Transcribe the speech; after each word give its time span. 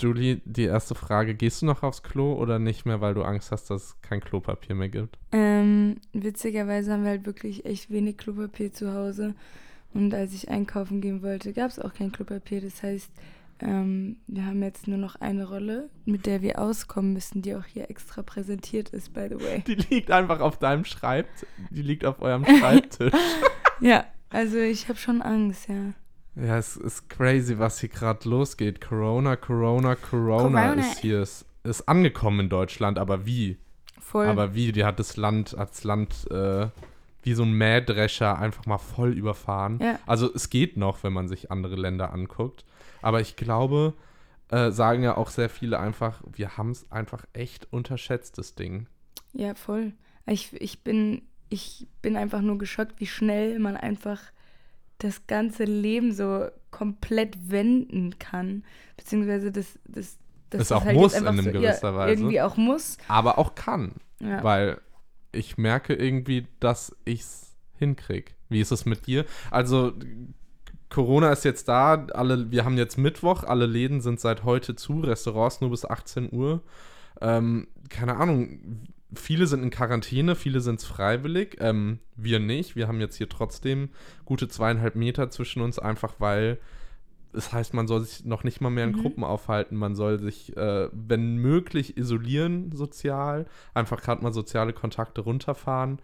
Julie, 0.00 0.40
die 0.44 0.64
erste 0.64 0.94
Frage. 0.94 1.34
Gehst 1.34 1.62
du 1.62 1.66
noch 1.66 1.82
aufs 1.82 2.02
Klo 2.02 2.34
oder 2.34 2.58
nicht 2.58 2.86
mehr, 2.86 3.00
weil 3.00 3.14
du 3.14 3.22
Angst 3.22 3.52
hast, 3.52 3.70
dass 3.70 3.82
es 3.82 4.00
kein 4.02 4.20
Klopapier 4.20 4.74
mehr 4.74 4.88
gibt? 4.88 5.18
Ähm, 5.32 5.96
witzigerweise 6.12 6.92
haben 6.92 7.02
wir 7.04 7.10
halt 7.10 7.26
wirklich 7.26 7.64
echt 7.64 7.90
wenig 7.90 8.16
Klopapier 8.16 8.72
zu 8.72 8.94
Hause. 8.94 9.34
Und 9.92 10.14
als 10.14 10.34
ich 10.34 10.48
einkaufen 10.48 11.00
gehen 11.00 11.22
wollte, 11.22 11.52
gab 11.52 11.70
es 11.70 11.78
auch 11.78 11.92
kein 11.92 12.12
Klopapier. 12.12 12.60
Das 12.60 12.82
heißt, 12.82 13.10
ähm, 13.62 14.16
wir 14.26 14.46
haben 14.46 14.62
jetzt 14.62 14.88
nur 14.88 14.98
noch 14.98 15.16
eine 15.16 15.46
Rolle, 15.48 15.90
mit 16.04 16.26
der 16.26 16.42
wir 16.42 16.58
auskommen 16.58 17.12
müssen, 17.12 17.42
die 17.42 17.54
auch 17.54 17.64
hier 17.64 17.90
extra 17.90 18.22
präsentiert 18.22 18.90
ist, 18.90 19.12
by 19.12 19.28
the 19.28 19.44
way. 19.44 19.62
Die 19.66 19.74
liegt 19.74 20.10
einfach 20.10 20.40
auf 20.40 20.58
deinem 20.58 20.84
Schreibtisch. 20.84 21.48
Die 21.70 21.82
liegt 21.82 22.04
auf 22.04 22.22
eurem 22.22 22.44
Schreibtisch. 22.58 23.12
ja, 23.80 24.04
also 24.30 24.56
ich 24.56 24.88
habe 24.88 24.98
schon 24.98 25.20
Angst, 25.22 25.68
ja. 25.68 25.92
Ja, 26.36 26.58
es 26.58 26.76
ist 26.76 27.08
crazy, 27.08 27.58
was 27.58 27.80
hier 27.80 27.88
gerade 27.88 28.28
losgeht. 28.28 28.80
Corona, 28.80 29.36
Corona, 29.36 29.96
Corona, 29.96 30.66
Corona. 30.66 30.72
ist 30.74 30.98
hier. 30.98 31.22
Ist, 31.22 31.44
ist 31.64 31.88
angekommen 31.88 32.40
in 32.40 32.48
Deutschland, 32.48 32.98
aber 32.98 33.26
wie? 33.26 33.58
Voll. 34.00 34.26
Aber 34.26 34.54
wie? 34.54 34.72
Die 34.72 34.84
hat 34.84 34.98
das 34.98 35.16
Land, 35.16 35.54
das 35.58 35.84
Land 35.84 36.30
äh, 36.30 36.68
wie 37.22 37.34
so 37.34 37.42
ein 37.42 37.52
Mähdrescher 37.52 38.38
einfach 38.38 38.66
mal 38.66 38.78
voll 38.78 39.12
überfahren. 39.12 39.78
Ja. 39.80 39.98
Also 40.06 40.32
es 40.32 40.50
geht 40.50 40.76
noch, 40.76 41.02
wenn 41.02 41.12
man 41.12 41.28
sich 41.28 41.50
andere 41.50 41.76
Länder 41.76 42.12
anguckt. 42.12 42.64
Aber 43.02 43.20
ich 43.20 43.36
glaube, 43.36 43.94
äh, 44.48 44.70
sagen 44.70 45.02
ja 45.02 45.16
auch 45.16 45.28
sehr 45.28 45.48
viele 45.48 45.78
einfach, 45.78 46.22
wir 46.32 46.56
haben 46.56 46.70
es 46.70 46.90
einfach 46.90 47.24
echt 47.32 47.72
unterschätzt, 47.72 48.38
das 48.38 48.54
Ding. 48.54 48.86
Ja, 49.32 49.54
voll. 49.54 49.92
Ich, 50.26 50.52
ich, 50.60 50.82
bin, 50.82 51.22
ich 51.48 51.86
bin 52.02 52.16
einfach 52.16 52.40
nur 52.40 52.58
geschockt, 52.58 53.00
wie 53.00 53.06
schnell 53.06 53.58
man 53.58 53.76
einfach 53.76 54.20
das 55.02 55.26
ganze 55.26 55.64
Leben 55.64 56.12
so 56.12 56.46
komplett 56.70 57.50
wenden 57.50 58.18
kann. 58.18 58.64
Beziehungsweise 58.96 59.50
das, 59.50 59.78
das, 59.86 60.18
das 60.50 60.62
Es 60.62 60.72
auch 60.72 60.84
halt 60.84 60.96
muss 60.96 61.14
in 61.14 61.26
einem 61.26 61.44
so, 61.44 61.52
gewisser 61.52 61.90
ja, 61.90 61.96
Weise. 61.96 62.20
Irgendwie 62.20 62.40
auch 62.40 62.56
muss. 62.56 62.96
Aber 63.08 63.38
auch 63.38 63.54
kann. 63.54 63.94
Ja. 64.20 64.42
Weil 64.44 64.80
ich 65.32 65.58
merke 65.58 65.94
irgendwie, 65.94 66.46
dass 66.60 66.96
ich 67.04 67.20
es 67.20 67.56
hinkriege. 67.78 68.32
Wie 68.48 68.60
ist 68.60 68.72
es 68.72 68.84
mit 68.84 69.06
dir? 69.06 69.24
Also, 69.50 69.92
Corona 70.90 71.30
ist 71.32 71.44
jetzt 71.44 71.68
da, 71.68 72.06
alle, 72.12 72.50
wir 72.50 72.64
haben 72.64 72.76
jetzt 72.76 72.98
Mittwoch, 72.98 73.44
alle 73.44 73.66
Läden 73.66 74.00
sind 74.00 74.20
seit 74.20 74.44
heute 74.44 74.74
zu, 74.74 75.00
Restaurants 75.00 75.60
nur 75.60 75.70
bis 75.70 75.84
18 75.84 76.32
Uhr. 76.32 76.62
Ähm, 77.20 77.68
keine 77.88 78.16
Ahnung, 78.16 78.84
viele 79.14 79.46
sind 79.46 79.62
in 79.62 79.70
Quarantäne, 79.70 80.36
viele 80.36 80.60
sind 80.60 80.80
es 80.80 80.84
freiwillig, 80.86 81.56
ähm, 81.60 81.98
wir 82.16 82.38
nicht. 82.40 82.76
Wir 82.76 82.88
haben 82.88 83.00
jetzt 83.00 83.16
hier 83.16 83.28
trotzdem 83.28 83.90
gute 84.24 84.48
zweieinhalb 84.48 84.94
Meter 84.96 85.30
zwischen 85.30 85.62
uns, 85.62 85.78
einfach 85.78 86.14
weil 86.18 86.58
das 87.32 87.52
heißt, 87.52 87.74
man 87.74 87.86
soll 87.86 88.00
sich 88.04 88.24
noch 88.24 88.42
nicht 88.42 88.60
mal 88.60 88.70
mehr 88.70 88.84
in 88.84 88.90
Mhm. 88.90 89.02
Gruppen 89.02 89.24
aufhalten, 89.24 89.76
man 89.76 89.94
soll 89.94 90.18
sich, 90.18 90.56
äh, 90.56 90.88
wenn 90.92 91.36
möglich, 91.36 91.96
isolieren 91.96 92.72
sozial, 92.74 93.46
einfach 93.72 94.02
gerade 94.02 94.22
mal 94.22 94.32
soziale 94.32 94.72
Kontakte 94.72 95.20
runterfahren. 95.20 96.00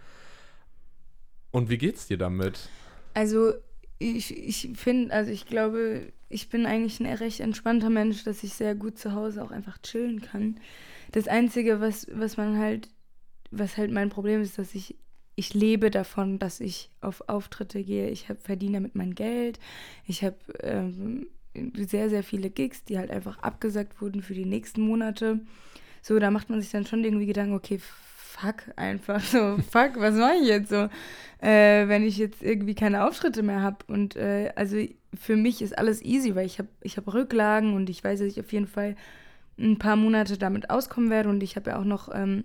Und 1.51 1.71
wie 1.71 1.79
geht's 1.79 2.07
dir 2.07 2.19
damit? 2.19 2.69
Also 3.15 3.55
ich, 3.99 4.37
ich 4.37 4.71
finde, 4.75 5.13
also 5.13 5.31
ich 5.33 5.47
glaube, 5.47 6.13
ich 6.29 6.49
bin 6.49 6.67
eigentlich 6.67 7.01
ein 7.01 7.07
recht 7.07 7.41
entspannter 7.41 7.91
Mensch, 7.91 8.25
dass 8.25 8.43
ich 8.43 8.55
sehr 8.55 8.75
gut 8.75 8.99
zu 8.99 9.13
Hause 9.13 9.43
auch 9.43 9.51
einfach 9.51 9.79
chillen 9.79 10.21
kann. 10.21 10.61
Das 11.13 11.29
Einzige, 11.29 11.81
was, 11.81 12.07
was 12.13 12.37
man 12.37 12.59
halt, 12.59 12.89
was 13.51 13.77
halt 13.77 13.91
mein 13.91 14.11
Problem 14.11 14.43
ist, 14.43 14.59
dass 14.59 14.75
ich, 14.75 14.97
ich 15.35 15.55
lebe 15.55 15.91
davon, 15.91 16.39
dass 16.39 16.61
ich 16.61 16.91
auf 17.01 17.29
Auftritte 17.29 17.83
gehe. 17.83 18.09
Ich 18.11 18.29
hab, 18.29 18.41
verdiene 18.41 18.79
damit 18.79 18.95
mein 18.95 19.15
Geld. 19.15 19.59
Ich 20.07 20.25
habe 20.25 20.37
ähm, 20.63 21.27
sehr, 21.75 22.11
sehr 22.11 22.23
viele 22.23 22.51
Gigs, 22.51 22.85
die 22.85 22.99
halt 22.99 23.11
einfach 23.11 23.39
abgesagt 23.39 24.01
wurden 24.01 24.23
für 24.23 24.35
die 24.35 24.47
nächsten 24.47 24.83
Monate. 24.83 25.41
So, 26.03 26.19
da 26.19 26.31
macht 26.31 26.51
man 26.51 26.61
sich 26.61 26.71
dann 26.71 26.87
schon 26.87 27.05
irgendwie 27.05 27.27
Gedanken, 27.27 27.55
okay, 27.55 27.81
fuck 28.37 28.65
einfach 28.77 29.21
so, 29.21 29.57
fuck, 29.71 29.93
was 29.97 30.15
mache 30.15 30.37
ich 30.41 30.49
jetzt 30.49 30.69
so, 30.69 30.89
äh, 31.41 31.89
wenn 31.89 32.05
ich 32.05 32.19
jetzt 32.19 32.43
irgendwie 32.43 32.75
keine 32.75 33.07
Auftritte 33.07 33.43
mehr 33.43 33.63
habe. 33.63 33.79
Und 33.89 34.17
äh, 34.17 34.53
also 34.57 34.77
für 35.19 35.37
mich 35.37 35.63
ist 35.63 35.77
alles 35.77 36.03
easy, 36.03 36.35
weil 36.35 36.47
ich 36.47 36.59
habe 36.59 36.69
ich 36.83 36.97
hab 36.97 37.13
Rücklagen 37.13 37.75
und 37.75 37.89
ich 37.91 38.05
weiß, 38.05 38.21
dass 38.21 38.29
ich 38.29 38.41
auf 38.41 38.53
jeden 38.53 38.67
Fall 38.67 38.97
ein 39.59 39.79
paar 39.79 39.97
Monate 39.97 40.37
damit 40.37 40.69
auskommen 40.69 41.09
werde 41.09 41.31
und 41.31 41.43
ich 41.43 41.57
habe 41.57 41.71
ja 41.71 41.79
auch 41.79 41.85
noch 41.85 42.11
ähm, 42.15 42.45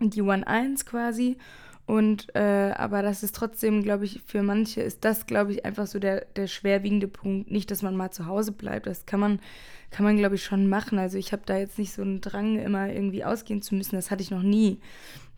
die 0.00 0.22
One 0.22 0.46
1 0.46 0.86
quasi. 0.86 1.36
Und 1.86 2.34
äh, 2.34 2.72
aber 2.76 3.02
das 3.02 3.22
ist 3.22 3.36
trotzdem, 3.36 3.82
glaube 3.82 4.04
ich, 4.04 4.20
für 4.26 4.42
manche 4.42 4.80
ist 4.80 5.04
das, 5.04 5.26
glaube 5.26 5.52
ich, 5.52 5.64
einfach 5.64 5.86
so 5.86 6.00
der, 6.00 6.24
der 6.34 6.48
schwerwiegende 6.48 7.06
Punkt. 7.06 7.50
Nicht, 7.50 7.70
dass 7.70 7.82
man 7.82 7.96
mal 7.96 8.10
zu 8.10 8.26
Hause 8.26 8.50
bleibt. 8.50 8.86
Das 8.86 9.06
kann 9.06 9.20
man, 9.20 9.38
kann 9.92 10.04
man, 10.04 10.16
glaube 10.16 10.34
ich, 10.34 10.44
schon 10.44 10.68
machen. 10.68 10.98
Also 10.98 11.16
ich 11.16 11.32
habe 11.32 11.42
da 11.46 11.56
jetzt 11.56 11.78
nicht 11.78 11.92
so 11.92 12.02
einen 12.02 12.20
Drang, 12.20 12.58
immer 12.58 12.88
irgendwie 12.88 13.24
ausgehen 13.24 13.62
zu 13.62 13.76
müssen. 13.76 13.94
Das 13.94 14.10
hatte 14.10 14.22
ich 14.22 14.32
noch 14.32 14.42
nie. 14.42 14.80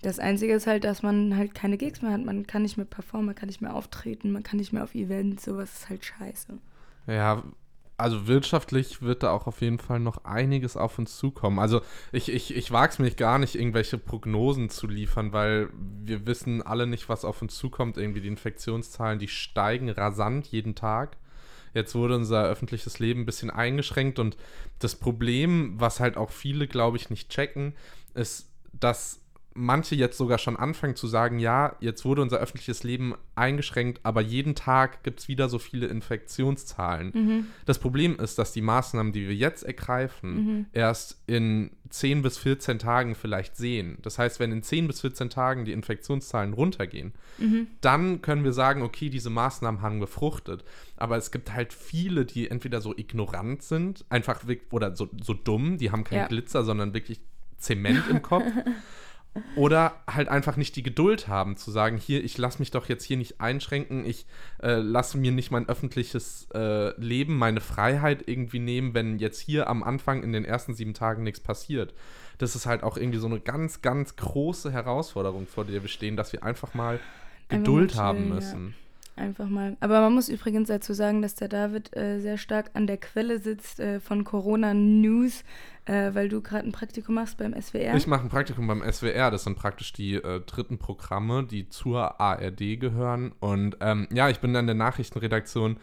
Das 0.00 0.18
Einzige 0.18 0.54
ist 0.54 0.66
halt, 0.66 0.84
dass 0.84 1.02
man 1.02 1.36
halt 1.36 1.54
keine 1.54 1.76
Gigs 1.76 2.00
mehr 2.00 2.12
hat. 2.12 2.24
Man 2.24 2.46
kann 2.46 2.62
nicht 2.62 2.78
mehr 2.78 2.86
performen, 2.86 3.26
man 3.26 3.34
kann 3.34 3.48
nicht 3.48 3.60
mehr 3.60 3.74
auftreten, 3.74 4.30
man 4.30 4.42
kann 4.42 4.58
nicht 4.58 4.72
mehr 4.72 4.84
auf 4.84 4.94
Events. 4.94 5.44
Sowas 5.44 5.70
ist 5.74 5.90
halt 5.90 6.04
scheiße. 6.04 6.56
Ja, 7.08 7.42
also 7.98 8.28
wirtschaftlich 8.28 9.02
wird 9.02 9.24
da 9.24 9.32
auch 9.32 9.48
auf 9.48 9.60
jeden 9.60 9.80
Fall 9.80 9.98
noch 9.98 10.24
einiges 10.24 10.76
auf 10.76 10.98
uns 11.00 11.16
zukommen. 11.18 11.58
Also 11.58 11.82
ich, 12.12 12.30
ich, 12.32 12.54
ich 12.54 12.70
wage 12.70 12.92
es 12.92 12.98
mich 13.00 13.16
gar 13.16 13.40
nicht, 13.40 13.56
irgendwelche 13.56 13.98
Prognosen 13.98 14.70
zu 14.70 14.86
liefern, 14.86 15.32
weil 15.32 15.68
wir 16.04 16.24
wissen 16.24 16.62
alle 16.62 16.86
nicht, 16.86 17.08
was 17.08 17.24
auf 17.24 17.42
uns 17.42 17.56
zukommt. 17.56 17.98
Irgendwie 17.98 18.20
die 18.20 18.28
Infektionszahlen, 18.28 19.18
die 19.18 19.26
steigen 19.26 19.90
rasant 19.90 20.46
jeden 20.46 20.76
Tag. 20.76 21.16
Jetzt 21.74 21.96
wurde 21.96 22.14
unser 22.14 22.44
öffentliches 22.44 23.00
Leben 23.00 23.22
ein 23.22 23.26
bisschen 23.26 23.50
eingeschränkt 23.50 24.20
und 24.20 24.36
das 24.78 24.94
Problem, 24.94 25.74
was 25.78 25.98
halt 25.98 26.16
auch 26.16 26.30
viele, 26.30 26.68
glaube 26.68 26.96
ich, 26.96 27.10
nicht 27.10 27.30
checken, 27.30 27.74
ist, 28.14 28.48
dass 28.72 29.20
manche 29.58 29.94
jetzt 29.96 30.16
sogar 30.16 30.38
schon 30.38 30.56
anfangen 30.56 30.94
zu 30.94 31.06
sagen, 31.08 31.38
ja, 31.38 31.74
jetzt 31.80 32.04
wurde 32.04 32.22
unser 32.22 32.38
öffentliches 32.38 32.84
Leben 32.84 33.14
eingeschränkt, 33.34 34.00
aber 34.04 34.20
jeden 34.20 34.54
Tag 34.54 35.02
gibt 35.02 35.20
es 35.20 35.28
wieder 35.28 35.48
so 35.48 35.58
viele 35.58 35.86
Infektionszahlen. 35.88 37.10
Mhm. 37.14 37.46
Das 37.66 37.78
Problem 37.78 38.16
ist, 38.18 38.38
dass 38.38 38.52
die 38.52 38.62
Maßnahmen, 38.62 39.12
die 39.12 39.28
wir 39.28 39.34
jetzt 39.34 39.64
ergreifen, 39.64 40.34
Mhm. 40.34 40.66
erst 40.72 41.20
in 41.26 41.70
10 41.90 42.22
bis 42.22 42.38
14 42.38 42.78
Tagen 42.78 43.14
vielleicht 43.14 43.56
sehen. 43.56 43.98
Das 44.02 44.18
heißt, 44.18 44.38
wenn 44.40 44.52
in 44.52 44.62
10 44.62 44.86
bis 44.86 45.00
14 45.00 45.30
Tagen 45.30 45.64
die 45.64 45.72
Infektionszahlen 45.72 46.52
runtergehen, 46.52 47.12
Mhm. 47.38 47.66
dann 47.80 48.22
können 48.22 48.44
wir 48.44 48.52
sagen, 48.52 48.82
okay, 48.82 49.08
diese 49.10 49.30
Maßnahmen 49.30 49.82
haben 49.82 49.98
gefruchtet. 50.00 50.64
Aber 50.96 51.16
es 51.16 51.30
gibt 51.30 51.52
halt 51.52 51.72
viele, 51.72 52.24
die 52.26 52.50
entweder 52.50 52.80
so 52.80 52.96
ignorant 52.96 53.62
sind, 53.62 54.04
einfach 54.08 54.42
oder 54.70 54.94
so, 54.94 55.08
so 55.22 55.34
dumm, 55.34 55.78
die 55.78 55.90
haben 55.90 56.04
keinen 56.04 56.18
Ja. 56.20 56.26
Glitzer, 56.28 56.62
sondern 56.64 56.94
wirklich 56.94 57.20
Zement 57.56 58.04
im 58.08 58.22
Kopf. 58.22 58.44
Oder 59.56 60.02
halt 60.06 60.28
einfach 60.28 60.56
nicht 60.56 60.76
die 60.76 60.82
Geduld 60.82 61.28
haben 61.28 61.56
zu 61.56 61.70
sagen, 61.70 61.96
hier, 61.96 62.24
ich 62.24 62.38
lasse 62.38 62.58
mich 62.58 62.70
doch 62.70 62.88
jetzt 62.88 63.04
hier 63.04 63.16
nicht 63.16 63.40
einschränken, 63.40 64.04
ich 64.04 64.26
äh, 64.62 64.76
lasse 64.76 65.18
mir 65.18 65.32
nicht 65.32 65.50
mein 65.50 65.68
öffentliches 65.68 66.48
äh, 66.54 66.98
Leben, 67.00 67.36
meine 67.36 67.60
Freiheit 67.60 68.24
irgendwie 68.26 68.58
nehmen, 68.58 68.94
wenn 68.94 69.18
jetzt 69.18 69.40
hier 69.40 69.68
am 69.68 69.82
Anfang 69.82 70.22
in 70.22 70.32
den 70.32 70.44
ersten 70.44 70.74
sieben 70.74 70.94
Tagen 70.94 71.22
nichts 71.22 71.40
passiert. 71.40 71.94
Das 72.38 72.54
ist 72.54 72.66
halt 72.66 72.82
auch 72.82 72.96
irgendwie 72.96 73.18
so 73.18 73.26
eine 73.26 73.40
ganz, 73.40 73.82
ganz 73.82 74.16
große 74.16 74.70
Herausforderung, 74.70 75.46
vor 75.46 75.64
der 75.64 75.82
wir 75.82 75.88
stehen, 75.88 76.16
dass 76.16 76.32
wir 76.32 76.42
einfach 76.42 76.74
mal 76.74 77.00
Geduld 77.48 77.96
haben 77.96 78.38
chillen, 78.38 78.68
ja. 78.72 78.87
Einfach 79.18 79.48
mal. 79.48 79.76
Aber 79.80 80.00
man 80.00 80.14
muss 80.14 80.28
übrigens 80.28 80.68
dazu 80.68 80.92
sagen, 80.92 81.22
dass 81.22 81.34
der 81.34 81.48
David 81.48 81.96
äh, 81.96 82.20
sehr 82.20 82.38
stark 82.38 82.70
an 82.74 82.86
der 82.86 82.98
Quelle 82.98 83.40
sitzt 83.40 83.80
äh, 83.80 83.98
von 84.00 84.22
Corona 84.24 84.74
News, 84.74 85.42
äh, 85.86 86.14
weil 86.14 86.28
du 86.28 86.40
gerade 86.40 86.66
ein 86.66 86.72
Praktikum 86.72 87.16
machst 87.16 87.36
beim 87.38 87.54
SWR. 87.60 87.94
Ich 87.96 88.06
mache 88.06 88.22
ein 88.22 88.28
Praktikum 88.28 88.66
beim 88.68 88.82
SWR. 88.90 89.30
Das 89.30 89.44
sind 89.44 89.56
praktisch 89.56 89.92
die 89.92 90.14
äh, 90.14 90.40
dritten 90.40 90.78
Programme, 90.78 91.44
die 91.44 91.68
zur 91.68 92.20
ARD 92.20 92.78
gehören. 92.78 93.32
Und 93.40 93.76
ähm, 93.80 94.06
ja, 94.12 94.28
ich 94.28 94.38
bin 94.38 94.54
in 94.54 94.66
der 94.66 94.76
Nachrichtenredaktion 94.76 95.78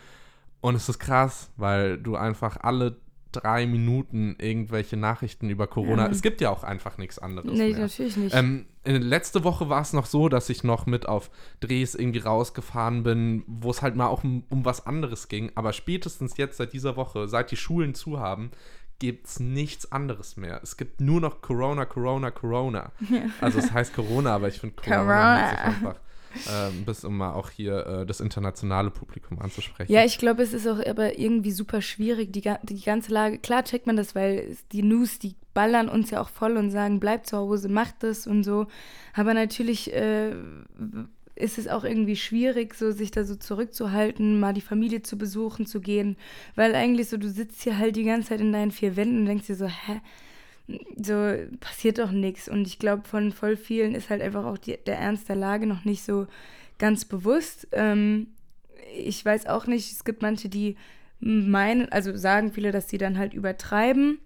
und 0.61 0.75
es 0.75 0.87
ist 0.87 0.99
krass, 0.99 1.51
weil 1.57 1.97
du 1.97 2.15
einfach 2.15 2.57
alle 2.61 2.97
drei 3.31 3.65
Minuten 3.65 4.35
irgendwelche 4.39 4.97
Nachrichten 4.97 5.49
über 5.49 5.67
Corona. 5.67 6.05
Ja. 6.05 6.11
es 6.11 6.21
gibt 6.21 6.41
ja 6.41 6.49
auch 6.49 6.63
einfach 6.63 6.97
nichts 6.97 7.19
anderes. 7.19 7.51
nee, 7.51 7.71
mehr. 7.71 7.79
natürlich 7.79 8.15
nicht. 8.15 8.35
Ähm, 8.35 8.65
letzte 8.85 9.43
Woche 9.43 9.69
war 9.69 9.81
es 9.81 9.93
noch 9.93 10.05
so, 10.05 10.29
dass 10.29 10.49
ich 10.49 10.63
noch 10.63 10.85
mit 10.85 11.07
auf 11.07 11.29
Drehs 11.59 11.95
irgendwie 11.95 12.19
rausgefahren 12.19 13.03
bin, 13.03 13.43
wo 13.47 13.71
es 13.71 13.81
halt 13.81 13.95
mal 13.95 14.07
auch 14.07 14.23
um, 14.23 14.43
um 14.49 14.65
was 14.65 14.85
anderes 14.85 15.27
ging. 15.27 15.51
Aber 15.55 15.73
spätestens 15.73 16.37
jetzt, 16.37 16.57
seit 16.57 16.73
dieser 16.73 16.95
Woche, 16.95 17.27
seit 17.27 17.51
die 17.51 17.57
Schulen 17.57 17.95
zu 17.95 18.19
haben, 18.19 18.51
gibt 18.99 19.27
es 19.27 19.39
nichts 19.39 19.91
anderes 19.91 20.37
mehr. 20.37 20.61
Es 20.63 20.77
gibt 20.77 21.01
nur 21.01 21.19
noch 21.19 21.41
Corona, 21.41 21.85
Corona, 21.85 22.31
Corona. 22.31 22.91
Also 23.41 23.59
es 23.59 23.71
heißt 23.71 23.93
Corona, 23.93 24.35
aber 24.35 24.47
ich 24.47 24.59
finde 24.59 24.75
Corona, 24.75 25.01
Corona. 25.03 25.47
einfach, 25.49 25.95
ähm, 26.51 26.85
bis 26.85 27.03
um 27.03 27.17
mal 27.17 27.33
auch 27.33 27.49
hier 27.49 27.85
äh, 27.85 28.05
das 28.05 28.19
internationale 28.19 28.91
Publikum 28.91 29.39
anzusprechen. 29.39 29.91
ja, 29.91 30.03
ich 30.05 30.17
glaube, 30.17 30.43
es 30.43 30.53
ist 30.53 30.67
auch 30.67 30.83
aber 30.85 31.17
irgendwie 31.17 31.51
super 31.51 31.81
schwierig, 31.81 32.33
die, 32.33 32.43
die 32.63 32.81
ganze 32.81 33.11
Lage. 33.11 33.39
Klar 33.39 33.63
checkt 33.63 33.87
man 33.87 33.95
das, 33.95 34.15
weil 34.15 34.57
die 34.71 34.83
News, 34.83 35.19
die 35.19 35.35
ballern 35.53 35.89
uns 35.89 36.11
ja 36.11 36.21
auch 36.21 36.29
voll 36.29 36.57
und 36.57 36.71
sagen, 36.71 36.99
bleibt 36.99 37.27
zu 37.27 37.37
Hause, 37.37 37.69
macht 37.69 38.03
das 38.03 38.27
und 38.27 38.43
so. 38.43 38.67
Aber 39.13 39.33
natürlich 39.33 39.93
äh, 39.93 40.33
ist 41.35 41.57
es 41.57 41.67
auch 41.67 41.83
irgendwie 41.83 42.15
schwierig, 42.15 42.75
so 42.75 42.91
sich 42.91 43.11
da 43.11 43.23
so 43.23 43.35
zurückzuhalten, 43.35 44.39
mal 44.39 44.53
die 44.53 44.61
Familie 44.61 45.01
zu 45.01 45.17
besuchen, 45.17 45.65
zu 45.65 45.81
gehen, 45.81 46.17
weil 46.55 46.75
eigentlich 46.75 47.09
so, 47.09 47.17
du 47.17 47.29
sitzt 47.29 47.63
hier 47.63 47.77
halt 47.77 47.95
die 47.95 48.03
ganze 48.03 48.29
Zeit 48.29 48.41
in 48.41 48.53
deinen 48.53 48.71
vier 48.71 48.95
Wänden 48.95 49.19
und 49.19 49.25
denkst 49.25 49.47
dir 49.47 49.55
so, 49.55 49.67
hä? 49.67 50.01
So 50.67 51.33
passiert 51.59 51.99
doch 51.99 52.11
nichts. 52.11 52.49
Und 52.49 52.65
ich 52.67 52.79
glaube, 52.79 53.07
von 53.07 53.31
voll 53.31 53.55
vielen 53.57 53.95
ist 53.95 54.09
halt 54.09 54.21
einfach 54.21 54.45
auch 54.45 54.57
die, 54.57 54.77
der 54.85 54.97
Ernst 54.97 55.29
der 55.29 55.35
Lage 55.35 55.67
noch 55.67 55.85
nicht 55.85 56.03
so 56.03 56.27
ganz 56.77 57.05
bewusst. 57.05 57.67
Ähm, 57.71 58.27
ich 58.97 59.23
weiß 59.23 59.45
auch 59.47 59.67
nicht, 59.67 59.91
es 59.91 60.03
gibt 60.03 60.21
manche, 60.21 60.49
die 60.49 60.77
meinen, 61.19 61.89
also 61.91 62.15
sagen 62.15 62.51
viele, 62.51 62.71
dass 62.71 62.89
sie 62.89 62.97
dann 62.97 63.17
halt 63.17 63.33
übertreiben. 63.33 64.19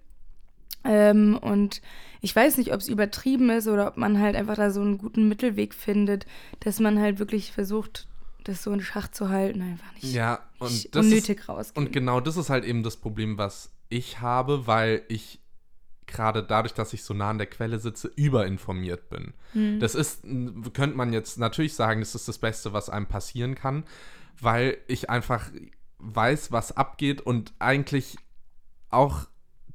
Ähm, 0.84 1.38
und 1.42 1.82
ich 2.22 2.36
weiß 2.36 2.58
nicht, 2.58 2.74
ob 2.74 2.80
es 2.80 2.88
übertrieben 2.88 3.50
ist 3.50 3.68
oder 3.68 3.88
ob 3.88 3.98
man 3.98 4.20
halt 4.20 4.36
einfach 4.36 4.56
da 4.56 4.72
so 4.72 4.82
einen 4.82 4.98
guten 4.98 5.28
Mittelweg 5.28 5.74
findet, 5.74 6.26
dass 6.62 6.80
man 6.80 7.00
halt 7.00 7.20
wirklich 7.20 7.52
versucht, 7.52 8.08
das 8.44 8.64
so 8.64 8.72
in 8.72 8.82
Schach 8.82 9.10
zu 9.10 9.30
halten, 9.30 9.62
einfach 9.62 9.94
nicht, 9.96 10.14
ja, 10.14 10.40
und 10.60 10.72
nicht 10.72 10.96
unnötig 10.96 11.40
ist, 11.40 11.50
rausgehen. 11.50 11.86
Und 11.86 11.94
genau 11.94 12.22
das 12.22 12.38
ist 12.38 12.50
halt 12.50 12.64
eben 12.66 12.84
das 12.84 12.98
Problem, 12.98 13.38
was 13.38 13.72
ich 13.90 14.22
habe, 14.22 14.68
weil 14.68 15.04
ich 15.10 15.40
gerade 16.10 16.44
dadurch, 16.44 16.74
dass 16.74 16.94
ich 16.94 17.04
so 17.04 17.14
nah 17.14 17.30
an 17.30 17.38
der 17.38 17.48
Quelle 17.48 17.80
sitze, 17.80 18.12
überinformiert 18.16 19.10
bin. 19.10 19.34
Hm. 19.54 19.80
Das 19.80 19.96
ist, 19.96 20.24
könnte 20.74 20.98
man 20.98 21.14
jetzt 21.14 21.38
natürlich 21.38 21.76
sagen, 21.76 22.02
das 22.02 22.16
ist 22.16 22.28
das 22.28 22.38
Beste, 22.38 22.74
was 22.74 22.90
einem 22.90 23.08
passieren 23.08 23.56
kann, 23.56 23.84
weil 24.42 24.78
ich 24.88 25.10
einfach 25.10 25.50
weiß, 26.00 26.52
was 26.52 26.76
abgeht 26.76 27.22
und 27.22 27.54
eigentlich 27.60 28.18
auch 28.90 29.28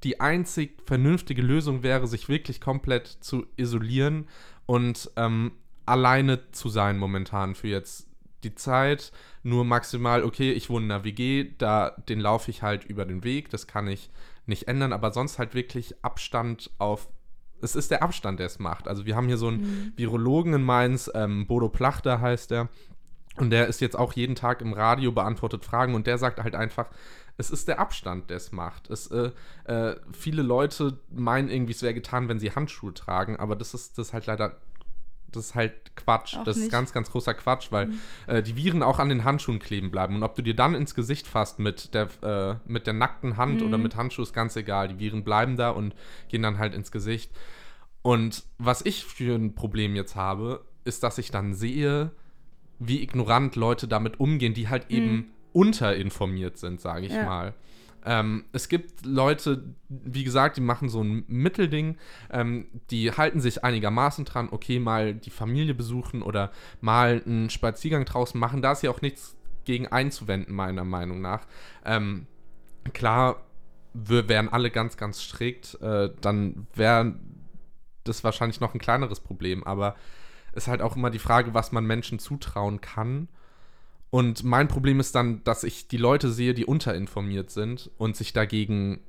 die 0.02 0.20
einzig 0.20 0.82
vernünftige 0.84 1.42
Lösung 1.42 1.82
wäre, 1.82 2.06
sich 2.06 2.28
wirklich 2.28 2.60
komplett 2.60 3.06
zu 3.06 3.46
isolieren 3.56 4.28
und 4.66 5.10
ähm, 5.16 5.52
alleine 5.86 6.50
zu 6.52 6.68
sein 6.68 6.98
momentan 6.98 7.54
für 7.54 7.68
jetzt 7.68 8.08
die 8.42 8.54
Zeit. 8.54 9.12
Nur 9.42 9.64
maximal, 9.64 10.22
okay, 10.22 10.52
ich 10.52 10.68
wohne 10.70 10.86
in 10.86 10.92
einer 10.92 11.04
WG, 11.04 11.50
da 11.58 11.90
den 12.08 12.20
laufe 12.20 12.50
ich 12.50 12.62
halt 12.62 12.84
über 12.84 13.04
den 13.04 13.24
Weg, 13.24 13.50
das 13.50 13.66
kann 13.66 13.88
ich 13.88 14.10
nicht 14.46 14.68
ändern, 14.68 14.92
aber 14.92 15.12
sonst 15.12 15.38
halt 15.38 15.54
wirklich 15.54 15.94
Abstand 16.02 16.70
auf. 16.78 17.08
Es 17.60 17.76
ist 17.76 17.90
der 17.90 18.02
Abstand, 18.02 18.40
der 18.40 18.46
es 18.46 18.58
macht. 18.58 18.88
Also 18.88 19.06
wir 19.06 19.16
haben 19.16 19.26
hier 19.26 19.38
so 19.38 19.48
einen 19.48 19.60
Mhm. 19.60 19.92
Virologen 19.96 20.52
in 20.54 20.62
Mainz, 20.62 21.10
ähm, 21.14 21.46
Bodo 21.46 21.68
Plachter 21.68 22.20
heißt 22.20 22.50
der. 22.50 22.68
Und 23.36 23.50
der 23.50 23.66
ist 23.66 23.80
jetzt 23.80 23.96
auch 23.96 24.12
jeden 24.12 24.36
Tag 24.36 24.60
im 24.60 24.72
Radio, 24.72 25.10
beantwortet 25.10 25.64
Fragen 25.64 25.94
und 25.94 26.06
der 26.06 26.18
sagt 26.18 26.42
halt 26.42 26.54
einfach, 26.54 26.86
es 27.36 27.50
ist 27.50 27.66
der 27.66 27.80
Abstand, 27.80 28.30
der 28.30 28.36
es 28.36 28.52
macht. 28.52 28.88
Es, 28.90 29.08
äh, 29.08 29.32
äh, 29.64 29.96
viele 30.12 30.42
Leute 30.42 31.00
meinen 31.10 31.48
irgendwie, 31.48 31.72
es 31.72 31.82
wäre 31.82 31.94
getan, 31.94 32.28
wenn 32.28 32.38
sie 32.38 32.52
Handschuhe 32.52 32.94
tragen, 32.94 33.36
aber 33.36 33.56
das 33.56 33.74
ist 33.74 33.98
das 33.98 34.08
ist 34.08 34.12
halt 34.12 34.26
leider, 34.26 34.56
das 35.36 35.46
ist 35.46 35.54
halt 35.54 35.72
Quatsch. 35.96 36.36
Auch 36.36 36.44
das 36.44 36.56
ist 36.56 36.62
nicht. 36.64 36.72
ganz, 36.72 36.92
ganz 36.92 37.10
großer 37.10 37.34
Quatsch, 37.34 37.70
weil 37.70 37.86
Mhm. 37.86 37.98
äh, 38.26 38.42
die 38.42 38.56
Viren 38.56 38.82
auch 38.82 38.98
an 38.98 39.08
den 39.08 39.24
Handschuhen 39.24 39.58
kleben 39.58 39.90
bleiben. 39.90 40.16
Und 40.16 40.22
ob 40.22 40.34
du 40.34 40.42
dir 40.42 40.54
dann 40.56 40.74
ins 40.74 40.94
Gesicht 40.94 41.26
fasst 41.26 41.58
mit 41.58 41.94
der, 41.94 42.08
äh, 42.22 42.56
mit 42.70 42.86
der 42.86 42.94
nackten 42.94 43.36
Hand 43.36 43.60
Mhm. 43.60 43.66
oder 43.66 43.78
mit 43.78 43.96
Handschuh, 43.96 44.22
ist 44.22 44.32
ganz 44.32 44.56
egal. 44.56 44.88
Die 44.88 44.98
Viren 44.98 45.24
bleiben 45.24 45.56
da 45.56 45.70
und 45.70 45.94
gehen 46.28 46.42
dann 46.42 46.58
halt 46.58 46.74
ins 46.74 46.90
Gesicht. 46.90 47.30
Und 48.02 48.44
was 48.58 48.84
ich 48.84 49.04
für 49.04 49.34
ein 49.34 49.54
Problem 49.54 49.94
jetzt 49.96 50.14
habe, 50.16 50.64
ist, 50.84 51.02
dass 51.02 51.18
ich 51.18 51.30
dann 51.30 51.54
sehe, 51.54 52.10
wie 52.78 53.02
ignorant 53.02 53.56
Leute 53.56 53.88
damit 53.88 54.20
umgehen, 54.20 54.52
die 54.52 54.68
halt 54.68 54.90
eben 54.90 55.30
unterinformiert 55.52 56.58
sind, 56.58 56.80
sage 56.80 57.06
ich 57.06 57.12
Ja. 57.12 57.24
mal. 57.24 57.54
Ähm, 58.04 58.44
es 58.52 58.68
gibt 58.68 59.04
Leute, 59.04 59.64
wie 59.88 60.24
gesagt, 60.24 60.56
die 60.56 60.60
machen 60.60 60.88
so 60.88 61.02
ein 61.02 61.24
Mittelding, 61.26 61.96
ähm, 62.30 62.66
die 62.90 63.12
halten 63.12 63.40
sich 63.40 63.64
einigermaßen 63.64 64.24
dran, 64.24 64.48
okay, 64.50 64.78
mal 64.78 65.14
die 65.14 65.30
Familie 65.30 65.74
besuchen 65.74 66.22
oder 66.22 66.50
mal 66.80 67.22
einen 67.24 67.50
Spaziergang 67.50 68.04
draußen 68.04 68.38
machen. 68.38 68.62
Da 68.62 68.72
ist 68.72 68.82
ja 68.82 68.90
auch 68.90 69.02
nichts 69.02 69.36
gegen 69.64 69.86
einzuwenden, 69.86 70.54
meiner 70.54 70.84
Meinung 70.84 71.20
nach. 71.20 71.46
Ähm, 71.84 72.26
klar, 72.92 73.42
wir 73.94 74.28
wären 74.28 74.48
alle 74.48 74.70
ganz, 74.70 74.96
ganz 74.96 75.22
strikt, 75.22 75.80
äh, 75.80 76.10
dann 76.20 76.66
wäre 76.74 77.14
das 78.02 78.24
wahrscheinlich 78.24 78.60
noch 78.60 78.74
ein 78.74 78.80
kleineres 78.80 79.20
Problem, 79.20 79.64
aber 79.64 79.96
ist 80.52 80.68
halt 80.68 80.82
auch 80.82 80.96
immer 80.96 81.10
die 81.10 81.18
Frage, 81.18 81.54
was 81.54 81.72
man 81.72 81.84
Menschen 81.84 82.18
zutrauen 82.18 82.80
kann. 82.80 83.28
Und 84.14 84.44
mein 84.44 84.68
Problem 84.68 85.00
ist 85.00 85.16
dann, 85.16 85.42
dass 85.42 85.64
ich 85.64 85.88
die 85.88 85.96
Leute 85.96 86.30
sehe, 86.30 86.54
die 86.54 86.64
unterinformiert 86.64 87.50
sind 87.50 87.90
und 87.98 88.14
sich 88.14 88.32
dagegen 88.32 89.00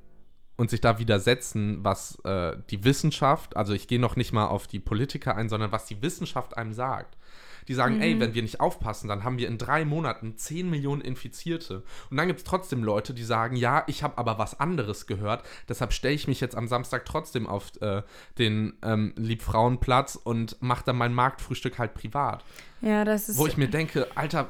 und 0.56 0.72
sich 0.72 0.82
da 0.82 0.98
widersetzen, 0.98 1.84
was 1.84 2.18
äh, 2.26 2.58
die 2.72 2.84
Wissenschaft, 2.84 3.56
also 3.56 3.74
ich 3.74 3.88
gehe 3.88 4.00
noch 4.00 4.16
nicht 4.16 4.34
mal 4.34 4.48
auf 4.48 4.66
die 4.66 4.80
Politiker 4.80 5.36
ein, 5.36 5.48
sondern 5.48 5.72
was 5.72 5.86
die 5.86 6.02
Wissenschaft 6.02 6.58
einem 6.58 6.74
sagt. 6.74 7.20
Die 7.68 7.76
sagen, 7.76 8.02
ey, 8.02 8.20
wenn 8.20 8.34
wir 8.34 8.42
nicht 8.42 8.60
aufpassen, 8.60 9.08
dann 9.08 9.24
haben 9.24 9.38
wir 9.38 9.48
in 9.48 9.60
drei 9.60 9.86
Monaten 9.86 10.38
10 10.38 10.72
Millionen 10.72 11.02
Infizierte. 11.02 11.84
Und 12.10 12.18
dann 12.18 12.26
gibt 12.26 12.40
es 12.40 12.44
trotzdem 12.44 12.84
Leute, 12.84 13.14
die 13.14 13.24
sagen, 13.24 13.56
ja, 13.56 13.84
ich 13.86 14.02
habe 14.02 14.18
aber 14.18 14.40
was 14.40 14.60
anderes 14.60 15.06
gehört, 15.06 15.46
deshalb 15.70 15.94
stelle 15.94 16.16
ich 16.16 16.28
mich 16.28 16.42
jetzt 16.42 16.56
am 16.56 16.68
Samstag 16.68 17.06
trotzdem 17.06 17.46
auf 17.46 17.80
äh, 17.82 18.02
den 18.40 18.74
ähm, 18.82 19.14
Liebfrauenplatz 19.18 20.16
und 20.16 20.60
mache 20.64 20.84
dann 20.84 20.96
mein 20.96 21.14
Marktfrühstück 21.14 21.78
halt 21.78 21.94
privat. 21.94 22.44
ja, 22.82 23.06
das 23.06 23.30
ist. 23.30 23.38
Wo 23.38 23.46
ich 23.46 23.58
mir 23.58 23.68
denke, 23.68 24.08
Alter, 24.16 24.48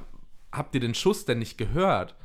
habt 0.55 0.75
ihr 0.75 0.81
den 0.81 0.95
Schuss 0.95 1.25
denn 1.25 1.39
nicht 1.39 1.57
gehört? 1.57 2.15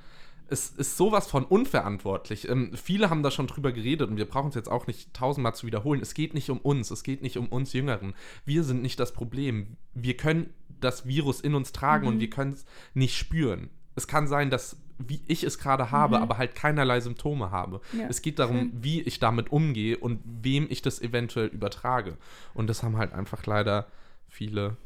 Es 0.49 0.71
ist 0.71 0.97
sowas 0.97 1.29
von 1.29 1.45
unverantwortlich. 1.45 2.49
Ähm, 2.49 2.73
viele 2.75 3.09
haben 3.09 3.23
da 3.23 3.31
schon 3.31 3.47
drüber 3.47 3.71
geredet 3.71 4.09
und 4.11 4.17
wir 4.17 4.25
brauchen 4.25 4.49
es 4.49 4.57
jetzt 4.57 4.71
auch 4.71 4.89
nicht 4.89 5.15
tausendmal 5.15 5.55
zu 5.55 5.67
wiederholen. 5.67 6.01
Es 6.01 6.13
geht 6.13 6.35
nicht 6.35 6.51
um 6.51 6.59
uns, 6.59 6.91
es 6.91 7.05
geht 7.05 7.23
nicht 7.23 7.37
um 7.37 7.47
uns 7.47 7.73
Jüngeren. 7.73 8.15
Wir 8.45 8.65
sind 8.65 8.83
nicht 8.83 8.99
das 8.99 9.13
Problem. 9.13 9.77
Wir 9.95 10.17
können 10.17 10.53
das 10.81 11.07
Virus 11.07 11.41
in 11.41 11.55
uns 11.55 11.73
tragen 11.73 12.09
und 12.09 12.19
wir 12.19 12.31
können 12.31 12.53
es 12.53 12.65
nicht 12.95 13.17
spüren. 13.17 13.71
Es 13.95 14.09
kann 14.09 14.27
sein, 14.27 14.51
dass 14.51 14.77
wie 15.09 15.21
ich 15.27 15.45
es 15.45 15.59
gerade 15.59 15.91
habe, 15.91 16.21
aber 16.21 16.39
halt 16.39 16.55
keinerlei 16.55 17.01
Symptome 17.01 17.51
habe. 17.51 17.81
Ja, 17.93 18.07
Es 18.09 18.23
geht 18.23 18.39
darum, 18.39 18.71
wie 18.75 19.01
ich 19.01 19.19
damit 19.19 19.51
umgehe 19.51 19.97
und 19.97 20.21
wem 20.25 20.67
ich 20.69 20.83
das 20.83 21.01
eventuell 21.01 21.47
übertrage. 21.47 22.17
Und 22.55 22.69
das 22.69 22.83
haben 22.83 22.97
halt 22.97 23.13
einfach 23.13 23.47
leider 23.47 23.87
viele 24.29 24.77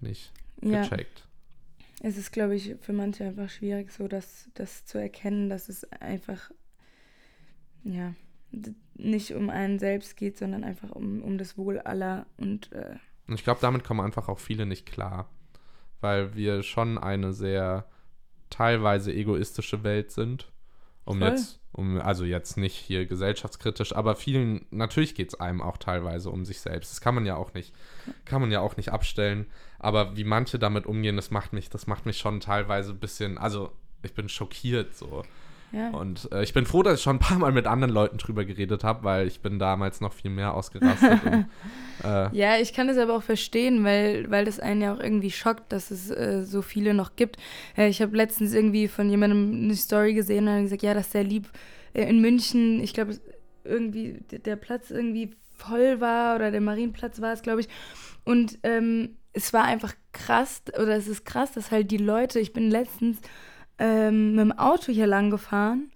nicht 0.00 0.32
ja. 0.62 0.82
gecheckt. 0.82 1.23
Es 2.00 2.16
ist, 2.16 2.32
glaube 2.32 2.54
ich, 2.54 2.76
für 2.80 2.92
manche 2.92 3.24
einfach 3.24 3.48
schwierig, 3.48 3.92
so 3.92 4.08
das, 4.08 4.50
das 4.54 4.84
zu 4.84 4.98
erkennen, 4.98 5.48
dass 5.48 5.68
es 5.68 5.84
einfach, 5.92 6.50
ja, 7.84 8.14
nicht 8.94 9.32
um 9.34 9.50
einen 9.50 9.78
selbst 9.78 10.16
geht, 10.16 10.38
sondern 10.38 10.64
einfach 10.64 10.90
um, 10.90 11.22
um 11.22 11.38
das 11.38 11.56
Wohl 11.58 11.78
aller 11.80 12.26
und 12.36 12.72
äh, 12.72 12.96
Und 13.26 13.34
ich 13.34 13.44
glaube, 13.44 13.60
damit 13.60 13.84
kommen 13.84 14.00
einfach 14.00 14.28
auch 14.28 14.38
viele 14.38 14.66
nicht 14.66 14.86
klar, 14.86 15.28
weil 16.00 16.34
wir 16.34 16.62
schon 16.62 16.98
eine 16.98 17.32
sehr 17.32 17.86
teilweise 18.50 19.12
egoistische 19.12 19.82
Welt 19.82 20.12
sind. 20.12 20.52
Um 21.04 21.18
Voll. 21.18 21.28
jetzt, 21.28 21.60
um, 21.72 22.00
also 22.00 22.24
jetzt 22.24 22.56
nicht 22.56 22.76
hier 22.76 23.06
gesellschaftskritisch, 23.06 23.94
aber 23.94 24.16
vielen, 24.16 24.66
natürlich 24.70 25.14
geht 25.14 25.28
es 25.28 25.40
einem 25.40 25.60
auch 25.60 25.76
teilweise 25.76 26.30
um 26.30 26.44
sich 26.44 26.60
selbst. 26.60 26.90
Das 26.92 27.00
kann 27.00 27.14
man 27.14 27.26
ja 27.26 27.36
auch 27.36 27.52
nicht, 27.52 27.74
kann 28.24 28.40
man 28.40 28.50
ja 28.50 28.60
auch 28.60 28.76
nicht 28.76 28.90
abstellen. 28.90 29.46
Aber 29.78 30.16
wie 30.16 30.24
manche 30.24 30.58
damit 30.58 30.86
umgehen, 30.86 31.16
das 31.16 31.30
macht 31.30 31.52
mich, 31.52 31.68
das 31.68 31.86
macht 31.86 32.06
mich 32.06 32.18
schon 32.18 32.40
teilweise 32.40 32.92
ein 32.92 33.00
bisschen, 33.00 33.36
also 33.36 33.70
ich 34.02 34.14
bin 34.14 34.28
schockiert 34.28 34.94
so. 34.94 35.24
Ja. 35.74 35.90
Und 35.90 36.28
äh, 36.32 36.42
ich 36.44 36.52
bin 36.52 36.66
froh, 36.66 36.82
dass 36.82 36.98
ich 36.98 37.02
schon 37.02 37.16
ein 37.16 37.20
paar 37.20 37.38
Mal 37.38 37.50
mit 37.50 37.66
anderen 37.66 37.92
Leuten 37.92 38.18
drüber 38.18 38.44
geredet 38.44 38.84
habe, 38.84 39.02
weil 39.02 39.26
ich 39.26 39.40
bin 39.40 39.58
damals 39.58 40.00
noch 40.00 40.12
viel 40.12 40.30
mehr 40.30 40.54
ausgerastet. 40.54 41.20
und, 41.24 41.46
äh, 42.04 42.28
Ja, 42.36 42.58
ich 42.58 42.72
kann 42.72 42.86
das 42.86 42.96
aber 42.96 43.16
auch 43.16 43.22
verstehen, 43.22 43.82
weil, 43.82 44.30
weil 44.30 44.44
das 44.44 44.60
einen 44.60 44.82
ja 44.82 44.94
auch 44.94 45.00
irgendwie 45.00 45.32
schockt, 45.32 45.72
dass 45.72 45.90
es 45.90 46.10
äh, 46.10 46.44
so 46.44 46.62
viele 46.62 46.94
noch 46.94 47.16
gibt. 47.16 47.38
Äh, 47.76 47.88
ich 47.88 48.00
habe 48.00 48.16
letztens 48.16 48.54
irgendwie 48.54 48.86
von 48.86 49.10
jemandem 49.10 49.64
eine 49.64 49.74
Story 49.74 50.14
gesehen 50.14 50.46
und 50.46 50.62
gesagt, 50.62 50.82
ja, 50.82 50.94
dass 50.94 51.10
der 51.10 51.24
lieb 51.24 51.48
äh, 51.92 52.08
in 52.08 52.20
München, 52.20 52.80
ich 52.80 52.94
glaube, 52.94 53.18
irgendwie 53.64 54.20
der 54.30 54.56
Platz 54.56 54.90
irgendwie 54.90 55.30
voll 55.56 56.00
war 56.00 56.36
oder 56.36 56.50
der 56.50 56.60
Marienplatz 56.60 57.20
war 57.20 57.32
es, 57.32 57.42
glaube 57.42 57.62
ich. 57.62 57.68
Und 58.24 58.58
ähm, 58.62 59.16
es 59.32 59.52
war 59.52 59.64
einfach 59.64 59.94
krass, 60.12 60.62
oder 60.68 60.96
es 60.96 61.08
ist 61.08 61.24
krass, 61.24 61.52
dass 61.52 61.70
halt 61.70 61.90
die 61.90 61.96
Leute, 61.96 62.38
ich 62.38 62.52
bin 62.52 62.70
letztens 62.70 63.18
ähm, 63.78 64.32
mit 64.34 64.40
dem 64.40 64.52
Auto 64.52 64.92
hier 64.92 65.06
lang 65.06 65.30
gefahren 65.30 65.90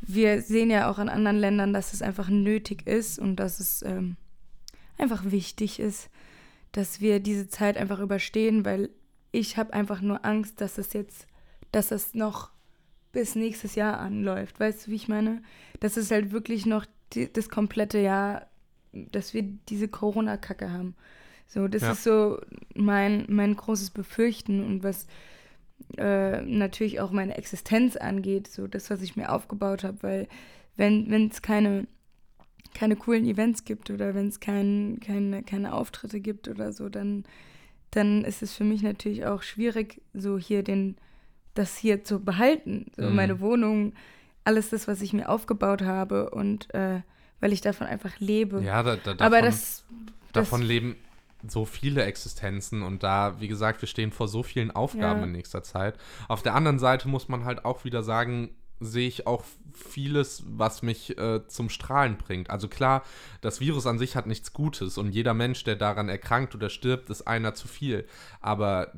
wir 0.00 0.42
sehen 0.42 0.70
ja 0.70 0.90
auch 0.90 0.98
in 0.98 1.08
anderen 1.08 1.38
Ländern, 1.38 1.72
dass 1.72 1.92
es 1.92 2.02
einfach 2.02 2.28
nötig 2.28 2.86
ist 2.86 3.18
und 3.18 3.36
dass 3.36 3.60
es 3.60 3.82
ähm, 3.82 4.16
einfach 4.98 5.30
wichtig 5.30 5.78
ist, 5.78 6.10
dass 6.72 7.00
wir 7.00 7.20
diese 7.20 7.48
Zeit 7.48 7.76
einfach 7.76 8.00
überstehen, 8.00 8.64
weil 8.64 8.90
ich 9.32 9.56
habe 9.56 9.72
einfach 9.72 10.00
nur 10.00 10.24
Angst, 10.24 10.60
dass 10.60 10.78
es 10.78 10.92
jetzt, 10.92 11.26
dass 11.70 11.90
es 11.90 12.14
noch 12.14 12.50
bis 13.12 13.34
nächstes 13.34 13.74
Jahr 13.74 13.98
anläuft. 13.98 14.58
Weißt 14.58 14.86
du, 14.86 14.90
wie 14.90 14.96
ich 14.96 15.08
meine? 15.08 15.42
Dass 15.80 15.96
es 15.96 16.10
halt 16.10 16.32
wirklich 16.32 16.66
noch 16.66 16.86
die, 17.12 17.32
das 17.32 17.48
komplette 17.48 17.98
Jahr, 17.98 18.46
dass 18.92 19.34
wir 19.34 19.42
diese 19.42 19.88
Corona-Kacke 19.88 20.70
haben. 20.70 20.94
So, 21.50 21.66
das 21.66 21.82
ja. 21.82 21.92
ist 21.92 22.04
so 22.04 22.40
mein, 22.76 23.24
mein 23.28 23.56
großes 23.56 23.90
Befürchten 23.90 24.64
und 24.64 24.84
was 24.84 25.08
äh, 25.98 26.42
natürlich 26.42 27.00
auch 27.00 27.10
meine 27.10 27.36
Existenz 27.36 27.96
angeht, 27.96 28.46
so 28.46 28.68
das, 28.68 28.88
was 28.88 29.02
ich 29.02 29.16
mir 29.16 29.32
aufgebaut 29.32 29.82
habe, 29.82 29.98
weil 30.02 30.28
wenn 30.76 31.26
es 31.26 31.42
keine, 31.42 31.88
keine 32.72 32.94
coolen 32.94 33.26
Events 33.26 33.64
gibt 33.64 33.90
oder 33.90 34.14
wenn 34.14 34.28
es 34.28 34.38
kein, 34.38 35.00
keine, 35.04 35.42
keine 35.42 35.74
Auftritte 35.74 36.20
gibt 36.20 36.46
oder 36.46 36.72
so, 36.72 36.88
dann, 36.88 37.24
dann 37.90 38.24
ist 38.24 38.42
es 38.42 38.54
für 38.54 38.64
mich 38.64 38.82
natürlich 38.82 39.26
auch 39.26 39.42
schwierig, 39.42 40.00
so 40.14 40.38
hier 40.38 40.62
den, 40.62 40.98
das 41.54 41.76
hier 41.76 42.04
zu 42.04 42.20
behalten. 42.20 42.92
So 42.96 43.08
mhm. 43.08 43.16
meine 43.16 43.40
Wohnung, 43.40 43.94
alles 44.44 44.70
das, 44.70 44.86
was 44.86 45.02
ich 45.02 45.12
mir 45.12 45.28
aufgebaut 45.28 45.82
habe 45.82 46.30
und 46.30 46.72
äh, 46.74 47.00
weil 47.40 47.52
ich 47.52 47.60
davon 47.60 47.88
einfach 47.88 48.20
lebe. 48.20 48.62
Ja, 48.62 48.84
da, 48.84 48.94
da, 48.94 49.14
davon, 49.14 49.26
Aber 49.26 49.42
das, 49.42 49.84
davon 50.32 50.60
das, 50.60 50.68
leben 50.68 50.96
so 51.46 51.64
viele 51.64 52.04
Existenzen 52.04 52.82
und 52.82 53.02
da, 53.02 53.40
wie 53.40 53.48
gesagt, 53.48 53.82
wir 53.82 53.88
stehen 53.88 54.12
vor 54.12 54.28
so 54.28 54.42
vielen 54.42 54.70
Aufgaben 54.70 55.20
ja. 55.20 55.26
in 55.26 55.32
nächster 55.32 55.62
Zeit. 55.62 55.98
Auf 56.28 56.42
der 56.42 56.54
anderen 56.54 56.78
Seite 56.78 57.08
muss 57.08 57.28
man 57.28 57.44
halt 57.44 57.64
auch 57.64 57.84
wieder 57.84 58.02
sagen, 58.02 58.50
sehe 58.80 59.08
ich 59.08 59.26
auch 59.26 59.44
vieles, 59.74 60.42
was 60.46 60.82
mich 60.82 61.16
äh, 61.18 61.46
zum 61.46 61.68
Strahlen 61.68 62.16
bringt. 62.16 62.50
Also 62.50 62.66
klar, 62.66 63.02
das 63.42 63.60
Virus 63.60 63.86
an 63.86 63.98
sich 63.98 64.16
hat 64.16 64.26
nichts 64.26 64.52
Gutes 64.52 64.96
und 64.98 65.10
jeder 65.10 65.34
Mensch, 65.34 65.64
der 65.64 65.76
daran 65.76 66.08
erkrankt 66.08 66.54
oder 66.54 66.70
stirbt, 66.70 67.10
ist 67.10 67.26
einer 67.26 67.54
zu 67.54 67.68
viel. 67.68 68.06
Aber 68.40 68.92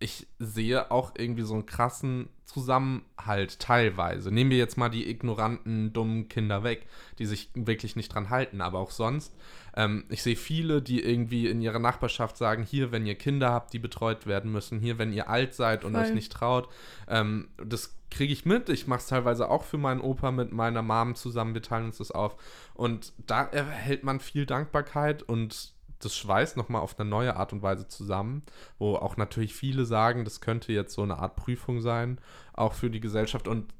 ich 0.00 0.26
sehe 0.38 0.90
auch 0.90 1.12
irgendwie 1.16 1.42
so 1.42 1.52
einen 1.52 1.66
krassen 1.66 2.30
Zusammenhalt 2.46 3.60
teilweise. 3.60 4.32
Nehmen 4.32 4.50
wir 4.50 4.56
jetzt 4.56 4.78
mal 4.78 4.88
die 4.88 5.08
ignoranten, 5.08 5.92
dummen 5.92 6.28
Kinder 6.28 6.64
weg, 6.64 6.86
die 7.18 7.26
sich 7.26 7.50
wirklich 7.54 7.96
nicht 7.96 8.12
dran 8.12 8.30
halten, 8.30 8.62
aber 8.62 8.78
auch 8.78 8.90
sonst. 8.90 9.36
Ähm, 9.76 10.04
ich 10.08 10.22
sehe 10.22 10.36
viele, 10.36 10.80
die 10.80 11.04
irgendwie 11.04 11.48
in 11.48 11.60
ihrer 11.60 11.78
Nachbarschaft 11.78 12.38
sagen, 12.38 12.64
hier, 12.64 12.92
wenn 12.92 13.06
ihr 13.06 13.14
Kinder 13.14 13.50
habt, 13.50 13.74
die 13.74 13.78
betreut 13.78 14.26
werden 14.26 14.50
müssen, 14.50 14.80
hier, 14.80 14.98
wenn 14.98 15.12
ihr 15.12 15.28
alt 15.28 15.54
seid 15.54 15.84
und 15.84 15.92
Voll. 15.92 16.02
euch 16.02 16.14
nicht 16.14 16.32
traut. 16.32 16.68
Ähm, 17.06 17.48
das 17.62 17.94
kriege 18.10 18.32
ich 18.32 18.46
mit. 18.46 18.70
Ich 18.70 18.86
mache 18.86 19.00
es 19.00 19.06
teilweise 19.06 19.50
auch 19.50 19.64
für 19.64 19.78
meinen 19.78 20.00
Opa 20.00 20.30
mit 20.32 20.50
meiner 20.50 20.82
Mom 20.82 21.14
zusammen. 21.14 21.52
Wir 21.54 21.62
teilen 21.62 21.86
uns 21.86 21.98
das 21.98 22.10
auf. 22.10 22.36
Und 22.72 23.12
da 23.26 23.44
erhält 23.44 24.02
man 24.02 24.18
viel 24.18 24.46
Dankbarkeit 24.46 25.22
und 25.22 25.74
das 26.00 26.16
schweißt 26.16 26.56
nochmal 26.56 26.82
auf 26.82 26.98
eine 26.98 27.08
neue 27.08 27.36
Art 27.36 27.52
und 27.52 27.62
Weise 27.62 27.86
zusammen, 27.86 28.42
wo 28.78 28.96
auch 28.96 29.16
natürlich 29.16 29.54
viele 29.54 29.84
sagen, 29.84 30.24
das 30.24 30.40
könnte 30.40 30.72
jetzt 30.72 30.94
so 30.94 31.02
eine 31.02 31.18
Art 31.18 31.36
Prüfung 31.36 31.80
sein, 31.80 32.18
auch 32.52 32.72
für 32.72 32.90
die 32.90 33.00
Gesellschaft. 33.00 33.46
Und 33.46 33.72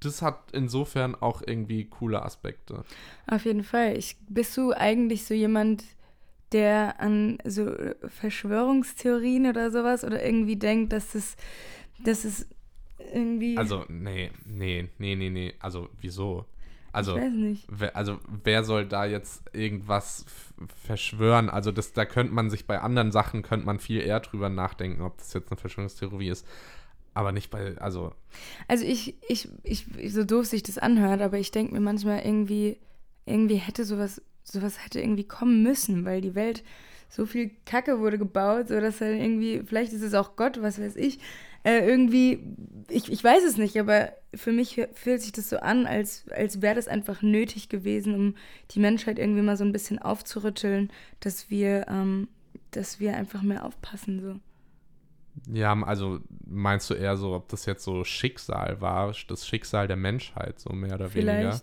das 0.00 0.22
hat 0.22 0.50
insofern 0.52 1.14
auch 1.14 1.42
irgendwie 1.46 1.84
coole 1.84 2.22
Aspekte. 2.22 2.84
Auf 3.26 3.44
jeden 3.44 3.62
Fall. 3.62 3.96
Ich, 3.96 4.16
bist 4.28 4.56
du 4.56 4.72
eigentlich 4.72 5.24
so 5.24 5.34
jemand, 5.34 5.84
der 6.52 7.00
an 7.00 7.38
so 7.44 7.74
Verschwörungstheorien 8.06 9.46
oder 9.46 9.70
sowas 9.70 10.04
oder 10.04 10.24
irgendwie 10.24 10.56
denkt, 10.56 10.92
dass 10.92 11.14
es, 11.14 11.36
dass 12.04 12.24
es 12.24 12.46
irgendwie. 13.12 13.56
Also, 13.56 13.84
nee, 13.88 14.30
nee, 14.44 14.88
nee, 14.98 15.14
nee, 15.14 15.30
nee. 15.30 15.54
Also, 15.60 15.88
wieso? 16.00 16.46
Also. 16.92 17.18
Wer, 17.68 17.96
also, 17.96 18.18
wer 18.44 18.64
soll 18.64 18.86
da 18.86 19.06
jetzt 19.06 19.42
irgendwas 19.54 20.26
verschwören? 20.84 21.48
Also, 21.48 21.72
das, 21.72 21.92
da 21.92 22.04
könnte 22.04 22.34
man 22.34 22.50
sich 22.50 22.66
bei 22.66 22.80
anderen 22.80 23.10
Sachen, 23.12 23.42
könnte 23.42 23.66
man 23.66 23.78
viel 23.78 24.02
eher 24.02 24.20
drüber 24.20 24.50
nachdenken, 24.50 25.02
ob 25.02 25.16
das 25.18 25.32
jetzt 25.32 25.50
eine 25.50 25.58
Verschwörungstheorie 25.58 26.28
ist. 26.28 26.46
Aber 27.14 27.32
nicht 27.32 27.50
bei, 27.50 27.78
also. 27.78 28.12
Also, 28.68 28.84
ich, 28.84 29.16
ich, 29.26 29.48
ich, 29.62 29.86
so 30.12 30.24
doof 30.24 30.46
sich 30.46 30.62
das 30.62 30.78
anhört, 30.78 31.22
aber 31.22 31.38
ich 31.38 31.50
denke 31.50 31.74
mir 31.74 31.80
manchmal 31.80 32.20
irgendwie, 32.20 32.78
irgendwie 33.24 33.56
hätte 33.56 33.84
sowas, 33.84 34.20
sowas 34.44 34.84
hätte 34.84 35.00
irgendwie 35.00 35.24
kommen 35.24 35.62
müssen, 35.62 36.04
weil 36.04 36.20
die 36.20 36.34
Welt 36.34 36.62
so 37.08 37.26
viel 37.26 37.50
Kacke 37.66 38.00
wurde 38.00 38.18
gebaut, 38.18 38.68
so 38.68 38.80
dass 38.80 39.00
halt 39.00 39.20
irgendwie, 39.20 39.62
vielleicht 39.64 39.92
ist 39.92 40.02
es 40.02 40.14
auch 40.14 40.36
Gott, 40.36 40.62
was 40.62 40.80
weiß 40.80 40.96
ich, 40.96 41.18
äh, 41.64 41.86
irgendwie, 41.86 42.40
ich, 42.88 43.10
ich 43.10 43.22
weiß 43.22 43.44
es 43.44 43.56
nicht, 43.56 43.78
aber 43.78 44.12
für 44.34 44.52
mich 44.52 44.80
fühlt 44.94 45.22
sich 45.22 45.32
das 45.32 45.48
so 45.48 45.58
an, 45.58 45.86
als, 45.86 46.24
als 46.30 46.60
wäre 46.60 46.74
das 46.74 46.88
einfach 46.88 47.22
nötig 47.22 47.68
gewesen, 47.68 48.14
um 48.14 48.34
die 48.72 48.80
Menschheit 48.80 49.18
irgendwie 49.18 49.42
mal 49.42 49.56
so 49.56 49.64
ein 49.64 49.72
bisschen 49.72 50.00
aufzurütteln, 50.00 50.90
dass 51.20 51.50
wir, 51.50 51.86
ähm, 51.88 52.28
dass 52.72 52.98
wir 52.98 53.16
einfach 53.16 53.42
mehr 53.42 53.64
aufpassen. 53.64 54.20
So. 54.20 55.52
Ja, 55.52 55.72
also 55.82 56.20
meinst 56.46 56.90
du 56.90 56.94
eher 56.94 57.16
so, 57.16 57.34
ob 57.34 57.48
das 57.48 57.66
jetzt 57.66 57.84
so 57.84 58.04
Schicksal 58.04 58.80
war, 58.80 59.14
das 59.28 59.46
Schicksal 59.46 59.86
der 59.86 59.96
Menschheit, 59.96 60.58
so 60.58 60.72
mehr 60.72 60.94
oder 60.94 61.08
Vielleicht. 61.08 61.38
weniger? 61.38 61.60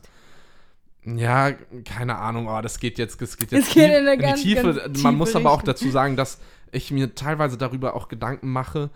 Ja, 1.06 1.51
keine 1.86 2.18
Ahnung, 2.18 2.48
oh, 2.48 2.62
das 2.62 2.79
geht 2.79 2.98
jetzt, 2.98 3.22
das 3.22 3.38
geht 3.38 3.51
jetzt 3.51 3.68
das 3.68 3.74
geht 3.74 3.91
in, 3.91 4.06
in, 4.06 4.20
die 4.20 4.41
Tiefe. 4.41 4.91
Man 5.01 5.15
muss 5.15 5.36
aber 5.36 5.51
auch 5.51 5.62
dazu 5.62 5.89
sagen, 5.89 6.18
dass 6.18 6.39
ich 6.72 6.91
mir 6.91 7.15
teilweise 7.15 7.58
darüber 7.58 7.96
auch 7.96 8.10
Gedanken 8.10 8.51
mache, 8.51 8.89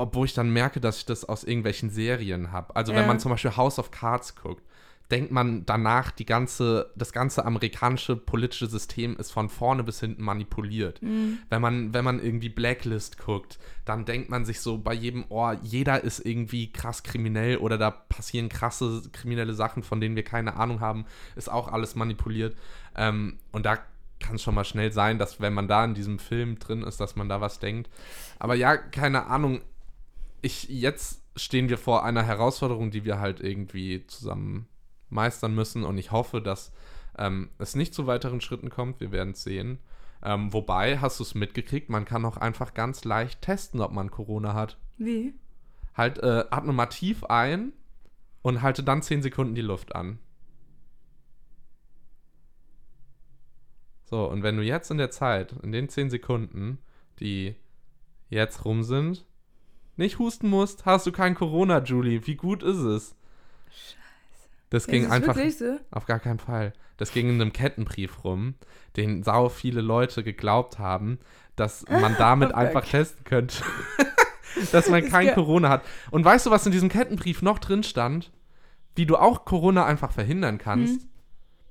obwohl 0.00 0.26
ich 0.26 0.34
dann 0.34 0.50
merke, 0.50 0.80
dass 0.80 0.98
ich 0.98 1.06
das 1.06 1.24
aus 1.24 1.44
irgendwelchen 1.44 1.90
Serien 1.90 2.52
habe. 2.52 2.74
Also 2.76 2.92
ja. 2.92 2.98
wenn 2.98 3.06
man 3.06 3.20
zum 3.20 3.30
Beispiel 3.30 3.56
House 3.56 3.78
of 3.78 3.90
Cards 3.90 4.34
guckt, 4.36 4.62
denkt 5.10 5.32
man 5.32 5.66
danach, 5.66 6.12
die 6.12 6.24
ganze, 6.24 6.92
das 6.94 7.12
ganze 7.12 7.44
amerikanische 7.44 8.16
politische 8.16 8.66
System 8.66 9.16
ist 9.16 9.32
von 9.32 9.48
vorne 9.48 9.82
bis 9.82 10.00
hinten 10.00 10.22
manipuliert. 10.22 11.02
Mhm. 11.02 11.38
Wenn, 11.48 11.60
man, 11.60 11.94
wenn 11.94 12.04
man 12.04 12.22
irgendwie 12.22 12.48
Blacklist 12.48 13.18
guckt, 13.18 13.58
dann 13.84 14.04
denkt 14.04 14.30
man 14.30 14.44
sich 14.44 14.60
so 14.60 14.78
bei 14.78 14.94
jedem 14.94 15.24
Ohr, 15.28 15.58
jeder 15.62 16.04
ist 16.04 16.24
irgendwie 16.24 16.72
krass 16.72 17.02
kriminell 17.02 17.56
oder 17.56 17.76
da 17.76 17.90
passieren 17.90 18.48
krasse 18.48 19.02
kriminelle 19.12 19.54
Sachen, 19.54 19.82
von 19.82 20.00
denen 20.00 20.16
wir 20.16 20.24
keine 20.24 20.54
Ahnung 20.54 20.80
haben, 20.80 21.06
ist 21.34 21.50
auch 21.50 21.68
alles 21.68 21.96
manipuliert. 21.96 22.56
Ähm, 22.96 23.38
und 23.50 23.66
da 23.66 23.78
kann 24.20 24.36
es 24.36 24.42
schon 24.42 24.54
mal 24.54 24.64
schnell 24.64 24.92
sein, 24.92 25.18
dass 25.18 25.40
wenn 25.40 25.54
man 25.54 25.66
da 25.66 25.84
in 25.84 25.94
diesem 25.94 26.18
Film 26.18 26.58
drin 26.58 26.82
ist, 26.82 27.00
dass 27.00 27.16
man 27.16 27.28
da 27.28 27.40
was 27.40 27.58
denkt. 27.58 27.90
Aber 28.38 28.54
ja, 28.54 28.76
keine 28.76 29.26
Ahnung. 29.26 29.62
Ich, 30.42 30.68
jetzt 30.68 31.22
stehen 31.36 31.68
wir 31.68 31.78
vor 31.78 32.04
einer 32.04 32.22
Herausforderung, 32.22 32.90
die 32.90 33.04
wir 33.04 33.18
halt 33.18 33.40
irgendwie 33.40 34.06
zusammen 34.06 34.68
meistern 35.08 35.54
müssen. 35.54 35.84
Und 35.84 35.98
ich 35.98 36.12
hoffe, 36.12 36.40
dass 36.40 36.72
ähm, 37.18 37.50
es 37.58 37.74
nicht 37.74 37.94
zu 37.94 38.06
weiteren 38.06 38.40
Schritten 38.40 38.70
kommt. 38.70 39.00
Wir 39.00 39.12
werden 39.12 39.32
es 39.32 39.42
sehen. 39.42 39.78
Ähm, 40.22 40.52
wobei, 40.52 40.98
hast 40.98 41.18
du 41.18 41.24
es 41.24 41.34
mitgekriegt, 41.34 41.88
man 41.88 42.04
kann 42.04 42.24
auch 42.24 42.36
einfach 42.36 42.74
ganz 42.74 43.04
leicht 43.04 43.42
testen, 43.42 43.80
ob 43.80 43.92
man 43.92 44.10
Corona 44.10 44.54
hat. 44.54 44.78
Wie? 44.98 45.34
Halt, 45.94 46.18
äh, 46.18 46.44
atme 46.50 46.72
mal 46.72 46.86
tief 46.86 47.24
ein 47.24 47.72
und 48.42 48.62
halte 48.62 48.82
dann 48.82 49.02
10 49.02 49.22
Sekunden 49.22 49.54
die 49.54 49.62
Luft 49.62 49.94
an. 49.94 50.18
So, 54.04 54.28
und 54.28 54.42
wenn 54.42 54.56
du 54.56 54.62
jetzt 54.62 54.90
in 54.90 54.98
der 54.98 55.10
Zeit, 55.10 55.52
in 55.62 55.72
den 55.72 55.88
10 55.88 56.10
Sekunden, 56.10 56.78
die 57.20 57.54
jetzt 58.28 58.64
rum 58.64 58.82
sind, 58.82 59.24
nicht 60.00 60.18
husten 60.18 60.48
musst, 60.48 60.84
hast 60.84 61.06
du 61.06 61.12
kein 61.12 61.36
Corona, 61.36 61.80
Julie. 61.82 62.26
Wie 62.26 62.34
gut 62.34 62.64
ist 62.64 62.78
es? 62.78 63.14
Scheiße. 63.68 63.96
Das 64.70 64.86
ging 64.88 65.04
es 65.04 65.10
einfach. 65.10 65.36
so? 65.50 65.78
Auf 65.92 66.06
gar 66.06 66.18
keinen 66.18 66.40
Fall. 66.40 66.72
Das 66.96 67.12
ging 67.12 67.28
in 67.28 67.40
einem 67.40 67.52
Kettenbrief 67.52 68.24
rum, 68.24 68.54
den 68.96 69.22
sau 69.22 69.48
viele 69.48 69.80
Leute 69.80 70.24
geglaubt 70.24 70.78
haben, 70.78 71.18
dass 71.54 71.84
man 71.88 72.16
damit 72.18 72.54
einfach 72.54 72.84
testen 72.84 73.24
könnte, 73.24 73.62
dass 74.72 74.88
man 74.88 75.08
kein 75.08 75.32
Corona 75.34 75.68
hat. 75.68 75.84
Und 76.10 76.24
weißt 76.24 76.46
du, 76.46 76.50
was 76.50 76.66
in 76.66 76.72
diesem 76.72 76.88
Kettenbrief 76.88 77.42
noch 77.42 77.58
drin 77.58 77.82
stand? 77.82 78.32
Wie 78.96 79.06
du 79.06 79.16
auch 79.16 79.44
Corona 79.44 79.86
einfach 79.86 80.12
verhindern 80.12 80.58
kannst? 80.58 81.00
Hm. 81.00 81.08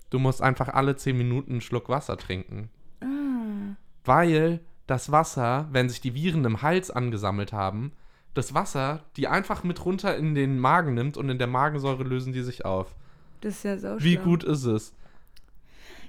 Du 0.09 0.19
musst 0.19 0.41
einfach 0.41 0.69
alle 0.69 0.95
10 0.95 1.17
Minuten 1.17 1.51
einen 1.51 1.61
Schluck 1.61 1.89
Wasser 1.89 2.17
trinken. 2.17 2.69
Ah. 3.01 3.75
Weil 4.05 4.61
das 4.87 5.11
Wasser, 5.11 5.67
wenn 5.71 5.89
sich 5.89 6.01
die 6.01 6.15
Viren 6.15 6.45
im 6.45 6.61
Hals 6.61 6.89
angesammelt 6.89 7.53
haben, 7.53 7.91
das 8.33 8.53
Wasser, 8.53 9.03
die 9.17 9.27
einfach 9.27 9.63
mit 9.63 9.83
runter 9.85 10.15
in 10.15 10.35
den 10.35 10.59
Magen 10.59 10.93
nimmt 10.93 11.17
und 11.17 11.29
in 11.29 11.37
der 11.39 11.47
Magensäure 11.47 12.03
lösen 12.03 12.33
die 12.33 12.41
sich 12.43 12.65
auf. 12.65 12.95
Das 13.41 13.55
ist 13.55 13.63
ja 13.63 13.77
sau 13.77 13.95
Wie 13.99 14.13
schlau. 14.15 14.23
gut 14.23 14.43
ist 14.43 14.65
es? 14.65 14.93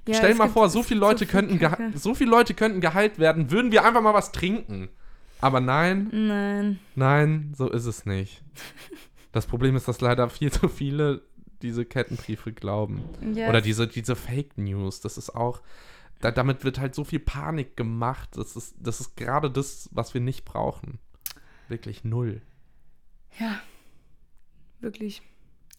Ja, 0.08 0.14
Stell 0.14 0.32
es 0.32 0.38
mal 0.38 0.48
vor, 0.48 0.68
so 0.68 0.82
viele 0.82 1.00
Leute 1.00 1.26
viel 1.26 1.28
könnten 1.28 1.96
so 1.96 2.14
viele 2.14 2.30
Leute 2.30 2.54
könnten 2.54 2.80
geheilt 2.80 3.18
werden, 3.18 3.50
würden 3.50 3.70
wir 3.70 3.84
einfach 3.84 4.02
mal 4.02 4.14
was 4.14 4.32
trinken. 4.32 4.88
Aber 5.40 5.60
nein, 5.60 6.08
Nein. 6.12 6.78
nein, 6.94 7.54
so 7.56 7.68
ist 7.70 7.86
es 7.86 8.04
nicht. 8.06 8.42
Das 9.32 9.46
Problem 9.46 9.76
ist, 9.76 9.88
dass 9.88 10.00
leider 10.00 10.28
viel 10.28 10.50
zu 10.52 10.68
viele 10.68 11.22
diese 11.62 11.84
Kettenbriefe 11.84 12.52
glauben. 12.52 13.02
Ja, 13.34 13.48
Oder 13.48 13.60
diese, 13.60 13.86
diese 13.86 14.16
Fake 14.16 14.58
News. 14.58 15.00
Das 15.00 15.16
ist 15.18 15.30
auch, 15.34 15.60
da, 16.20 16.30
damit 16.30 16.64
wird 16.64 16.78
halt 16.80 16.94
so 16.94 17.04
viel 17.04 17.20
Panik 17.20 17.76
gemacht. 17.76 18.30
Das 18.36 18.56
ist, 18.56 18.74
das 18.80 19.00
ist 19.00 19.16
gerade 19.16 19.50
das, 19.50 19.88
was 19.92 20.12
wir 20.14 20.20
nicht 20.20 20.44
brauchen. 20.44 20.98
Wirklich 21.70 22.02
null. 22.02 22.42
Ja, 23.38 23.60
wirklich. 24.80 25.22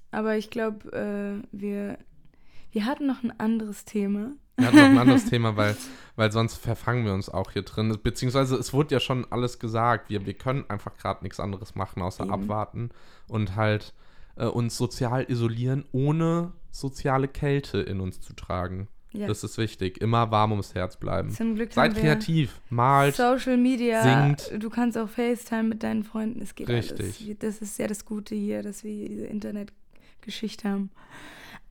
Aber 0.09 0.37
ich 0.37 0.49
glaube, 0.49 0.89
äh, 0.93 1.47
wir, 1.51 1.97
wir 2.71 2.85
hatten 2.85 3.07
noch 3.07 3.23
ein 3.23 3.37
anderes 3.39 3.83
Thema. 3.83 4.31
Wir 4.55 4.67
hatten 4.67 4.77
noch 4.77 4.83
ein 4.83 4.97
anderes 4.97 5.25
Thema, 5.29 5.57
weil, 5.57 5.75
weil 6.15 6.31
sonst 6.31 6.55
verfangen 6.55 7.05
wir 7.05 7.13
uns 7.13 7.27
auch 7.29 7.51
hier 7.51 7.63
drin. 7.63 7.97
Beziehungsweise 8.01 8.55
es 8.55 8.71
wurde 8.71 8.95
ja 8.95 8.99
schon 9.01 9.29
alles 9.31 9.59
gesagt. 9.59 10.09
Wir, 10.09 10.25
wir 10.25 10.33
können 10.33 10.63
einfach 10.69 10.95
gerade 10.97 11.23
nichts 11.23 11.41
anderes 11.41 11.75
machen, 11.75 12.01
außer 12.01 12.23
Eben. 12.23 12.33
abwarten 12.33 12.89
und 13.27 13.57
halt 13.57 13.93
äh, 14.37 14.45
uns 14.45 14.77
sozial 14.77 15.29
isolieren, 15.29 15.83
ohne 15.91 16.53
soziale 16.69 17.27
Kälte 17.27 17.79
in 17.79 17.99
uns 17.99 18.21
zu 18.21 18.33
tragen. 18.33 18.87
Ja, 19.13 19.27
Das 19.27 19.43
ist 19.43 19.57
wichtig. 19.57 19.99
Immer 20.01 20.31
warm 20.31 20.51
ums 20.51 20.73
Herz 20.73 20.95
bleiben. 20.97 21.31
zum 21.31 21.55
Glück 21.55 21.73
Seid 21.73 21.95
kreativ, 21.95 22.61
malt. 22.69 23.15
Social 23.15 23.57
Media. 23.57 24.01
singt. 24.03 24.63
Du 24.63 24.69
kannst 24.69 24.97
auch 24.97 25.09
FaceTime 25.09 25.63
mit 25.63 25.83
deinen 25.83 26.03
Freunden. 26.03 26.41
Es 26.41 26.55
geht 26.55 26.69
Richtig. 26.69 27.25
alles. 27.27 27.39
Das 27.39 27.57
ist 27.61 27.77
ja 27.77 27.87
das 27.87 28.05
Gute 28.05 28.35
hier, 28.35 28.63
dass 28.63 28.83
wir 28.83 29.09
diese 29.09 29.25
Internetgeschichte 29.25 30.69
haben. 30.69 30.91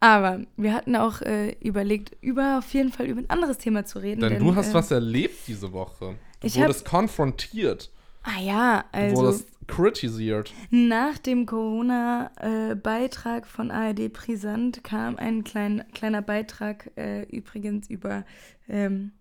Aber 0.01 0.41
wir 0.57 0.73
hatten 0.75 0.97
auch 0.97 1.21
äh, 1.21 1.53
überlegt, 1.61 2.17
über 2.23 2.59
auf 2.59 2.73
jeden 2.73 2.91
Fall 2.91 3.07
über 3.07 3.21
ein 3.21 3.29
anderes 3.31 3.59
Thema 3.59 3.85
zu 3.85 3.99
reden. 3.99 4.21
Denn 4.21 4.39
du 4.39 4.55
hast 4.55 4.71
äh, 4.71 4.75
was 4.75 4.91
erlebt 4.91 5.37
diese 5.47 5.73
Woche. 5.73 6.17
Du 6.41 6.47
Ich 6.47 6.57
wurdest 6.57 6.87
konfrontiert. 6.87 7.91
Ah 8.23 8.41
ja, 8.41 8.85
also 8.93 9.17
wurdest 9.17 9.49
kritisiert. 9.67 10.53
nach 10.71 11.19
dem 11.19 11.47
Corona-Beitrag 11.47 13.47
von 13.47 13.71
ARD 13.71 14.13
Brisant 14.13 14.85
kam 14.85 15.17
ein 15.17 15.43
klein, 15.45 15.85
kleiner 15.95 16.21
Beitrag 16.23 16.91
äh, 16.97 17.23
übrigens 17.25 17.89
über, 17.89 18.25
ähm, 18.69 19.13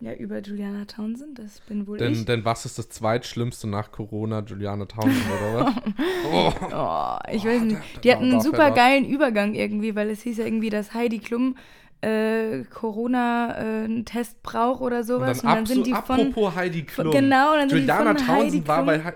ja, 0.00 0.14
über 0.14 0.40
Juliana 0.40 0.86
Townsend. 0.86 1.38
Das 1.38 1.60
bin 1.60 1.86
wohl 1.86 1.98
Denn, 1.98 2.12
ich. 2.12 2.24
denn 2.24 2.44
was 2.44 2.64
ist 2.64 2.78
das 2.78 2.88
zweitschlimmste 2.88 3.68
nach 3.68 3.92
Corona? 3.92 4.42
Juliane 4.46 4.88
Townsend, 4.88 5.24
oder 5.26 5.66
was? 5.66 5.74
Oh. 6.32 6.52
Oh, 6.82 7.18
ich 7.32 7.44
weiß 7.44 7.62
nicht. 7.62 7.80
da- 7.96 8.00
Die 8.00 8.12
hatten 8.12 8.30
einen 8.30 8.40
super 8.40 8.70
geilen 8.70 9.04
Übergang 9.04 9.54
irgendwie, 9.54 9.94
weil 9.94 10.08
es 10.10 10.22
hieß 10.22 10.38
ja 10.38 10.44
irgendwie, 10.46 10.70
dass 10.70 10.94
Heidi 10.94 11.18
Klum 11.18 11.56
äh, 12.02 12.64
Corona 12.64 13.54
äh, 13.56 13.84
einen 13.84 14.04
Test 14.04 14.42
braucht 14.42 14.80
oder 14.80 14.98
Und 14.98 15.04
sowas. 15.04 15.42
dann, 15.42 15.50
Und 15.50 15.56
dann 15.56 15.66
sind 15.66 15.86
die 15.86 15.92
von, 15.92 16.20
apropos 16.20 16.54
Heidi 16.54 16.84
von 16.86 17.04
Klum. 17.10 17.12
genau, 17.12 17.52
und 17.52 17.58
dann 17.58 17.68
sind 17.68 17.76
die 17.78 17.80
Juliana 17.82 18.14
von 18.18 18.28
Heidi 18.28 18.42
Townsend 18.62 18.68
war 18.68 18.76
Klum, 18.84 18.86
bei 18.86 19.14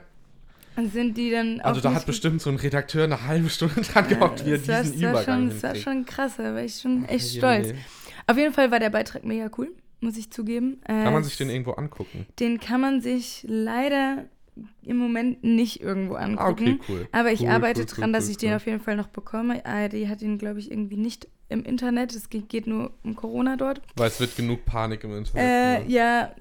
und 0.76 0.92
sind 0.92 1.16
die 1.16 1.30
dann 1.30 1.60
Also 1.60 1.80
da 1.80 1.94
hat 1.94 2.04
bestimmt 2.04 2.42
so 2.42 2.50
ein 2.50 2.56
Redakteur 2.56 3.04
eine 3.04 3.26
halbe 3.26 3.48
Stunde 3.48 3.80
dran 3.82 4.06
Ja, 4.10 4.16
gehockt, 4.16 4.44
wie 4.44 4.50
er 4.52 4.58
das 4.58 4.68
war- 4.68 4.82
diesen 4.82 5.00
das 5.00 5.02
war 5.02 5.10
Übergang 5.22 5.40
schon, 5.50 5.50
Das 5.50 5.62
war 5.62 5.74
schon 5.76 6.04
krass, 6.04 6.32
da 6.36 6.42
war 6.54 6.62
ich 6.62 6.80
schon 6.80 7.04
echt 7.04 7.32
Je, 7.32 7.38
stolz. 7.38 7.72
Auf 8.26 8.36
jeden 8.36 8.52
Fall 8.52 8.70
war 8.70 8.80
der 8.80 8.90
Beitrag 8.90 9.24
mega 9.24 9.48
cool, 9.56 9.72
muss 10.00 10.16
ich 10.16 10.30
zugeben. 10.32 10.80
Äh, 10.84 11.04
Kann 11.04 11.12
man 11.12 11.22
sich 11.24 11.36
den 11.36 11.48
irgendwo 11.48 11.72
angucken? 11.72 12.26
Den 12.40 12.58
kann 12.58 12.80
man 12.80 13.00
sich 13.00 13.44
leider 13.48 14.24
im 14.82 14.96
Moment 14.96 15.42
nicht 15.44 15.80
irgendwo 15.80 16.14
angucken. 16.14 16.40
Ah, 16.40 16.50
okay, 16.50 16.78
cool. 16.88 17.08
Aber 17.12 17.32
ich 17.32 17.40
Cool, 17.42 17.48
arbeite 17.48 17.80
cool, 17.82 17.86
dran, 17.86 18.08
cool, 18.10 18.12
dass 18.12 18.28
ich 18.28 18.36
den 18.36 18.54
auf 18.54 18.66
jeden 18.66 18.80
Fall 18.80 18.96
noch 18.96 19.08
bekomme. 19.08 19.64
ARD 19.64 20.08
hat 20.08 20.22
ihn, 20.22 20.38
glaube 20.38 20.58
ich, 20.60 20.70
irgendwie 20.70 20.96
nicht 20.96 21.28
im 21.48 21.64
Internet. 21.64 22.14
Es 22.14 22.28
geht, 22.30 22.66
nur 22.66 22.92
um 23.02 23.14
Corona 23.16 23.56
dort. 23.56 23.80
Weil 23.96 24.08
es 24.08 24.20
wird 24.20 24.36
genug 24.36 24.64
Panik 24.64 25.04
im 25.04 25.16
Internet. 25.16 25.86
Äh, 25.86 25.90
ja, 25.90 26.34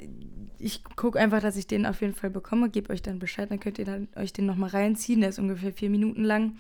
ich 0.60 0.84
gucke 0.96 1.20
einfach, 1.20 1.42
dass 1.42 1.58
ich 1.58 1.68
den 1.68 1.86
auf 1.86 2.02
jeden 2.02 2.14
Fall 2.14 2.30
bekomme. 2.30 2.70
Gebe 2.70 2.92
euch 2.94 3.02
dann 3.02 3.20
Bescheid, 3.20 3.52
dann 3.52 3.60
könnt 3.60 3.80
ihr 3.80 3.86
dann, 3.86 4.08
euch 4.16 4.32
den 4.34 4.46
nochmal 4.46 4.70
reinziehen. 4.70 5.20
Der 5.22 5.30
ist 5.30 5.40
ungefähr 5.40 5.74
vier 5.74 5.90
Minuten 5.90 6.24
lang. 6.24 6.58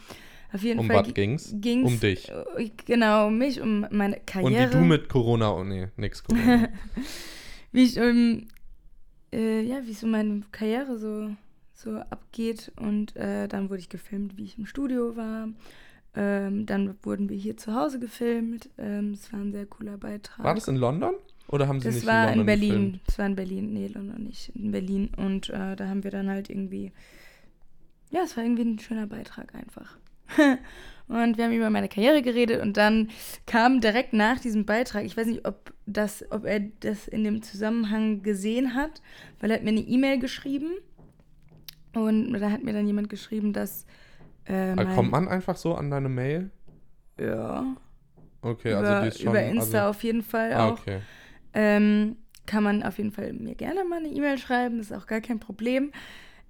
Auf 0.52 0.62
jeden 0.62 0.80
Um 0.82 0.88
Fall 0.88 0.98
was 0.98 1.08
gi- 1.08 1.14
ging's? 1.14 1.52
ging's 1.56 1.88
Um 1.92 2.00
dich. 2.00 2.30
äh, 2.30 2.70
Genau, 2.86 3.28
um 3.28 3.38
mich, 3.38 3.60
um 3.60 3.88
meine 3.92 4.18
Und 4.18 4.26
Karriere. 4.28 4.70
wie 4.70 4.74
du 4.78 4.82
mit 4.84 5.10
Corona, 5.10 5.52
oh 5.52 5.64
nee, 5.64 5.88
nix 5.98 6.24
Corona. 6.24 6.68
wie 7.72 7.84
ich 7.86 8.00
um, 8.00 8.48
äh, 9.32 9.62
ja, 9.62 9.80
wie 9.86 9.94
so 9.94 10.06
meine 10.06 10.42
Karriere 10.52 11.00
so, 11.00 11.32
so 11.74 11.96
abgeht. 11.98 12.72
Und 12.76 13.16
äh, 13.16 13.48
dann 13.48 13.70
wurde 13.70 13.80
ich 13.80 13.90
gefilmt, 13.90 14.38
wie 14.38 14.44
ich 14.44 14.58
im 14.60 14.68
Studio 14.68 15.16
war. 15.16 15.48
Ähm, 16.16 16.66
dann 16.66 16.96
wurden 17.04 17.28
wir 17.30 17.38
hier 17.38 17.58
zu 17.58 17.74
Hause 17.74 18.00
gefilmt. 18.00 18.70
Ähm, 18.78 19.12
Es 19.14 19.32
war 19.34 19.40
ein 19.40 19.52
sehr 19.52 19.66
cooler 19.66 19.98
Beitrag. 19.98 20.44
War 20.46 20.54
das 20.56 20.68
in 20.68 20.76
London? 20.76 21.16
Oder 21.48 21.68
haben 21.68 21.80
sie 21.80 21.88
Das 21.88 21.96
nicht 21.96 22.06
war 22.08 22.26
in 22.28 22.34
in 22.34 22.38
London 22.40 22.46
Berlin. 22.46 22.70
gefilmt? 22.70 23.02
Das 23.08 23.18
war 23.20 23.26
in 23.26 23.36
Berlin. 23.36 23.74
Nee, 23.74 23.88
London 23.88 24.24
nicht. 24.24 24.50
In 24.56 24.72
Berlin. 24.72 25.10
Und 25.18 25.50
äh, 25.50 25.76
da 25.76 25.88
haben 25.88 26.04
wir 26.04 26.12
dann 26.12 26.30
halt 26.30 26.50
irgendwie. 26.50 26.92
Ja, 28.12 28.22
es 28.24 28.38
war 28.38 28.44
irgendwie 28.44 28.64
ein 28.64 28.80
schöner 28.80 29.08
Beitrag 29.08 29.56
einfach. 29.56 29.98
und 31.08 31.38
wir 31.38 31.46
haben 31.46 31.52
über 31.54 31.70
meine 31.70 31.90
Karriere 31.90 32.22
geredet 32.22 32.62
und 32.62 32.78
dann 32.78 33.10
kam 33.46 33.82
direkt 33.82 34.14
nach 34.14 34.40
diesem 34.40 34.66
Beitrag, 34.66 35.04
ich 35.06 35.18
weiß 35.18 35.28
nicht, 35.28 35.46
ob, 35.46 35.74
das, 35.86 36.24
ob 36.32 36.46
er 36.46 36.60
das 36.80 37.08
in 37.08 37.24
dem 37.24 37.42
Zusammenhang 37.42 38.22
gesehen 38.24 38.74
hat, 38.74 39.02
weil 39.40 39.52
er 39.52 39.58
hat 39.58 39.64
mir 39.64 39.72
eine 39.72 39.82
E-Mail 39.82 40.20
geschrieben 40.20 40.72
und 41.94 42.34
da 42.34 42.50
hat 42.52 42.64
mir 42.64 42.74
dann 42.74 42.88
jemand 42.88 43.10
geschrieben, 43.10 43.52
dass. 43.54 43.86
Äh, 44.46 44.72
Ah, 44.72 44.76
mein- 44.76 44.96
Kommt 44.96 45.12
man 45.12 45.28
einfach 45.28 45.56
so 45.56 45.76
an 45.76 45.90
deine 45.90 46.10
Mail? 46.10 46.52
Ja. 47.20 47.76
Okay, 48.42 48.72
über, 48.72 48.80
also 48.80 49.02
die 49.02 49.08
ist 49.08 49.20
schon. 49.22 49.30
über 49.30 49.44
Insta 49.44 49.80
also, 49.80 49.90
auf 49.90 50.04
jeden 50.04 50.24
Fall 50.24 50.54
ah, 50.54 50.68
auch. 50.70 50.80
okay. 50.80 51.00
Ähm, 51.54 52.18
kann 52.46 52.64
man 52.64 52.84
auf 52.84 52.98
jeden 52.98 53.12
Fall 53.12 53.32
mir 53.34 53.56
gerne 53.56 53.86
mal 53.86 54.00
eine 54.00 54.10
E-Mail 54.10 54.38
schreiben, 54.38 54.80
ist 54.80 54.92
auch 54.92 55.08
gar 55.08 55.22
kein 55.22 55.40
Problem. 55.40 55.92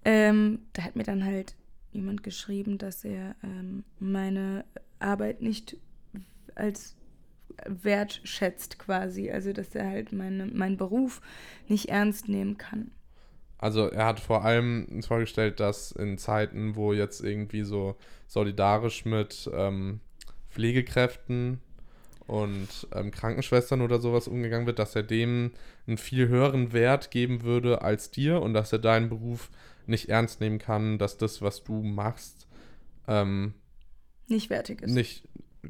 Ähm, 0.06 0.60
da 0.74 0.84
hat 0.84 0.96
mir 0.96 1.04
dann 1.04 1.24
halt 1.24 1.56
jemand 1.92 2.24
geschrieben, 2.24 2.78
dass 2.80 3.06
er 3.06 3.36
ähm, 3.44 3.84
meine 4.00 4.66
Arbeit 5.00 5.42
nicht 5.42 5.78
als 6.56 6.96
wertschätzt 7.68 8.80
quasi. 8.80 9.30
Also 9.32 9.54
dass 9.54 9.76
er 9.76 9.88
halt 9.88 10.12
meine, 10.12 10.48
meinen 10.48 10.78
Beruf 10.78 11.22
nicht 11.68 11.90
ernst 11.90 12.28
nehmen 12.28 12.58
kann. 12.58 12.92
Also 13.63 13.88
er 13.88 14.08
hat 14.08 14.19
vor 14.19 14.43
allem 14.43 14.86
uns 14.91 15.08
vorgestellt, 15.08 15.62
dass 15.62 15.93
in 15.93 16.17
Zeiten, 16.17 16.76
wo 16.76 16.91
jetzt 16.91 17.23
irgendwie 17.23 17.63
so 17.63 17.95
solidarisch 18.28 19.06
mit 19.06 19.49
ähm, 19.54 20.02
Pflegekräften 20.49 21.62
und 22.28 22.67
ähm, 22.93 23.12
Krankenschwestern 23.12 23.80
oder 23.80 24.02
sowas 24.02 24.28
umgegangen 24.28 24.67
wird, 24.67 24.80
dass 24.80 24.97
er 24.97 25.04
dem 25.04 25.52
einen 25.88 25.97
viel 25.97 26.28
höheren 26.28 26.73
Wert 26.73 27.10
geben 27.10 27.43
würde 27.43 27.82
als 27.82 28.12
dir 28.12 28.41
und 28.41 28.54
dass 28.54 28.73
er 28.73 28.80
deinen 28.80 29.08
Beruf 29.08 29.49
nicht 29.86 30.10
ernst 30.10 30.41
nehmen 30.41 30.60
kann, 30.60 30.97
dass 30.97 31.15
das, 31.17 31.41
was 31.41 31.63
du 31.63 31.84
machst, 31.84 32.47
ähm, 33.08 33.54
nicht 34.28 34.49
wertig 34.49 34.82
ist. 34.82 34.91
Nicht, 34.91 35.23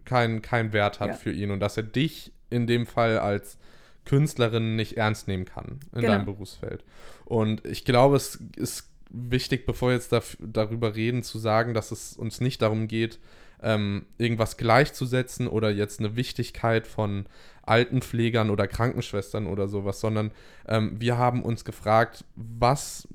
keinen 0.03 0.41
kein 0.41 0.73
Wert 0.73 0.99
hat 0.99 1.09
ja. 1.09 1.13
für 1.13 1.31
ihn 1.31 1.51
und 1.51 1.59
dass 1.59 1.77
er 1.77 1.83
dich 1.83 2.31
in 2.49 2.65
dem 2.65 2.87
Fall 2.87 3.19
als 3.19 3.59
Künstlerin 4.05 4.75
nicht 4.75 4.97
ernst 4.97 5.27
nehmen 5.27 5.45
kann 5.45 5.79
in 5.93 6.01
genau. 6.01 6.13
deinem 6.13 6.25
Berufsfeld. 6.25 6.83
Und 7.25 7.65
ich 7.65 7.85
glaube, 7.85 8.15
es 8.17 8.39
ist 8.55 8.89
wichtig, 9.09 9.65
bevor 9.65 9.89
wir 9.89 9.95
jetzt 9.95 10.11
da, 10.11 10.21
darüber 10.39 10.95
reden, 10.95 11.23
zu 11.23 11.39
sagen, 11.39 11.73
dass 11.73 11.91
es 11.91 12.17
uns 12.17 12.41
nicht 12.41 12.61
darum 12.61 12.87
geht, 12.87 13.19
ähm, 13.61 14.05
irgendwas 14.17 14.57
gleichzusetzen 14.57 15.47
oder 15.47 15.71
jetzt 15.71 15.99
eine 15.99 16.15
Wichtigkeit 16.15 16.85
von 16.85 17.25
Altenpflegern 17.61 18.49
oder 18.49 18.67
Krankenschwestern 18.67 19.47
oder 19.47 19.67
sowas, 19.67 20.01
sondern 20.01 20.31
ähm, 20.67 20.99
wir 20.99 21.17
haben 21.17 21.43
uns 21.43 21.63
gefragt, 21.63 22.25
was 22.35 23.07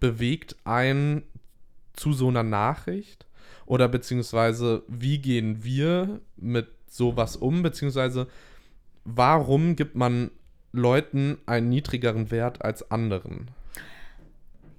bewegt 0.00 0.56
einen 0.64 1.22
zu 1.92 2.12
so 2.12 2.28
einer 2.28 2.42
Nachricht 2.42 3.26
oder 3.64 3.88
beziehungsweise 3.88 4.82
wie 4.88 5.18
gehen 5.18 5.62
wir 5.62 6.20
mit 6.36 6.68
sowas 6.88 7.36
um, 7.36 7.62
beziehungsweise 7.62 8.26
warum 9.06 9.76
gibt 9.76 9.94
man 9.94 10.30
Leuten 10.72 11.38
einen 11.46 11.68
niedrigeren 11.68 12.30
Wert 12.30 12.62
als 12.62 12.90
anderen? 12.90 13.48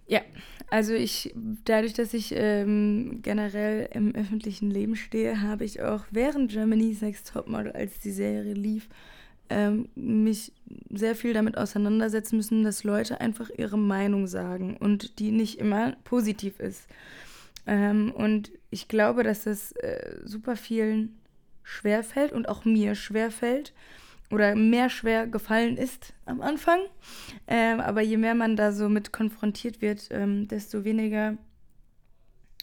Ja, 0.08 0.22
also 0.70 0.94
ich, 0.94 1.34
dadurch, 1.66 1.94
dass 1.94 2.13
ich 2.13 2.34
ähm, 2.36 3.20
generell 3.24 3.90
im 3.94 4.13
öffentlichen 4.16 4.70
Leben 4.70 4.96
stehe, 4.96 5.42
habe 5.42 5.66
ich 5.66 5.82
auch 5.82 6.04
während 6.12 6.52
Germany's 6.52 7.02
Next 7.02 7.32
Topmodel, 7.32 7.72
als 7.72 8.00
die 8.00 8.12
Serie 8.12 8.54
lief, 8.54 8.88
ähm, 9.50 9.88
mich 9.96 10.52
sehr 10.90 11.16
viel 11.16 11.34
damit 11.34 11.58
auseinandersetzen 11.58 12.38
müssen, 12.38 12.63
dass 12.63 12.84
Leute 12.84 13.22
einfach 13.22 13.50
ihre 13.58 13.78
Meinung 13.78 14.28
sagen 14.28 14.78
und 14.78 15.20
die 15.20 15.32
nicht 15.32 15.60
immer 15.60 15.96
positiv 16.04 16.60
ist. 16.60 16.88
Ähm, 17.66 18.12
und 18.12 18.52
ich 18.70 18.88
glaube, 18.88 19.24
dass 19.24 19.46
das 19.46 19.72
äh, 19.74 20.20
super 20.24 20.56
vielen 20.56 21.18
schwerfällt 21.63 22.32
und 22.32 22.48
auch 22.48 22.66
mir 22.66 22.96
schwerfällt 22.96 23.74
oder 24.30 24.56
mehr 24.56 24.90
schwer 24.90 25.28
gefallen 25.28 25.78
ist 25.78 26.13
am 26.26 26.42
Anfang. 26.42 26.80
Ähm, 27.48 27.80
aber 27.80 28.02
je 28.02 28.18
mehr 28.18 28.36
man 28.36 28.56
da 28.56 28.72
so 28.72 28.90
mit 28.90 29.13
konfrontiert 29.13 29.82
wird, 29.82 30.10
ähm, 30.12 30.48
desto 30.48 30.84
weniger 30.84 31.38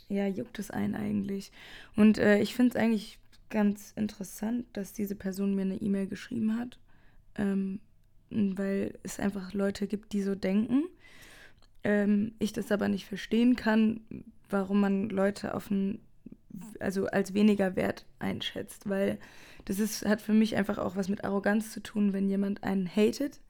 ja, 0.09 0.27
juckt 0.27 0.59
es 0.59 0.71
einen 0.71 0.95
eigentlich. 0.95 1.53
Und 1.97 2.19
äh, 2.19 2.39
ich 2.41 2.55
finde 2.55 2.77
es 2.77 2.83
eigentlich 2.83 3.19
ganz 3.51 3.93
interessant, 3.97 4.67
dass 4.73 4.93
diese 4.93 5.15
Person 5.15 5.55
mir 5.55 5.63
eine 5.63 5.77
E-Mail 5.77 6.07
geschrieben 6.07 6.59
hat, 6.59 6.79
ähm, 7.37 7.81
weil 8.31 8.99
es 9.03 9.21
einfach 9.21 9.53
Leute 9.53 9.87
gibt, 9.87 10.13
die 10.13 10.23
so 10.23 10.35
denken. 10.35 10.85
Ähm, 11.83 12.33
ich 12.39 12.53
das 12.53 12.73
aber 12.73 12.89
nicht 12.89 13.07
verstehen 13.07 13.57
kann, 13.57 14.01
warum 14.51 14.81
man 14.81 15.09
Leute 15.09 15.55
auf 15.55 15.71
ein, 15.71 16.01
also 16.81 17.07
als 17.07 17.35
weniger 17.35 17.77
wert 17.77 18.07
einschätzt, 18.19 18.89
weil 18.89 19.19
das 19.65 19.79
ist, 19.79 20.05
hat 20.05 20.21
für 20.21 20.33
mich 20.33 20.57
einfach 20.57 20.79
auch 20.79 20.97
was 20.97 21.09
mit 21.09 21.25
Arroganz 21.25 21.73
zu 21.73 21.83
tun, 21.83 22.13
wenn 22.13 22.29
jemand 22.29 22.65
einen 22.65 22.89
hatet. 22.89 23.41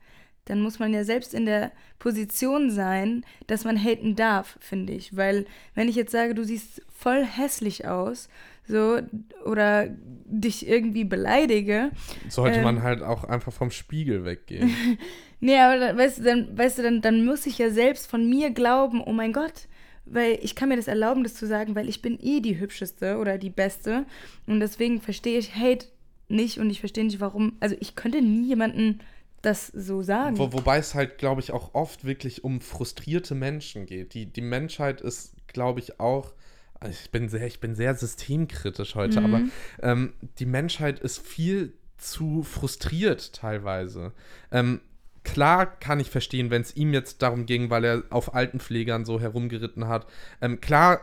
Dann 0.46 0.60
muss 0.60 0.78
man 0.78 0.92
ja 0.92 1.04
selbst 1.04 1.32
in 1.32 1.46
der 1.46 1.72
Position 1.98 2.70
sein, 2.70 3.24
dass 3.46 3.64
man 3.64 3.82
haten 3.82 4.14
darf, 4.14 4.58
finde 4.60 4.92
ich. 4.92 5.16
Weil, 5.16 5.46
wenn 5.74 5.88
ich 5.88 5.96
jetzt 5.96 6.12
sage, 6.12 6.34
du 6.34 6.44
siehst 6.44 6.82
voll 6.92 7.24
hässlich 7.24 7.86
aus, 7.86 8.28
so, 8.66 8.98
oder 9.44 9.88
dich 9.90 10.66
irgendwie 10.66 11.04
beleidige. 11.04 11.90
Sollte 12.28 12.58
ähm, 12.58 12.64
man 12.64 12.82
halt 12.82 13.02
auch 13.02 13.24
einfach 13.24 13.52
vom 13.52 13.70
Spiegel 13.70 14.24
weggehen. 14.24 14.74
nee, 15.40 15.58
aber 15.58 15.78
dann, 15.78 15.98
weißt 15.98 16.18
du, 16.18 16.22
dann, 16.22 16.58
weißt 16.58 16.78
du 16.78 16.82
dann, 16.82 17.00
dann 17.02 17.24
muss 17.24 17.46
ich 17.46 17.58
ja 17.58 17.70
selbst 17.70 18.06
von 18.06 18.28
mir 18.28 18.50
glauben, 18.50 19.02
oh 19.04 19.12
mein 19.12 19.32
Gott, 19.32 19.68
weil 20.06 20.38
ich 20.42 20.54
kann 20.54 20.68
mir 20.68 20.76
das 20.76 20.88
erlauben, 20.88 21.24
das 21.24 21.34
zu 21.34 21.46
sagen, 21.46 21.74
weil 21.74 21.88
ich 21.88 22.02
bin 22.02 22.18
eh 22.20 22.40
die 22.40 22.58
hübscheste 22.58 23.18
oder 23.18 23.38
die 23.38 23.50
beste. 23.50 24.06
Und 24.46 24.60
deswegen 24.60 25.00
verstehe 25.00 25.38
ich 25.38 25.54
Hate 25.54 25.86
nicht 26.28 26.58
und 26.58 26.70
ich 26.70 26.80
verstehe 26.80 27.04
nicht, 27.04 27.20
warum. 27.20 27.56
Also 27.60 27.76
ich 27.80 27.94
könnte 27.94 28.22
nie 28.22 28.46
jemanden 28.46 29.00
das 29.42 29.68
so 29.68 30.02
sagen. 30.02 30.38
Wo, 30.38 30.52
wobei 30.52 30.78
es 30.78 30.94
halt, 30.94 31.18
glaube 31.18 31.40
ich, 31.40 31.52
auch 31.52 31.74
oft 31.74 32.04
wirklich 32.04 32.44
um 32.44 32.60
frustrierte 32.60 33.34
Menschen 33.34 33.86
geht. 33.86 34.14
Die, 34.14 34.26
die 34.26 34.40
Menschheit 34.40 35.00
ist, 35.00 35.34
glaube 35.46 35.80
ich, 35.80 36.00
auch. 36.00 36.32
Also 36.80 36.98
ich 37.02 37.10
bin 37.10 37.28
sehr, 37.28 37.46
ich 37.46 37.60
bin 37.60 37.74
sehr 37.74 37.94
systemkritisch 37.94 38.94
heute, 38.94 39.20
mhm. 39.20 39.26
aber 39.26 39.42
ähm, 39.82 40.12
die 40.38 40.46
Menschheit 40.46 40.98
ist 41.00 41.18
viel 41.18 41.74
zu 41.98 42.42
frustriert 42.42 43.32
teilweise. 43.32 44.12
Ähm, 44.50 44.80
klar 45.22 45.66
kann 45.66 46.00
ich 46.00 46.10
verstehen, 46.10 46.50
wenn 46.50 46.62
es 46.62 46.76
ihm 46.76 46.92
jetzt 46.92 47.22
darum 47.22 47.46
ging, 47.46 47.70
weil 47.70 47.84
er 47.84 48.02
auf 48.10 48.34
Altenpflegern 48.34 49.04
so 49.04 49.20
herumgeritten 49.20 49.88
hat. 49.88 50.06
Ähm, 50.40 50.60
klar 50.60 51.00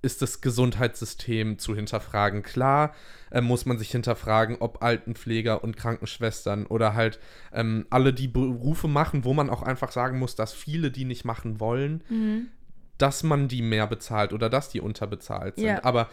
ist 0.00 0.22
das 0.22 0.40
Gesundheitssystem 0.40 1.58
zu 1.58 1.74
hinterfragen. 1.74 2.42
Klar 2.42 2.94
äh, 3.30 3.40
muss 3.40 3.66
man 3.66 3.78
sich 3.78 3.90
hinterfragen, 3.90 4.56
ob 4.60 4.82
Altenpfleger 4.82 5.64
und 5.64 5.76
Krankenschwestern 5.76 6.66
oder 6.66 6.94
halt 6.94 7.18
ähm, 7.52 7.86
alle 7.90 8.12
die 8.12 8.28
Berufe 8.28 8.88
machen, 8.88 9.24
wo 9.24 9.34
man 9.34 9.50
auch 9.50 9.62
einfach 9.62 9.90
sagen 9.90 10.18
muss, 10.18 10.36
dass 10.36 10.52
viele 10.52 10.90
die 10.90 11.04
nicht 11.04 11.24
machen 11.24 11.58
wollen, 11.58 12.04
mhm. 12.08 12.48
dass 12.96 13.22
man 13.24 13.48
die 13.48 13.62
mehr 13.62 13.86
bezahlt 13.86 14.32
oder 14.32 14.48
dass 14.48 14.68
die 14.68 14.80
unterbezahlt 14.80 15.56
sind. 15.56 15.66
Ja. 15.66 15.84
Aber 15.84 16.08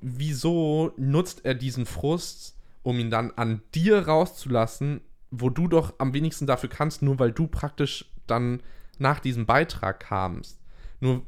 wieso 0.00 0.92
nutzt 0.96 1.44
er 1.44 1.54
diesen 1.54 1.86
Frust, 1.86 2.56
um 2.82 2.98
ihn 2.98 3.10
dann 3.10 3.32
an 3.36 3.62
dir 3.74 4.06
rauszulassen, 4.08 5.00
wo 5.30 5.48
du 5.48 5.68
doch 5.68 5.94
am 5.98 6.12
wenigsten 6.12 6.46
dafür 6.46 6.68
kannst, 6.68 7.00
nur 7.00 7.18
weil 7.18 7.32
du 7.32 7.46
praktisch 7.46 8.04
dann 8.26 8.62
nach 8.98 9.20
diesem 9.20 9.46
Beitrag 9.46 10.00
kamst? 10.00 10.60
Nur, 11.00 11.22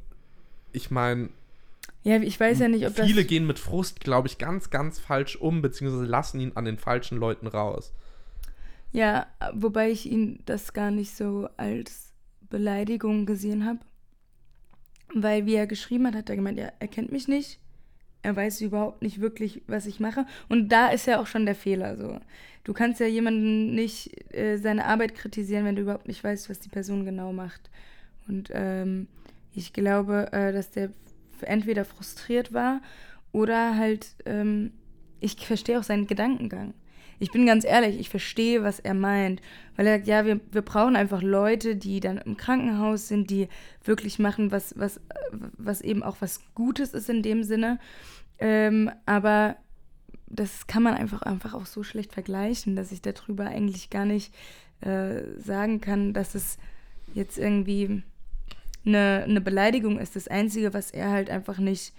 ich 0.73 0.91
meine, 0.91 1.31
ja, 2.05 2.21
ich 2.21 2.39
weiß 2.39 2.59
ja 2.59 2.69
nicht, 2.69 2.87
ob 2.87 2.95
Viele 2.95 3.23
das 3.23 3.27
gehen 3.27 3.47
mit 3.47 3.59
Frust, 3.59 4.01
glaube 4.01 4.29
ich, 4.29 4.37
ganz, 4.37 4.69
ganz 4.69 4.99
falsch 4.99 5.37
um, 5.37 5.63
beziehungsweise 5.63 6.05
lassen 6.05 6.39
ihn 6.39 6.53
an 6.55 6.67
den 6.67 6.77
falschen 6.77 7.17
Leuten 7.17 7.47
raus. 7.47 7.95
Ja, 8.93 9.27
wobei 9.55 9.91
ich 9.91 10.07
ihn 10.07 10.41
das 10.45 10.75
gar 10.75 10.91
nicht 10.91 11.17
so 11.17 11.49
als 11.57 12.13
Beleidigung 12.51 13.25
gesehen 13.25 13.65
habe. 13.65 13.81
Weil, 15.15 15.47
wie 15.47 15.55
er 15.55 15.67
geschrieben 15.67 16.07
hat, 16.07 16.15
hat 16.15 16.29
er 16.29 16.37
gemeint, 16.37 16.59
ja, 16.59 16.73
er 16.79 16.89
kennt 16.89 17.11
mich 17.11 17.27
nicht. 17.27 17.59
Er 18.23 18.37
weiß 18.37 18.61
überhaupt 18.61 19.01
nicht 19.01 19.21
wirklich, 19.21 19.63
was 19.67 19.87
ich 19.87 19.99
mache. 19.99 20.27
Und 20.49 20.69
da 20.69 20.89
ist 20.89 21.07
ja 21.07 21.21
auch 21.21 21.27
schon 21.27 21.47
der 21.47 21.55
Fehler 21.55 21.97
so. 21.97 22.21
Du 22.65 22.73
kannst 22.73 23.01
ja 23.01 23.07
jemanden 23.07 23.75
nicht 23.75 24.35
äh, 24.35 24.59
seine 24.59 24.85
Arbeit 24.85 25.15
kritisieren, 25.15 25.65
wenn 25.65 25.77
du 25.77 25.83
überhaupt 25.83 26.09
nicht 26.09 26.23
weißt, 26.23 26.51
was 26.51 26.61
die 26.61 26.69
Person 26.69 27.05
genau 27.05 27.33
macht. 27.33 27.71
Und 28.29 28.51
ähm, 28.53 29.09
ich 29.55 29.73
glaube, 29.73 30.33
äh, 30.33 30.53
dass 30.53 30.71
der 30.71 30.91
entweder 31.43 31.85
frustriert 31.85 32.53
war 32.53 32.81
oder 33.33 33.77
halt, 33.77 34.15
ähm, 34.27 34.73
ich 35.21 35.37
verstehe 35.37 35.79
auch 35.79 35.83
seinen 35.83 36.07
Gedankengang. 36.07 36.75
Ich 37.19 37.31
bin 37.31 37.47
ganz 37.47 37.65
ehrlich, 37.65 37.99
ich 37.99 38.11
verstehe, 38.11 38.63
was 38.63 38.81
er 38.81 38.95
meint. 38.95 39.41
Weil 39.77 39.87
er 39.87 39.97
sagt, 39.97 40.07
ja, 40.09 40.27
wir, 40.27 40.41
wir 40.51 40.63
brauchen 40.63 40.97
einfach 40.97 41.23
Leute, 41.23 41.77
die 41.77 42.01
dann 42.01 42.19
im 42.19 42.37
Krankenhaus 42.37 43.09
sind, 43.09 43.31
die 43.31 43.49
wirklich 43.83 44.19
machen, 44.19 44.51
was, 44.51 44.75
was, 44.79 45.01
was 45.57 45.81
eben 45.81 46.03
auch 46.03 46.17
was 46.21 46.41
Gutes 46.55 46.93
ist 46.93 47.09
in 47.09 47.23
dem 47.23 47.43
Sinne. 47.45 47.79
Ähm, 48.39 48.91
aber 49.07 49.57
das 50.27 50.67
kann 50.67 50.83
man 50.83 50.95
einfach, 50.95 51.23
einfach 51.23 51.55
auch 51.55 51.67
so 51.67 51.83
schlecht 51.83 52.13
vergleichen, 52.13 52.77
dass 52.77 52.93
ich 52.93 53.01
darüber 53.01 53.47
eigentlich 53.47 53.91
gar 53.91 54.05
nicht 54.05 54.35
äh, 54.81 55.23
sagen 55.39 55.81
kann, 55.81 56.13
dass 56.13 56.35
es 56.35 56.59
jetzt 57.15 57.39
irgendwie 57.39 58.03
eine, 58.87 59.25
eine 59.25 59.41
Beleidigung 59.41 59.99
ist. 59.99 60.17
Das 60.17 60.29
Einzige, 60.29 60.75
was 60.75 60.91
er 60.91 61.11
halt 61.11 61.31
einfach 61.31 61.59
nicht, 61.59 61.93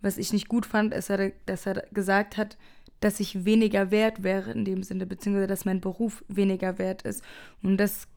was 0.00 0.18
ich 0.18 0.32
nicht 0.32 0.48
gut 0.48 0.66
fand, 0.66 0.94
ist, 0.94 1.10
dass 1.46 1.66
er 1.66 1.82
gesagt 1.92 2.36
hat, 2.36 2.56
dass 3.00 3.20
ich 3.20 3.44
weniger 3.44 3.90
wert 3.90 4.22
wäre 4.22 4.50
in 4.52 4.64
dem 4.64 4.82
Sinne, 4.82 5.06
beziehungsweise 5.06 5.46
dass 5.46 5.64
mein 5.64 5.80
Beruf 5.80 6.24
weniger 6.28 6.78
wert 6.78 7.02
ist. 7.02 7.22
Und 7.62 7.76
das 7.76 8.08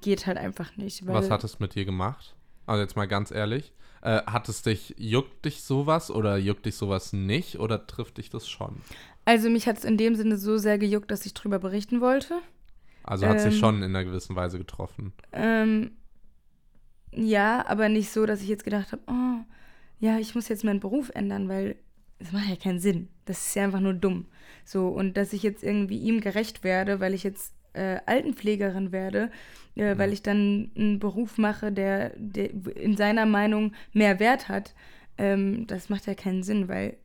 geht 0.00 0.26
halt 0.26 0.38
einfach 0.38 0.76
nicht. 0.76 1.06
was 1.06 1.30
hat 1.30 1.44
es 1.44 1.60
mit 1.60 1.74
dir 1.74 1.84
gemacht? 1.84 2.34
Also 2.66 2.82
jetzt 2.82 2.96
mal 2.96 3.08
ganz 3.08 3.30
ehrlich. 3.30 3.72
Äh, 4.00 4.22
hat 4.26 4.48
es 4.48 4.62
dich, 4.62 4.94
juckt 4.96 5.44
dich 5.44 5.62
sowas 5.62 6.10
oder 6.10 6.36
juckt 6.36 6.66
dich 6.66 6.76
sowas 6.76 7.12
nicht 7.12 7.58
oder 7.58 7.86
trifft 7.86 8.18
dich 8.18 8.30
das 8.30 8.48
schon? 8.48 8.76
Also 9.24 9.50
mich 9.50 9.66
hat 9.66 9.78
es 9.78 9.84
in 9.84 9.96
dem 9.96 10.14
Sinne 10.14 10.36
so 10.36 10.56
sehr 10.56 10.78
gejuckt, 10.78 11.10
dass 11.10 11.26
ich 11.26 11.34
drüber 11.34 11.58
berichten 11.58 12.00
wollte. 12.00 12.38
Also 13.02 13.26
hat 13.26 13.38
ähm, 13.38 13.50
sich 13.50 13.58
schon 13.58 13.78
in 13.78 13.96
einer 13.96 14.04
gewissen 14.04 14.36
Weise 14.36 14.58
getroffen. 14.58 15.12
Ähm, 15.32 15.92
ja, 17.12 17.64
aber 17.66 17.88
nicht 17.88 18.10
so, 18.10 18.26
dass 18.26 18.42
ich 18.42 18.48
jetzt 18.48 18.64
gedacht 18.64 18.92
habe, 18.92 19.02
oh, 19.06 19.44
ja, 20.00 20.18
ich 20.18 20.34
muss 20.34 20.48
jetzt 20.48 20.64
meinen 20.64 20.80
Beruf 20.80 21.10
ändern, 21.14 21.48
weil 21.48 21.76
das 22.18 22.32
macht 22.32 22.48
ja 22.48 22.56
keinen 22.56 22.80
Sinn. 22.80 23.08
Das 23.24 23.46
ist 23.46 23.54
ja 23.54 23.64
einfach 23.64 23.80
nur 23.80 23.94
dumm. 23.94 24.26
So, 24.64 24.88
und 24.88 25.16
dass 25.16 25.32
ich 25.32 25.42
jetzt 25.42 25.62
irgendwie 25.62 25.98
ihm 25.98 26.20
gerecht 26.20 26.64
werde, 26.64 27.00
weil 27.00 27.14
ich 27.14 27.22
jetzt 27.22 27.54
äh, 27.72 27.98
Altenpflegerin 28.06 28.92
werde, 28.92 29.30
äh, 29.76 29.94
mhm. 29.94 29.98
weil 29.98 30.12
ich 30.12 30.22
dann 30.22 30.70
einen 30.76 30.98
Beruf 30.98 31.38
mache, 31.38 31.72
der, 31.72 32.12
der 32.16 32.50
in 32.76 32.96
seiner 32.96 33.26
Meinung 33.26 33.72
mehr 33.92 34.20
Wert 34.20 34.48
hat, 34.48 34.74
ähm, 35.16 35.66
das 35.66 35.88
macht 35.88 36.06
ja 36.06 36.14
keinen 36.14 36.42
Sinn, 36.42 36.68
weil 36.68 36.96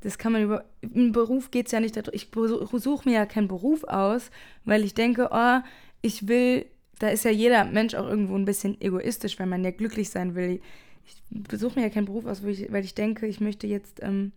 Das 0.00 0.18
kann 0.18 0.32
man 0.32 0.42
über. 0.42 0.64
Im 0.80 1.12
Beruf 1.12 1.50
geht 1.50 1.66
es 1.66 1.72
ja 1.72 1.80
nicht 1.80 1.96
darum. 1.96 2.10
Ich 2.12 2.28
suche 2.32 3.08
mir 3.08 3.14
ja 3.14 3.26
keinen 3.26 3.48
Beruf 3.48 3.84
aus, 3.84 4.30
weil 4.64 4.84
ich 4.84 4.94
denke, 4.94 5.28
oh, 5.32 5.60
ich 6.02 6.26
will. 6.28 6.66
Da 7.02 7.08
ist 7.08 7.24
ja 7.24 7.32
jeder 7.32 7.64
Mensch 7.64 7.94
auch 7.94 8.06
irgendwo 8.06 8.36
ein 8.36 8.44
bisschen 8.44 8.80
egoistisch, 8.80 9.36
weil 9.40 9.48
man 9.48 9.64
ja 9.64 9.72
glücklich 9.72 10.08
sein 10.10 10.36
will. 10.36 10.60
Ich 11.04 11.16
besuche 11.30 11.80
mir 11.80 11.86
ja 11.86 11.92
keinen 11.92 12.04
Beruf 12.04 12.26
aus, 12.26 12.44
weil 12.44 12.50
ich, 12.50 12.70
weil 12.70 12.84
ich 12.84 12.94
denke, 12.94 13.26
ich 13.26 13.40
möchte 13.40 13.66
jetzt 13.66 14.00
ähm, 14.04 14.30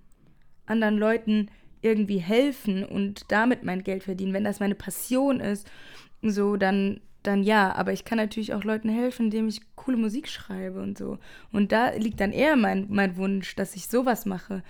anderen 0.66 0.98
Leuten 0.98 1.52
irgendwie 1.84 2.18
helfen 2.18 2.84
und 2.84 3.26
damit 3.28 3.64
mein 3.64 3.84
Geld 3.84 4.02
verdienen. 4.02 4.34
Wenn 4.34 4.46
das 4.46 4.60
meine 4.60 4.74
Passion 4.74 5.42
ist, 5.42 5.70
so, 6.24 6.58
dann, 6.58 7.02
dann 7.22 7.44
ja. 7.44 7.72
Aber 7.76 7.94
ich 7.94 8.04
kann 8.04 8.18
natürlich 8.18 8.56
auch 8.56 8.64
Leuten 8.64 8.90
helfen, 8.90 9.26
indem 9.26 9.48
ich 9.48 9.62
coole 9.76 9.98
Musik 9.98 10.28
schreibe 10.28 10.82
und 10.82 10.98
so. 10.98 11.20
Und 11.52 11.72
da 11.72 11.90
liegt 11.92 12.20
dann 12.20 12.32
eher 12.32 12.56
mein, 12.56 12.88
mein 12.90 13.16
Wunsch, 13.16 13.56
dass 13.56 13.76
ich 13.76 13.90
sowas 13.90 14.26
mache. 14.26 14.64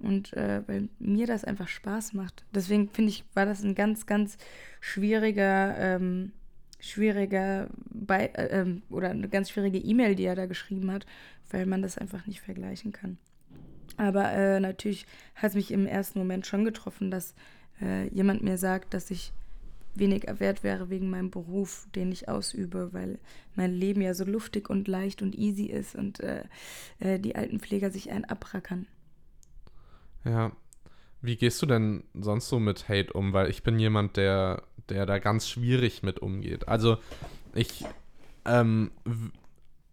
Und 0.00 0.32
äh, 0.34 0.62
weil 0.68 0.88
mir 1.00 1.26
das 1.26 1.42
einfach 1.42 1.66
Spaß 1.66 2.12
macht. 2.12 2.44
Deswegen 2.54 2.88
finde 2.88 3.10
ich, 3.10 3.24
war 3.34 3.46
das 3.46 3.64
ein 3.64 3.74
ganz, 3.74 4.06
ganz 4.06 4.38
schwieriger, 4.80 5.76
ähm, 5.76 6.30
schwieriger 6.82 7.68
Be 7.90 8.34
äh, 8.36 8.60
ähm, 8.60 8.82
oder 8.90 9.10
eine 9.10 9.28
ganz 9.28 9.50
schwierige 9.50 9.78
E-Mail, 9.78 10.14
die 10.14 10.24
er 10.24 10.34
da 10.34 10.46
geschrieben 10.46 10.90
hat, 10.90 11.06
weil 11.50 11.64
man 11.64 11.80
das 11.80 11.96
einfach 11.96 12.26
nicht 12.26 12.40
vergleichen 12.40 12.92
kann. 12.92 13.18
Aber 13.96 14.32
äh, 14.32 14.58
natürlich 14.58 15.06
hat 15.36 15.50
es 15.50 15.54
mich 15.54 15.70
im 15.70 15.86
ersten 15.86 16.18
Moment 16.18 16.46
schon 16.46 16.64
getroffen, 16.64 17.10
dass 17.10 17.34
äh, 17.80 18.08
jemand 18.08 18.42
mir 18.42 18.58
sagt, 18.58 18.94
dass 18.94 19.10
ich 19.10 19.32
weniger 19.94 20.40
wert 20.40 20.64
wäre 20.64 20.90
wegen 20.90 21.08
meinem 21.08 21.30
Beruf, 21.30 21.86
den 21.94 22.10
ich 22.10 22.28
ausübe, 22.28 22.92
weil 22.92 23.18
mein 23.54 23.72
Leben 23.72 24.00
ja 24.00 24.14
so 24.14 24.24
luftig 24.24 24.68
und 24.70 24.88
leicht 24.88 25.22
und 25.22 25.36
easy 25.36 25.66
ist 25.66 25.94
und 25.94 26.20
äh, 26.20 26.44
äh 26.98 27.18
die 27.18 27.36
Altenpfleger 27.36 27.90
sich 27.90 28.10
einen 28.10 28.24
abrackern. 28.24 28.86
Ja. 30.24 30.52
Wie 31.20 31.36
gehst 31.36 31.62
du 31.62 31.66
denn 31.66 32.02
sonst 32.14 32.48
so 32.48 32.58
mit 32.58 32.88
Hate 32.88 33.12
um? 33.12 33.32
Weil 33.32 33.48
ich 33.48 33.62
bin 33.62 33.78
jemand, 33.78 34.16
der, 34.16 34.64
der 34.88 35.06
da 35.06 35.18
ganz 35.18 35.48
schwierig 35.48 36.02
mit 36.02 36.20
umgeht. 36.20 36.68
Also 36.68 36.98
ich, 37.54 37.84
ähm, 38.44 38.90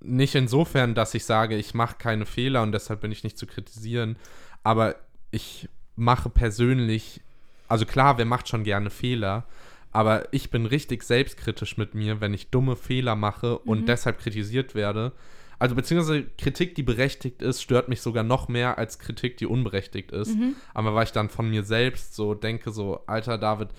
nicht 0.01 0.35
insofern, 0.35 0.95
dass 0.95 1.13
ich 1.13 1.25
sage, 1.25 1.55
ich 1.55 1.73
mache 1.73 1.97
keine 1.97 2.25
Fehler 2.25 2.63
und 2.63 2.71
deshalb 2.71 3.01
bin 3.01 3.11
ich 3.11 3.23
nicht 3.23 3.37
zu 3.37 3.47
kritisieren, 3.47 4.15
aber 4.63 4.95
ich 5.31 5.69
mache 5.95 6.29
persönlich, 6.29 7.21
also 7.67 7.85
klar, 7.85 8.17
wer 8.17 8.25
macht 8.25 8.47
schon 8.47 8.63
gerne 8.63 8.89
Fehler, 8.89 9.45
aber 9.91 10.31
ich 10.31 10.51
bin 10.51 10.65
richtig 10.65 11.03
selbstkritisch 11.03 11.77
mit 11.77 11.95
mir, 11.95 12.21
wenn 12.21 12.33
ich 12.33 12.49
dumme 12.49 12.75
Fehler 12.75 13.15
mache 13.15 13.57
und 13.59 13.81
mhm. 13.81 13.85
deshalb 13.87 14.19
kritisiert 14.19 14.75
werde. 14.75 15.11
Also 15.57 15.75
beziehungsweise 15.75 16.23
Kritik, 16.37 16.75
die 16.75 16.83
berechtigt 16.83 17.41
ist, 17.41 17.61
stört 17.61 17.89
mich 17.89 18.01
sogar 18.01 18.23
noch 18.23 18.47
mehr 18.47 18.77
als 18.77 18.97
Kritik, 18.97 19.35
die 19.37 19.45
unberechtigt 19.45 20.11
ist. 20.11 20.35
Mhm. 20.37 20.55
Aber 20.73 20.95
weil 20.95 21.03
ich 21.03 21.11
dann 21.11 21.29
von 21.29 21.49
mir 21.49 21.63
selbst 21.63 22.15
so 22.15 22.33
denke, 22.33 22.71
so, 22.71 23.01
alter 23.07 23.37
David, 23.37 23.69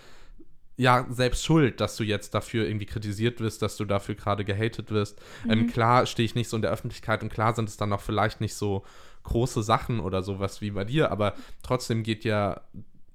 ja, 0.81 1.05
selbst 1.11 1.45
schuld, 1.45 1.79
dass 1.83 1.97
du 1.97 2.05
jetzt 2.05 2.33
dafür 2.33 2.67
irgendwie 2.67 2.87
kritisiert 2.87 3.41
wirst, 3.41 3.61
dass 3.61 3.77
du 3.77 3.85
dafür 3.85 4.15
gerade 4.15 4.47
gehatet 4.47 4.91
wirst. 4.91 5.21
Ähm, 5.45 5.47
mhm. 5.47 5.65
Ähm, 5.65 5.67
klar 5.67 6.07
stehe 6.07 6.25
ich 6.25 6.35
nicht 6.35 6.49
so 6.49 6.57
in 6.57 6.63
der 6.63 6.71
Öffentlichkeit 6.71 7.23
und 7.23 7.31
klar 7.31 7.55
sind 7.55 7.69
es 7.69 7.77
dann 7.77 7.93
auch 7.93 8.01
vielleicht 8.01 8.41
nicht 8.41 8.55
so 8.55 8.83
große 9.25 9.63
Sachen 9.63 10.01
oder 10.01 10.23
sowas 10.23 10.63
wie 10.63 10.71
bei 10.71 10.85
dir, 10.85 11.11
aber 11.11 11.35
trotzdem 11.63 12.03
geht 12.03 12.25
ja, 12.25 12.63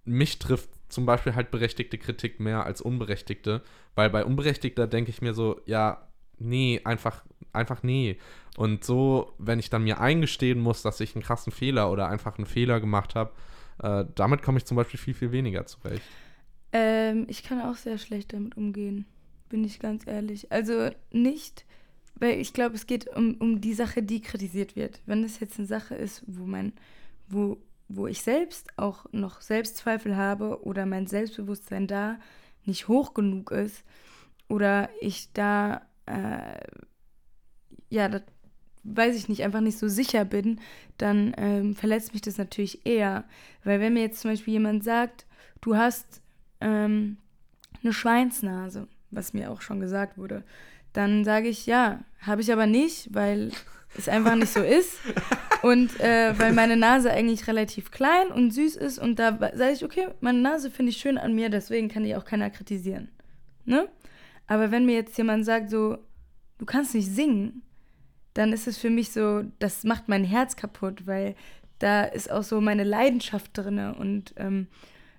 mich 0.03 0.37
trifft 0.37 0.69
zum 0.89 1.07
Beispiel 1.07 1.33
halt 1.33 1.49
berechtigte 1.49 1.97
Kritik 1.97 2.39
mehr 2.39 2.67
als 2.67 2.81
unberechtigte, 2.81 3.63
weil 3.95 4.11
bei 4.11 4.23
unberechtigter 4.23 4.85
denke 4.85 5.09
ich 5.09 5.23
mir 5.23 5.33
so, 5.33 5.59
ja, 5.65 6.07
nee, 6.37 6.81
einfach, 6.83 7.23
einfach 7.51 7.81
nee. 7.81 8.19
Und 8.57 8.83
so, 8.83 9.33
wenn 9.39 9.57
ich 9.57 9.71
dann 9.71 9.83
mir 9.83 9.99
eingestehen 9.99 10.59
muss, 10.59 10.83
dass 10.83 10.99
ich 10.99 11.15
einen 11.15 11.23
krassen 11.23 11.51
Fehler 11.51 11.89
oder 11.89 12.09
einfach 12.09 12.37
einen 12.37 12.45
Fehler 12.45 12.79
gemacht 12.79 13.15
habe, 13.15 13.31
äh, 13.81 14.05
damit 14.13 14.43
komme 14.43 14.59
ich 14.59 14.65
zum 14.65 14.77
Beispiel 14.77 14.99
viel, 14.99 15.15
viel 15.15 15.31
weniger 15.31 15.65
zurecht. 15.65 16.03
Ähm, 16.71 17.25
ich 17.29 17.43
kann 17.43 17.61
auch 17.61 17.75
sehr 17.75 17.97
schlecht 17.97 18.33
damit 18.33 18.57
umgehen, 18.57 19.05
bin 19.49 19.63
ich 19.63 19.79
ganz 19.79 20.05
ehrlich. 20.07 20.51
Also 20.51 20.89
nicht, 21.11 21.65
weil 22.15 22.39
ich 22.39 22.53
glaube, 22.53 22.75
es 22.75 22.87
geht 22.87 23.07
um, 23.15 23.35
um 23.35 23.61
die 23.61 23.73
Sache, 23.73 24.03
die 24.03 24.21
kritisiert 24.21 24.75
wird. 24.75 25.01
Wenn 25.05 25.23
es 25.23 25.39
jetzt 25.39 25.57
eine 25.57 25.67
Sache 25.67 25.95
ist, 25.95 26.23
wo 26.27 26.45
man, 26.45 26.73
wo, 27.27 27.57
wo 27.87 28.07
ich 28.07 28.21
selbst 28.21 28.67
auch 28.77 29.05
noch 29.11 29.41
Selbstzweifel 29.41 30.15
habe 30.15 30.63
oder 30.63 30.85
mein 30.85 31.07
Selbstbewusstsein 31.07 31.87
da 31.87 32.19
nicht 32.65 32.87
hoch 32.87 33.13
genug 33.13 33.51
ist 33.51 33.83
oder 34.47 34.89
ich 35.01 35.31
da 35.33 35.81
äh, 36.05 36.59
ja, 37.89 38.09
das 38.09 38.23
weiß 38.83 39.15
ich 39.15 39.29
nicht, 39.29 39.43
einfach 39.43 39.61
nicht 39.61 39.79
so 39.79 39.87
sicher 39.87 40.25
bin, 40.25 40.59
dann 40.97 41.33
ähm, 41.37 41.75
verletzt 41.75 42.13
mich 42.13 42.21
das 42.21 42.37
natürlich 42.37 42.85
eher. 42.85 43.23
Weil 43.63 43.79
wenn 43.79 43.93
mir 43.93 44.01
jetzt 44.01 44.21
zum 44.21 44.31
Beispiel 44.31 44.53
jemand 44.53 44.83
sagt, 44.83 45.25
du 45.61 45.75
hast 45.75 46.21
ähm, 46.61 47.17
eine 47.83 47.93
Schweinsnase, 47.93 48.87
was 49.11 49.33
mir 49.33 49.51
auch 49.51 49.61
schon 49.61 49.79
gesagt 49.79 50.17
wurde, 50.17 50.43
dann 50.93 51.23
sage 51.23 51.47
ich, 51.47 51.65
ja, 51.65 51.99
habe 52.21 52.41
ich 52.41 52.51
aber 52.51 52.65
nicht, 52.65 53.13
weil 53.13 53.51
es 53.97 54.09
einfach 54.09 54.35
nicht 54.35 54.53
so 54.53 54.61
ist. 54.61 54.97
Und 55.61 55.99
äh, 55.99 56.37
weil 56.37 56.53
meine 56.53 56.77
Nase 56.77 57.11
eigentlich 57.11 57.47
relativ 57.47 57.91
klein 57.91 58.27
und 58.27 58.51
süß 58.51 58.75
ist 58.75 58.99
und 58.99 59.17
da 59.17 59.37
sage 59.53 59.71
ich, 59.73 59.83
okay, 59.83 60.09
meine 60.19 60.39
Nase 60.39 60.69
finde 60.69 60.91
ich 60.91 60.97
schön 60.97 61.17
an 61.17 61.33
mir, 61.33 61.49
deswegen 61.49 61.89
kann 61.89 62.03
die 62.03 62.15
auch 62.15 62.25
keiner 62.25 62.49
kritisieren. 62.49 63.09
Ne? 63.65 63.87
Aber 64.47 64.71
wenn 64.71 64.85
mir 64.85 64.95
jetzt 64.95 65.17
jemand 65.17 65.45
sagt, 65.45 65.71
so, 65.71 65.97
du 66.59 66.65
kannst 66.65 66.93
nicht 66.93 67.09
singen, 67.09 67.63
dann 68.35 68.53
ist 68.53 68.67
es 68.67 68.77
für 68.77 68.89
mich 68.89 69.11
so, 69.11 69.43
das 69.59 69.83
macht 69.85 70.07
mein 70.07 70.23
Herz 70.23 70.55
kaputt, 70.55 71.07
weil 71.07 71.35
da 71.79 72.03
ist 72.03 72.29
auch 72.29 72.43
so 72.43 72.61
meine 72.61 72.83
Leidenschaft 72.83 73.57
drin. 73.57 73.79
Und 73.79 74.33
ähm, 74.37 74.67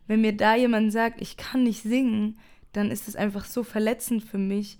wenn 0.07 0.21
mir 0.21 0.37
da 0.37 0.55
jemand 0.57 0.93
sagt, 0.93 1.21
ich 1.21 1.37
kann 1.37 1.65
nicht 1.65 1.83
singen, 1.83 2.39
dann 2.73 2.91
ist 2.91 3.09
es 3.09 3.17
einfach 3.17 3.45
so 3.45 3.63
verletzend 3.63 4.23
für 4.23 4.39
mich, 4.39 4.79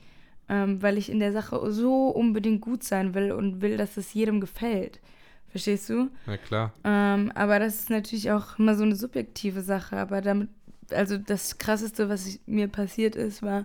ähm, 0.49 0.83
weil 0.83 0.99
ich 0.99 1.11
in 1.11 1.21
der 1.21 1.33
Sache 1.33 1.73
so 1.73 2.09
unbedingt 2.09 2.61
gut 2.61 2.85
sein 2.85 3.15
will 3.15 3.33
und 3.33 3.61
will, 3.61 3.77
dass 3.77 3.97
es 3.97 4.15
jedem 4.15 4.41
gefällt. 4.41 5.01
Verstehst 5.49 5.89
du? 5.89 6.11
Na 6.27 6.37
klar. 6.37 6.73
Ähm, 6.85 7.33
aber 7.35 7.59
das 7.59 7.77
ist 7.77 7.91
natürlich 7.91 8.31
auch 8.31 8.59
immer 8.59 8.75
so 8.75 8.83
eine 8.83 8.95
subjektive 8.95 9.63
Sache. 9.63 9.97
Aber 9.97 10.21
damit, 10.21 10.51
also 10.91 11.17
das 11.17 11.59
Krasseste, 11.59 12.09
was 12.09 12.27
ich, 12.27 12.41
mir 12.47 12.69
passiert 12.69 13.17
ist, 13.17 13.43
war, 13.43 13.65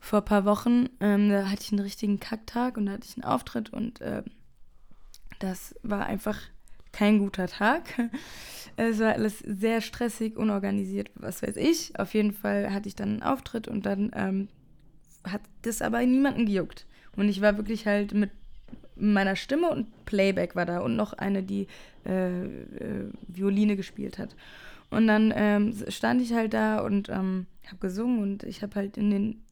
vor 0.00 0.18
ein 0.18 0.24
paar 0.24 0.44
Wochen, 0.44 0.88
ähm, 0.98 1.30
da 1.30 1.48
hatte 1.48 1.62
ich 1.62 1.70
einen 1.70 1.80
richtigen 1.80 2.18
Kacktag 2.18 2.76
und 2.76 2.86
da 2.86 2.92
hatte 2.92 3.06
ich 3.08 3.16
einen 3.16 3.24
Auftritt 3.24 3.72
und 3.72 4.00
äh, 4.00 4.24
das 5.38 5.76
war 5.82 6.06
einfach 6.06 6.38
kein 6.92 7.18
guter 7.18 7.46
Tag. 7.46 7.82
Es 8.76 9.00
war 9.00 9.12
alles 9.12 9.40
sehr 9.40 9.82
stressig, 9.82 10.38
unorganisiert, 10.38 11.10
was 11.14 11.42
weiß 11.42 11.56
ich. 11.58 11.98
Auf 11.98 12.14
jeden 12.14 12.32
Fall 12.32 12.72
hatte 12.72 12.88
ich 12.88 12.94
dann 12.94 13.10
einen 13.10 13.22
Auftritt 13.22 13.68
und 13.68 13.84
dann 13.84 14.10
ähm, 14.14 14.48
hat 15.24 15.42
das 15.60 15.82
aber 15.82 16.00
niemanden 16.00 16.46
gejuckt. 16.46 16.86
Und 17.14 17.28
ich 17.28 17.42
war 17.42 17.58
wirklich 17.58 17.86
halt 17.86 18.14
mit 18.14 18.30
meiner 18.96 19.36
Stimme 19.36 19.68
und 19.68 20.06
Playback 20.06 20.56
war 20.56 20.64
da 20.64 20.80
und 20.80 20.96
noch 20.96 21.12
eine, 21.12 21.42
die 21.42 21.66
äh, 22.06 22.44
äh, 22.44 23.10
Violine 23.28 23.76
gespielt 23.76 24.18
hat. 24.18 24.34
Und 24.90 25.06
dann 25.06 25.32
ähm, 25.36 25.74
stand 25.88 26.20
ich 26.22 26.32
halt 26.32 26.54
da 26.54 26.80
und 26.80 27.08
ähm, 27.08 27.46
habe 27.66 27.78
gesungen 27.78 28.20
und 28.22 28.42
ich 28.42 28.62
habe 28.62 28.74
halt 28.74 28.96
in 28.96 29.10
den 29.10 29.42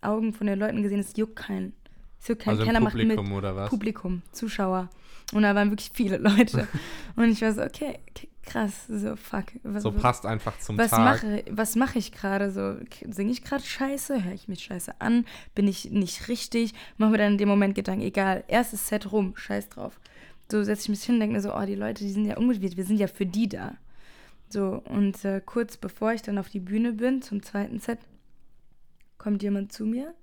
Augen 0.00 0.32
von 0.32 0.46
den 0.46 0.58
Leuten 0.58 0.82
gesehen, 0.82 1.00
es 1.00 1.16
juckt 1.16 1.36
keinen. 1.36 1.72
Es 2.20 2.28
juckt 2.28 2.42
keinen. 2.42 2.58
Also 2.58 2.64
Keiner 2.64 2.80
Publikum 2.80 3.16
macht 3.16 3.28
mit. 3.28 3.38
oder 3.38 3.56
was? 3.56 3.70
Publikum, 3.70 4.22
Zuschauer. 4.32 4.88
Und 5.32 5.42
da 5.42 5.54
waren 5.54 5.70
wirklich 5.70 5.90
viele 5.92 6.18
Leute. 6.18 6.68
und 7.16 7.30
ich 7.30 7.42
war 7.42 7.52
so, 7.52 7.62
okay, 7.62 7.98
krass, 8.44 8.86
so 8.88 9.16
fuck. 9.16 9.46
Was, 9.64 9.82
so 9.82 9.90
passt 9.90 10.24
einfach 10.24 10.58
zum 10.60 10.78
was 10.78 10.90
Tag. 10.90 11.22
Mache, 11.22 11.44
was 11.50 11.74
mache 11.74 11.98
ich 11.98 12.12
gerade 12.12 12.50
so? 12.52 12.76
Singe 13.10 13.32
ich 13.32 13.42
gerade 13.42 13.64
scheiße? 13.64 14.24
Höre 14.24 14.32
ich 14.32 14.46
mich 14.48 14.62
scheiße 14.62 15.00
an? 15.00 15.26
Bin 15.54 15.66
ich 15.66 15.90
nicht 15.90 16.28
richtig? 16.28 16.74
Mach 16.96 17.10
mir 17.10 17.18
dann 17.18 17.32
in 17.32 17.38
dem 17.38 17.48
Moment 17.48 17.74
Gedanken, 17.74 18.02
egal, 18.02 18.44
erstes 18.46 18.86
Set 18.88 19.10
rum, 19.10 19.34
scheiß 19.36 19.68
drauf. 19.68 19.98
So 20.50 20.62
setze 20.62 20.82
ich 20.82 20.88
mich 20.90 21.02
hin 21.02 21.16
und 21.16 21.20
denke 21.20 21.34
mir 21.34 21.42
so, 21.42 21.54
oh, 21.54 21.66
die 21.66 21.74
Leute, 21.74 22.04
die 22.04 22.12
sind 22.12 22.24
ja 22.24 22.36
unmotiviert, 22.36 22.76
wir 22.76 22.84
sind 22.84 22.98
ja 22.98 23.08
für 23.08 23.26
die 23.26 23.48
da. 23.48 23.76
So, 24.48 24.80
und 24.84 25.24
äh, 25.24 25.42
kurz 25.44 25.76
bevor 25.76 26.12
ich 26.12 26.22
dann 26.22 26.38
auf 26.38 26.48
die 26.48 26.60
Bühne 26.60 26.92
bin, 26.92 27.20
zum 27.20 27.42
zweiten 27.42 27.80
Set, 27.80 27.98
kommt 29.18 29.42
jemand 29.42 29.72
zu 29.72 29.84
mir 29.86 30.14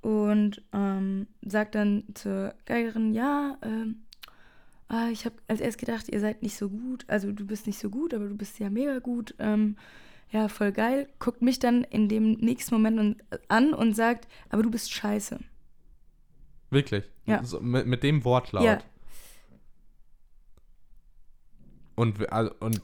und 0.00 0.62
ähm, 0.72 1.26
sagt 1.42 1.74
dann 1.74 2.04
zur 2.14 2.54
Geigerin, 2.66 3.12
ja, 3.12 3.58
ähm, 3.62 4.04
ah, 4.88 5.08
ich 5.10 5.24
habe 5.24 5.36
als 5.48 5.60
erst 5.60 5.78
gedacht, 5.78 6.08
ihr 6.08 6.20
seid 6.20 6.42
nicht 6.42 6.56
so 6.56 6.68
gut, 6.68 7.04
also 7.08 7.32
du 7.32 7.46
bist 7.46 7.66
nicht 7.66 7.78
so 7.78 7.90
gut, 7.90 8.14
aber 8.14 8.28
du 8.28 8.36
bist 8.36 8.58
ja 8.58 8.70
mega 8.70 8.98
gut, 8.98 9.34
ähm, 9.38 9.76
ja, 10.30 10.48
voll 10.48 10.72
geil, 10.72 11.08
guckt 11.18 11.42
mich 11.42 11.58
dann 11.58 11.84
in 11.84 12.08
dem 12.08 12.32
nächsten 12.32 12.74
Moment 12.74 12.98
und, 12.98 13.24
an 13.48 13.74
und 13.74 13.94
sagt, 13.94 14.28
aber 14.50 14.62
du 14.62 14.70
bist 14.70 14.92
scheiße. 14.92 15.38
Wirklich? 16.70 17.04
Ja. 17.24 17.42
So, 17.44 17.60
mit, 17.60 17.86
mit, 17.86 18.02
dem 18.02 18.24
Wortlaut? 18.24 18.62
Ja. 18.62 18.78
Und, 21.94 22.30
also, 22.30 22.52
und, 22.60 22.82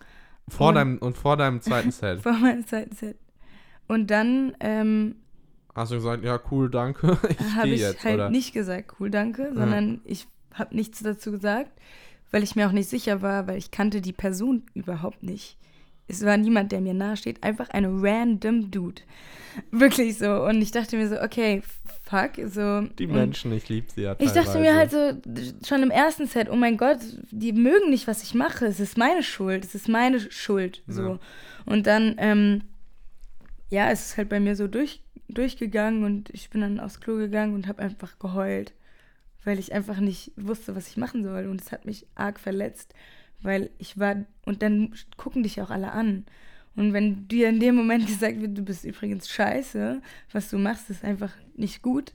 vor 0.48 0.70
und, 0.70 0.74
deinem, 0.74 0.98
und 0.98 1.18
vor 1.18 1.36
deinem 1.36 1.60
zweiten 1.60 1.90
Set? 1.90 2.20
vor 2.22 2.32
meinem 2.32 2.66
zweiten 2.66 2.94
Set. 2.94 3.18
Und 3.86 4.10
dann 4.10 4.56
ähm, 4.60 5.16
hast 5.74 5.92
du 5.92 5.96
gesagt, 5.96 6.24
ja, 6.24 6.40
cool, 6.50 6.70
danke. 6.70 7.18
Ich 7.28 7.56
habe 7.56 7.68
ich 7.68 7.80
jetzt, 7.80 8.04
halt 8.04 8.14
oder? 8.14 8.30
nicht 8.30 8.52
gesagt, 8.52 8.94
cool, 8.98 9.10
danke, 9.10 9.52
sondern 9.54 9.94
ja. 9.94 10.00
ich 10.04 10.26
habe 10.52 10.74
nichts 10.74 11.02
dazu 11.02 11.32
gesagt, 11.32 11.70
weil 12.30 12.42
ich 12.42 12.56
mir 12.56 12.68
auch 12.68 12.72
nicht 12.72 12.88
sicher 12.88 13.22
war, 13.22 13.46
weil 13.46 13.58
ich 13.58 13.70
kannte 13.70 14.00
die 14.00 14.12
Person 14.12 14.62
überhaupt 14.74 15.22
nicht. 15.22 15.56
Es 16.06 16.24
war 16.24 16.36
niemand, 16.36 16.70
der 16.70 16.80
mir 16.80 16.92
nahesteht, 16.92 17.42
einfach 17.42 17.70
ein 17.70 17.86
random 17.86 18.70
Dude. 18.70 19.02
Wirklich 19.70 20.18
so. 20.18 20.44
Und 20.44 20.60
ich 20.60 20.70
dachte 20.70 20.96
mir 20.96 21.08
so, 21.08 21.20
okay, 21.20 21.62
fuck. 22.02 22.32
So. 22.46 22.82
Die 22.98 23.06
Menschen, 23.06 23.52
ich 23.52 23.68
liebe 23.68 23.86
sie 23.90 24.02
ja 24.02 24.16
Ich 24.18 24.32
dachte 24.32 24.58
mir 24.58 24.74
halt 24.74 24.90
so, 24.90 25.12
schon 25.66 25.82
im 25.82 25.90
ersten 25.90 26.26
Set, 26.26 26.50
oh 26.50 26.56
mein 26.56 26.76
Gott, 26.76 26.98
die 27.30 27.52
mögen 27.52 27.88
nicht, 27.90 28.06
was 28.06 28.22
ich 28.22 28.34
mache. 28.34 28.66
Es 28.66 28.80
ist 28.80 28.98
meine 28.98 29.22
Schuld. 29.22 29.64
Es 29.64 29.74
ist 29.74 29.88
meine 29.88 30.20
Schuld. 30.20 30.82
So. 30.86 31.02
Ja. 31.02 31.18
Und 31.64 31.86
dann, 31.86 32.16
ähm, 32.18 32.62
ja, 33.70 33.90
es 33.90 34.06
ist 34.06 34.16
halt 34.18 34.28
bei 34.28 34.40
mir 34.40 34.56
so 34.56 34.68
durch, 34.68 35.00
durchgegangen 35.28 36.04
und 36.04 36.30
ich 36.30 36.50
bin 36.50 36.60
dann 36.60 36.80
aufs 36.80 37.00
Klo 37.00 37.16
gegangen 37.16 37.54
und 37.54 37.66
habe 37.66 37.82
einfach 37.82 38.18
geheult, 38.18 38.72
weil 39.44 39.58
ich 39.58 39.72
einfach 39.72 39.98
nicht 39.98 40.32
wusste, 40.36 40.74
was 40.76 40.88
ich 40.88 40.96
machen 40.96 41.22
soll. 41.22 41.46
Und 41.46 41.60
es 41.60 41.72
hat 41.72 41.84
mich 41.84 42.06
arg 42.14 42.38
verletzt, 42.40 42.94
weil 43.42 43.70
ich 43.78 43.98
war, 43.98 44.24
und 44.44 44.62
dann 44.62 44.94
gucken 45.16 45.42
dich 45.42 45.60
auch 45.60 45.70
alle 45.70 45.92
an. 45.92 46.24
Und 46.76 46.92
wenn 46.92 47.28
dir 47.28 47.48
in 47.48 47.60
dem 47.60 47.74
Moment 47.74 48.06
gesagt 48.06 48.40
wird, 48.40 48.56
du 48.56 48.62
bist 48.62 48.84
übrigens 48.84 49.28
scheiße, 49.28 50.00
was 50.32 50.50
du 50.50 50.58
machst, 50.58 50.90
ist 50.90 51.04
einfach 51.04 51.32
nicht 51.56 51.82
gut, 51.82 52.12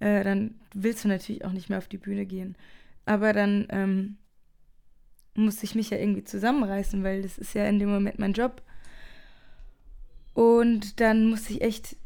äh, 0.00 0.24
dann 0.24 0.54
willst 0.74 1.04
du 1.04 1.08
natürlich 1.08 1.44
auch 1.44 1.52
nicht 1.52 1.68
mehr 1.68 1.78
auf 1.78 1.88
die 1.88 1.98
Bühne 1.98 2.26
gehen. 2.26 2.56
Aber 3.04 3.32
dann 3.32 3.66
ähm, 3.70 4.16
musste 5.34 5.64
ich 5.64 5.74
mich 5.74 5.90
ja 5.90 5.98
irgendwie 5.98 6.24
zusammenreißen, 6.24 7.02
weil 7.02 7.22
das 7.22 7.38
ist 7.38 7.54
ja 7.54 7.64
in 7.66 7.78
dem 7.78 7.88
Moment 7.88 8.18
mein 8.18 8.32
Job. 8.32 8.62
Und 10.34 11.00
dann 11.00 11.30
musste 11.30 11.52
ich 11.52 11.62
echt 11.62 11.96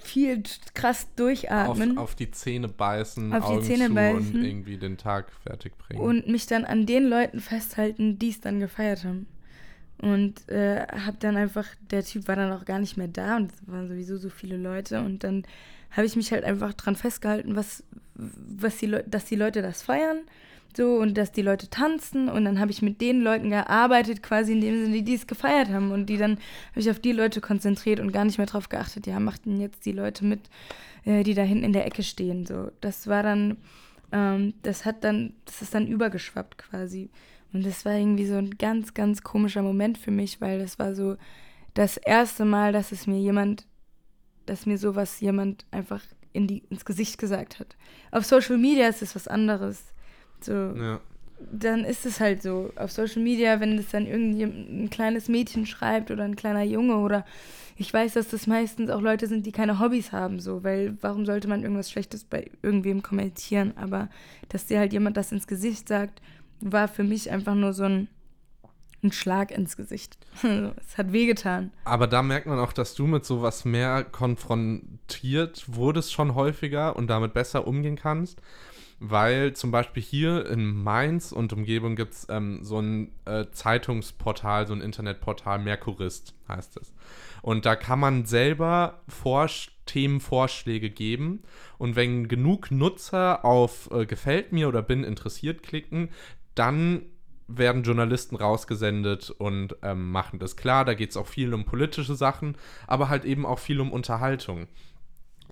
viel 0.00 0.42
krass 0.74 1.08
durchatmen. 1.16 1.98
Auf, 1.98 2.04
auf 2.04 2.14
die 2.14 2.30
Zähne 2.30 2.68
beißen, 2.68 3.32
auf 3.32 3.44
Augen 3.44 3.60
die 3.60 3.66
Zähne 3.66 3.90
beißen. 3.90 4.34
und 4.34 4.44
irgendwie 4.44 4.76
den 4.76 4.96
Tag 4.96 5.30
fertig 5.42 5.76
bringen. 5.78 6.00
Und 6.00 6.26
mich 6.28 6.46
dann 6.46 6.64
an 6.64 6.86
den 6.86 7.08
Leuten 7.08 7.40
festhalten, 7.40 8.18
die 8.18 8.30
es 8.30 8.40
dann 8.40 8.60
gefeiert 8.60 9.04
haben. 9.04 9.26
Und 9.98 10.48
äh, 10.48 10.86
hab 10.86 11.20
dann 11.20 11.36
einfach, 11.36 11.66
der 11.90 12.02
Typ 12.02 12.26
war 12.26 12.36
dann 12.36 12.52
auch 12.52 12.64
gar 12.64 12.78
nicht 12.78 12.96
mehr 12.96 13.08
da 13.08 13.36
und 13.36 13.52
es 13.52 13.58
waren 13.66 13.88
sowieso 13.88 14.16
so 14.16 14.30
viele 14.30 14.56
Leute. 14.56 15.00
Und 15.00 15.24
dann 15.24 15.44
habe 15.90 16.06
ich 16.06 16.16
mich 16.16 16.32
halt 16.32 16.44
einfach 16.44 16.72
dran 16.72 16.96
festgehalten, 16.96 17.54
was, 17.54 17.84
was 18.14 18.78
die 18.78 18.96
dass 19.06 19.26
die 19.26 19.36
Leute 19.36 19.60
das 19.60 19.82
feiern. 19.82 20.20
So, 20.76 20.96
und 20.96 21.16
dass 21.16 21.32
die 21.32 21.42
Leute 21.42 21.68
tanzen. 21.68 22.28
Und 22.28 22.44
dann 22.44 22.60
habe 22.60 22.70
ich 22.70 22.82
mit 22.82 23.00
den 23.00 23.22
Leuten 23.22 23.50
gearbeitet, 23.50 24.22
quasi 24.22 24.52
in 24.52 24.60
dem 24.60 24.84
Sinne, 24.84 25.02
die 25.02 25.14
es 25.14 25.26
gefeiert 25.26 25.68
haben. 25.68 25.90
Und 25.92 26.06
die 26.06 26.16
dann 26.16 26.32
habe 26.70 26.80
ich 26.80 26.90
auf 26.90 27.00
die 27.00 27.12
Leute 27.12 27.40
konzentriert 27.40 28.00
und 28.00 28.12
gar 28.12 28.24
nicht 28.24 28.38
mehr 28.38 28.46
drauf 28.46 28.68
geachtet, 28.68 29.06
ja, 29.06 29.18
machten 29.20 29.60
jetzt 29.60 29.84
die 29.86 29.92
Leute 29.92 30.24
mit, 30.24 30.40
äh, 31.04 31.22
die 31.22 31.34
da 31.34 31.42
hinten 31.42 31.64
in 31.64 31.72
der 31.72 31.86
Ecke 31.86 32.02
stehen. 32.02 32.46
So, 32.46 32.70
das 32.80 33.06
war 33.06 33.22
dann, 33.22 33.56
ähm, 34.12 34.54
das 34.62 34.84
hat 34.84 35.04
dann, 35.04 35.34
das 35.44 35.62
ist 35.62 35.74
dann 35.74 35.86
übergeschwappt 35.86 36.58
quasi. 36.58 37.10
Und 37.52 37.66
das 37.66 37.84
war 37.84 37.94
irgendwie 37.94 38.26
so 38.26 38.36
ein 38.36 38.50
ganz, 38.52 38.94
ganz 38.94 39.22
komischer 39.22 39.62
Moment 39.62 39.98
für 39.98 40.12
mich, 40.12 40.40
weil 40.40 40.60
das 40.60 40.78
war 40.78 40.94
so 40.94 41.16
das 41.74 41.96
erste 41.96 42.44
Mal, 42.44 42.72
dass 42.72 42.92
es 42.92 43.06
mir 43.06 43.18
jemand, 43.18 43.66
dass 44.46 44.66
mir 44.66 44.78
sowas 44.78 45.20
jemand 45.20 45.64
einfach 45.70 46.02
in 46.32 46.46
die, 46.46 46.62
ins 46.70 46.84
Gesicht 46.84 47.18
gesagt 47.18 47.58
hat. 47.58 47.76
Auf 48.10 48.24
Social 48.24 48.58
Media 48.58 48.88
ist 48.88 49.02
es 49.02 49.14
was 49.14 49.28
anderes. 49.28 49.84
So, 50.44 50.52
ja. 50.52 51.00
Dann 51.52 51.84
ist 51.84 52.04
es 52.04 52.20
halt 52.20 52.42
so. 52.42 52.70
Auf 52.76 52.92
Social 52.92 53.22
Media, 53.22 53.60
wenn 53.60 53.78
es 53.78 53.88
dann 53.90 54.06
irgendwie 54.06 54.42
ein 54.42 54.90
kleines 54.90 55.28
Mädchen 55.28 55.66
schreibt 55.66 56.10
oder 56.10 56.24
ein 56.24 56.36
kleiner 56.36 56.62
Junge 56.62 56.96
oder 56.96 57.24
ich 57.80 57.94
weiß, 57.94 58.12
dass 58.12 58.28
das 58.28 58.46
meistens 58.46 58.90
auch 58.90 59.00
Leute 59.00 59.26
sind, 59.26 59.46
die 59.46 59.52
keine 59.52 59.80
Hobbys 59.80 60.12
haben, 60.12 60.38
so, 60.38 60.62
weil 60.62 60.98
warum 61.00 61.24
sollte 61.24 61.48
man 61.48 61.62
irgendwas 61.62 61.90
Schlechtes 61.90 62.24
bei 62.24 62.50
irgendwem 62.60 63.02
kommentieren? 63.02 63.72
Aber 63.76 64.10
dass 64.50 64.66
dir 64.66 64.78
halt 64.78 64.92
jemand 64.92 65.16
das 65.16 65.32
ins 65.32 65.46
Gesicht 65.46 65.88
sagt, 65.88 66.20
war 66.60 66.88
für 66.88 67.04
mich 67.04 67.30
einfach 67.30 67.54
nur 67.54 67.72
so 67.72 67.84
ein, 67.84 68.08
ein 69.02 69.12
Schlag 69.12 69.50
ins 69.50 69.78
Gesicht. 69.78 70.18
es 70.42 70.98
hat 70.98 71.14
wehgetan. 71.14 71.72
Aber 71.84 72.06
da 72.06 72.22
merkt 72.22 72.46
man 72.46 72.58
auch, 72.58 72.74
dass 72.74 72.94
du 72.94 73.06
mit 73.06 73.24
sowas 73.24 73.64
mehr 73.64 74.04
konfrontiert 74.04 75.64
wurdest 75.66 76.12
schon 76.12 76.34
häufiger 76.34 76.96
und 76.96 77.06
damit 77.08 77.32
besser 77.32 77.66
umgehen 77.66 77.96
kannst. 77.96 78.42
Weil 79.02 79.54
zum 79.54 79.70
Beispiel 79.70 80.02
hier 80.02 80.46
in 80.46 80.82
Mainz 80.82 81.32
und 81.32 81.54
Umgebung 81.54 81.96
gibt 81.96 82.12
es 82.12 82.26
ähm, 82.28 82.58
so 82.62 82.80
ein 82.80 83.12
äh, 83.24 83.46
Zeitungsportal, 83.50 84.66
so 84.66 84.74
ein 84.74 84.82
Internetportal, 84.82 85.58
Merkurist 85.58 86.34
heißt 86.48 86.76
es. 86.76 86.92
Und 87.40 87.64
da 87.64 87.76
kann 87.76 87.98
man 87.98 88.26
selber 88.26 89.00
Vorsch 89.08 89.72
Themenvorschläge 89.86 90.90
geben. 90.90 91.42
Und 91.78 91.96
wenn 91.96 92.28
genug 92.28 92.70
Nutzer 92.70 93.44
auf 93.44 93.90
äh, 93.90 94.04
Gefällt 94.04 94.52
mir 94.52 94.68
oder 94.68 94.82
bin 94.82 95.02
interessiert 95.02 95.62
klicken, 95.62 96.10
dann 96.54 97.06
werden 97.48 97.82
Journalisten 97.82 98.36
rausgesendet 98.36 99.30
und 99.30 99.76
ähm, 99.82 100.10
machen 100.12 100.38
das 100.38 100.56
klar. 100.56 100.84
Da 100.84 100.94
geht 100.94 101.10
es 101.10 101.16
auch 101.16 101.26
viel 101.26 101.52
um 101.52 101.64
politische 101.64 102.14
Sachen, 102.14 102.56
aber 102.86 103.08
halt 103.08 103.24
eben 103.24 103.44
auch 103.44 103.58
viel 103.58 103.80
um 103.80 103.90
Unterhaltung. 103.90 104.68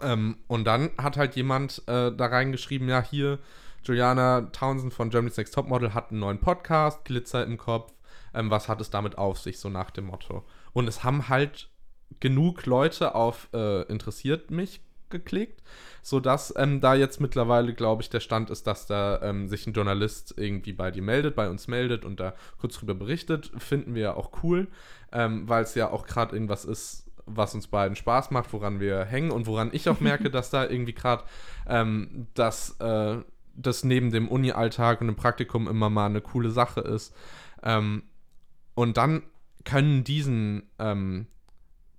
Ähm, 0.03 0.39
und 0.47 0.65
dann 0.65 0.91
hat 0.99 1.17
halt 1.17 1.37
jemand 1.37 1.83
äh, 1.87 2.13
da 2.13 2.27
reingeschrieben, 2.27 2.89
ja, 2.89 3.03
hier, 3.03 3.39
Juliana 3.85 4.43
Townsend 4.53 4.93
von 4.93 5.11
Germany's 5.11 5.37
Next 5.37 5.55
Topmodel 5.55 5.95
hat 5.95 6.11
einen 6.11 6.21
neuen 6.21 6.41
Podcast, 6.41 7.05
Glitzer 7.05 7.45
im 7.45 7.59
Kopf. 7.59 7.93
Ähm, 8.35 8.51
was 8.51 8.69
hat 8.69 8.81
es 8.81 8.91
damit 8.91 9.17
auf 9.17 9.39
sich, 9.39 9.59
so 9.59 9.69
nach 9.69 9.91
dem 9.91 10.07
Motto? 10.07 10.45
Und 10.73 10.89
es 10.89 11.05
haben 11.05 11.29
halt 11.29 11.71
genug 12.21 12.67
Leute 12.67 13.15
auf 13.15 13.49
äh, 13.53 13.83
interessiert 13.83 14.51
mich 14.51 14.81
geklickt, 15.11 15.63
sodass 16.03 16.53
ähm, 16.57 16.81
da 16.81 16.95
jetzt 16.95 17.21
mittlerweile, 17.21 17.73
glaube 17.75 18.03
ich, 18.03 18.11
der 18.11 18.21
Stand 18.21 18.51
ist, 18.51 18.67
dass 18.67 18.87
da 18.87 19.21
ähm, 19.23 19.49
sich 19.49 19.67
ein 19.67 19.73
Journalist 19.73 20.35
irgendwie 20.37 20.73
bei 20.73 20.91
dir 20.91 21.03
meldet, 21.03 21.35
bei 21.35 21.49
uns 21.49 21.69
meldet 21.69 22.05
und 22.05 22.21
da 22.21 22.35
kurz 22.61 22.75
drüber 22.77 22.95
berichtet. 22.95 23.51
Finden 23.57 23.95
wir 23.95 24.03
ja 24.03 24.15
auch 24.15 24.43
cool, 24.43 24.69
ähm, 25.13 25.49
weil 25.49 25.63
es 25.63 25.75
ja 25.75 25.91
auch 25.91 26.07
gerade 26.07 26.37
irgendwas 26.37 26.65
ist, 26.65 27.08
was 27.31 27.55
uns 27.55 27.67
beiden 27.67 27.97
Spaß 27.97 28.31
macht, 28.31 28.53
woran 28.53 28.81
wir 28.81 29.05
hängen 29.05 29.31
und 29.31 29.47
woran 29.47 29.71
ich 29.73 29.89
auch 29.89 30.01
merke, 30.01 30.31
dass 30.31 30.51
da 30.51 30.67
irgendwie 30.67 30.95
gerade 30.95 31.25
ähm, 31.67 32.27
das, 32.35 32.77
äh, 32.81 33.17
das 33.55 33.85
neben 33.85 34.11
dem 34.11 34.29
Uni-Alltag 34.29 35.01
und 35.01 35.09
dem 35.09 35.17
Praktikum 35.17 35.69
immer 35.69 35.91
mal 35.91 36.07
eine 36.07 36.21
coole 36.21 36.51
Sache 36.51 36.81
ist. 36.81 37.15
Ähm, 37.63 38.03
und 38.75 38.97
dann 38.97 39.23
können 39.65 40.05
diesen, 40.05 40.63
ähm, 40.79 41.27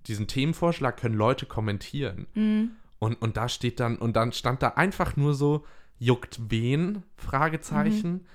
diesen 0.06 0.26
Themenvorschlag 0.26 0.96
können 0.96 1.14
Leute 1.14 1.46
kommentieren. 1.46 2.26
Mhm. 2.34 2.70
Und, 2.98 3.20
und 3.22 3.36
da 3.36 3.48
steht 3.48 3.80
dann, 3.80 3.96
und 3.96 4.14
dann 4.16 4.32
stand 4.32 4.62
da 4.62 4.68
einfach 4.70 5.16
nur 5.16 5.34
so, 5.34 5.64
juckt 5.98 6.40
wen? 6.50 7.02
Fragezeichen. 7.16 8.12
Mhm. 8.12 8.26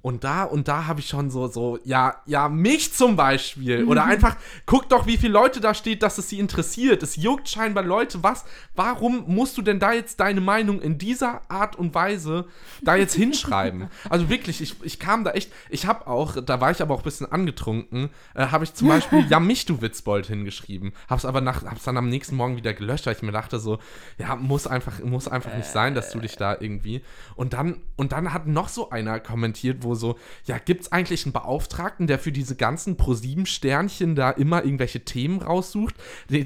Und 0.00 0.22
da 0.22 0.44
und 0.44 0.68
da 0.68 0.86
habe 0.86 1.00
ich 1.00 1.08
schon 1.08 1.30
so, 1.30 1.48
so, 1.48 1.78
ja, 1.84 2.22
ja, 2.24 2.48
mich 2.48 2.94
zum 2.94 3.16
Beispiel. 3.16 3.84
Oder 3.84 4.04
mhm. 4.04 4.12
einfach, 4.12 4.36
guck 4.64 4.88
doch, 4.88 5.06
wie 5.06 5.16
viele 5.16 5.32
Leute 5.32 5.60
da 5.60 5.74
steht, 5.74 6.02
dass 6.02 6.18
es 6.18 6.28
sie 6.28 6.38
interessiert. 6.38 7.02
Es 7.02 7.16
juckt 7.16 7.48
scheinbar 7.48 7.82
Leute. 7.82 8.22
Was? 8.22 8.44
Warum 8.76 9.24
musst 9.26 9.58
du 9.58 9.62
denn 9.62 9.80
da 9.80 9.92
jetzt 9.92 10.20
deine 10.20 10.40
Meinung 10.40 10.80
in 10.80 10.98
dieser 10.98 11.42
Art 11.50 11.76
und 11.76 11.94
Weise 11.94 12.46
da 12.80 12.94
jetzt 12.94 13.14
hinschreiben? 13.14 13.88
also 14.10 14.28
wirklich, 14.28 14.60
ich, 14.60 14.76
ich 14.82 15.00
kam 15.00 15.24
da 15.24 15.32
echt, 15.32 15.52
ich 15.68 15.86
habe 15.86 16.06
auch, 16.06 16.36
da 16.42 16.60
war 16.60 16.70
ich 16.70 16.80
aber 16.80 16.94
auch 16.94 17.00
ein 17.00 17.04
bisschen 17.04 17.30
angetrunken, 17.30 18.10
äh, 18.34 18.46
habe 18.46 18.64
ich 18.64 18.74
zum 18.74 18.88
Beispiel 18.88 19.26
Ja, 19.28 19.40
mich, 19.40 19.66
du 19.66 19.82
Witzbold 19.82 20.26
hingeschrieben. 20.26 20.92
Hab's 21.08 21.24
aber 21.24 21.40
nach, 21.40 21.64
hab's 21.64 21.84
dann 21.84 21.96
am 21.96 22.08
nächsten 22.08 22.36
Morgen 22.36 22.56
wieder 22.56 22.72
gelöscht, 22.72 23.06
weil 23.06 23.14
ich 23.14 23.22
mir 23.22 23.32
dachte 23.32 23.58
so, 23.58 23.78
ja, 24.16 24.36
muss 24.36 24.66
einfach, 24.66 25.00
muss 25.00 25.28
einfach 25.28 25.54
nicht 25.56 25.68
sein, 25.68 25.94
dass 25.94 26.10
du 26.10 26.20
dich 26.20 26.36
da 26.36 26.56
irgendwie. 26.58 27.02
Und 27.34 27.52
dann, 27.52 27.80
und 27.96 28.12
dann 28.12 28.32
hat 28.32 28.46
noch 28.46 28.68
so 28.68 28.90
einer 28.90 29.20
kommentiert, 29.20 29.82
wo 29.82 29.87
wo 29.88 29.94
so, 29.94 30.18
ja, 30.44 30.58
gibt 30.58 30.82
es 30.82 30.92
eigentlich 30.92 31.24
einen 31.24 31.32
Beauftragten, 31.32 32.06
der 32.06 32.18
für 32.18 32.30
diese 32.30 32.54
ganzen 32.54 32.96
Pro-7-Sternchen 32.96 34.14
da 34.14 34.30
immer 34.30 34.64
irgendwelche 34.64 35.00
Themen 35.00 35.42
raussucht? 35.42 35.94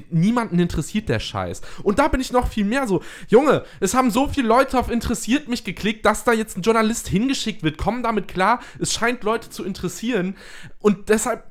Niemanden 0.09 0.59
interessiert 0.59 1.09
der 1.09 1.19
Scheiß. 1.19 1.61
Und 1.83 1.99
da 1.99 2.07
bin 2.07 2.21
ich 2.21 2.31
noch 2.31 2.47
viel 2.47 2.65
mehr 2.65 2.87
so, 2.87 3.03
Junge, 3.27 3.65
es 3.79 3.93
haben 3.93 4.09
so 4.09 4.27
viele 4.27 4.47
Leute 4.47 4.79
auf 4.79 4.89
interessiert 4.89 5.47
mich 5.47 5.63
geklickt, 5.63 6.05
dass 6.05 6.23
da 6.23 6.31
jetzt 6.31 6.57
ein 6.57 6.61
Journalist 6.61 7.07
hingeschickt 7.07 7.63
wird. 7.63 7.77
Kommen 7.77 8.03
damit 8.03 8.27
klar, 8.27 8.59
es 8.79 8.93
scheint 8.93 9.23
Leute 9.23 9.49
zu 9.49 9.63
interessieren. 9.63 10.35
Und 10.79 11.09
deshalb 11.09 11.43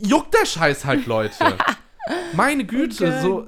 juckt 0.00 0.34
der 0.34 0.46
Scheiß 0.46 0.84
halt 0.84 1.06
Leute. 1.06 1.56
Meine 2.34 2.64
Güte, 2.64 3.06
okay. 3.06 3.22
so 3.22 3.46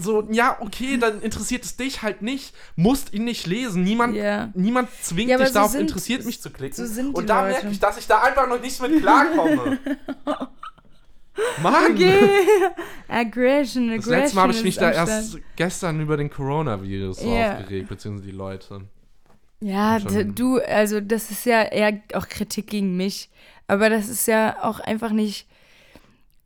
so, 0.00 0.26
ja, 0.30 0.56
okay, 0.60 0.96
dann 0.98 1.20
interessiert 1.22 1.64
es 1.64 1.76
dich 1.76 2.02
halt 2.02 2.22
nicht, 2.22 2.54
musst 2.76 3.12
ihn 3.12 3.24
nicht 3.24 3.46
lesen. 3.46 3.82
Niemand, 3.82 4.14
yeah. 4.14 4.50
niemand 4.54 4.88
zwingt 5.00 5.30
ja, 5.30 5.38
dich 5.38 5.48
so 5.48 5.54
darauf, 5.54 5.72
sind, 5.72 5.82
interessiert 5.82 6.24
mich 6.24 6.40
zu 6.40 6.50
klicken. 6.50 6.86
So 6.86 7.02
Und 7.12 7.28
da 7.28 7.42
Leute. 7.42 7.52
merke 7.52 7.68
ich, 7.68 7.80
dass 7.80 7.98
ich 7.98 8.06
da 8.06 8.22
einfach 8.22 8.48
noch 8.48 8.60
nicht 8.60 8.80
mit 8.80 9.00
klarkomme. 9.00 9.78
Mann! 11.62 11.92
Okay. 11.92 12.42
Aggression, 13.08 13.90
Aggression. 13.90 13.96
Das 13.96 14.06
letzte 14.06 14.36
Mal 14.36 14.42
habe 14.42 14.52
ich 14.52 14.62
mich 14.62 14.76
da 14.76 14.90
erst 14.90 15.38
gestern 15.56 16.00
über 16.00 16.16
den 16.16 16.30
Coronavirus 16.30 17.22
yeah. 17.22 17.58
aufgeregt, 17.58 17.88
beziehungsweise 17.88 18.30
die 18.30 18.36
Leute. 18.36 18.82
Ja, 19.60 19.98
du, 19.98 20.58
also 20.58 21.00
das 21.00 21.30
ist 21.30 21.44
ja 21.44 21.62
eher 21.62 22.00
auch 22.14 22.28
Kritik 22.28 22.68
gegen 22.68 22.96
mich. 22.96 23.30
Aber 23.66 23.88
das 23.88 24.08
ist 24.08 24.26
ja 24.26 24.56
auch 24.62 24.80
einfach 24.80 25.10
nicht 25.10 25.46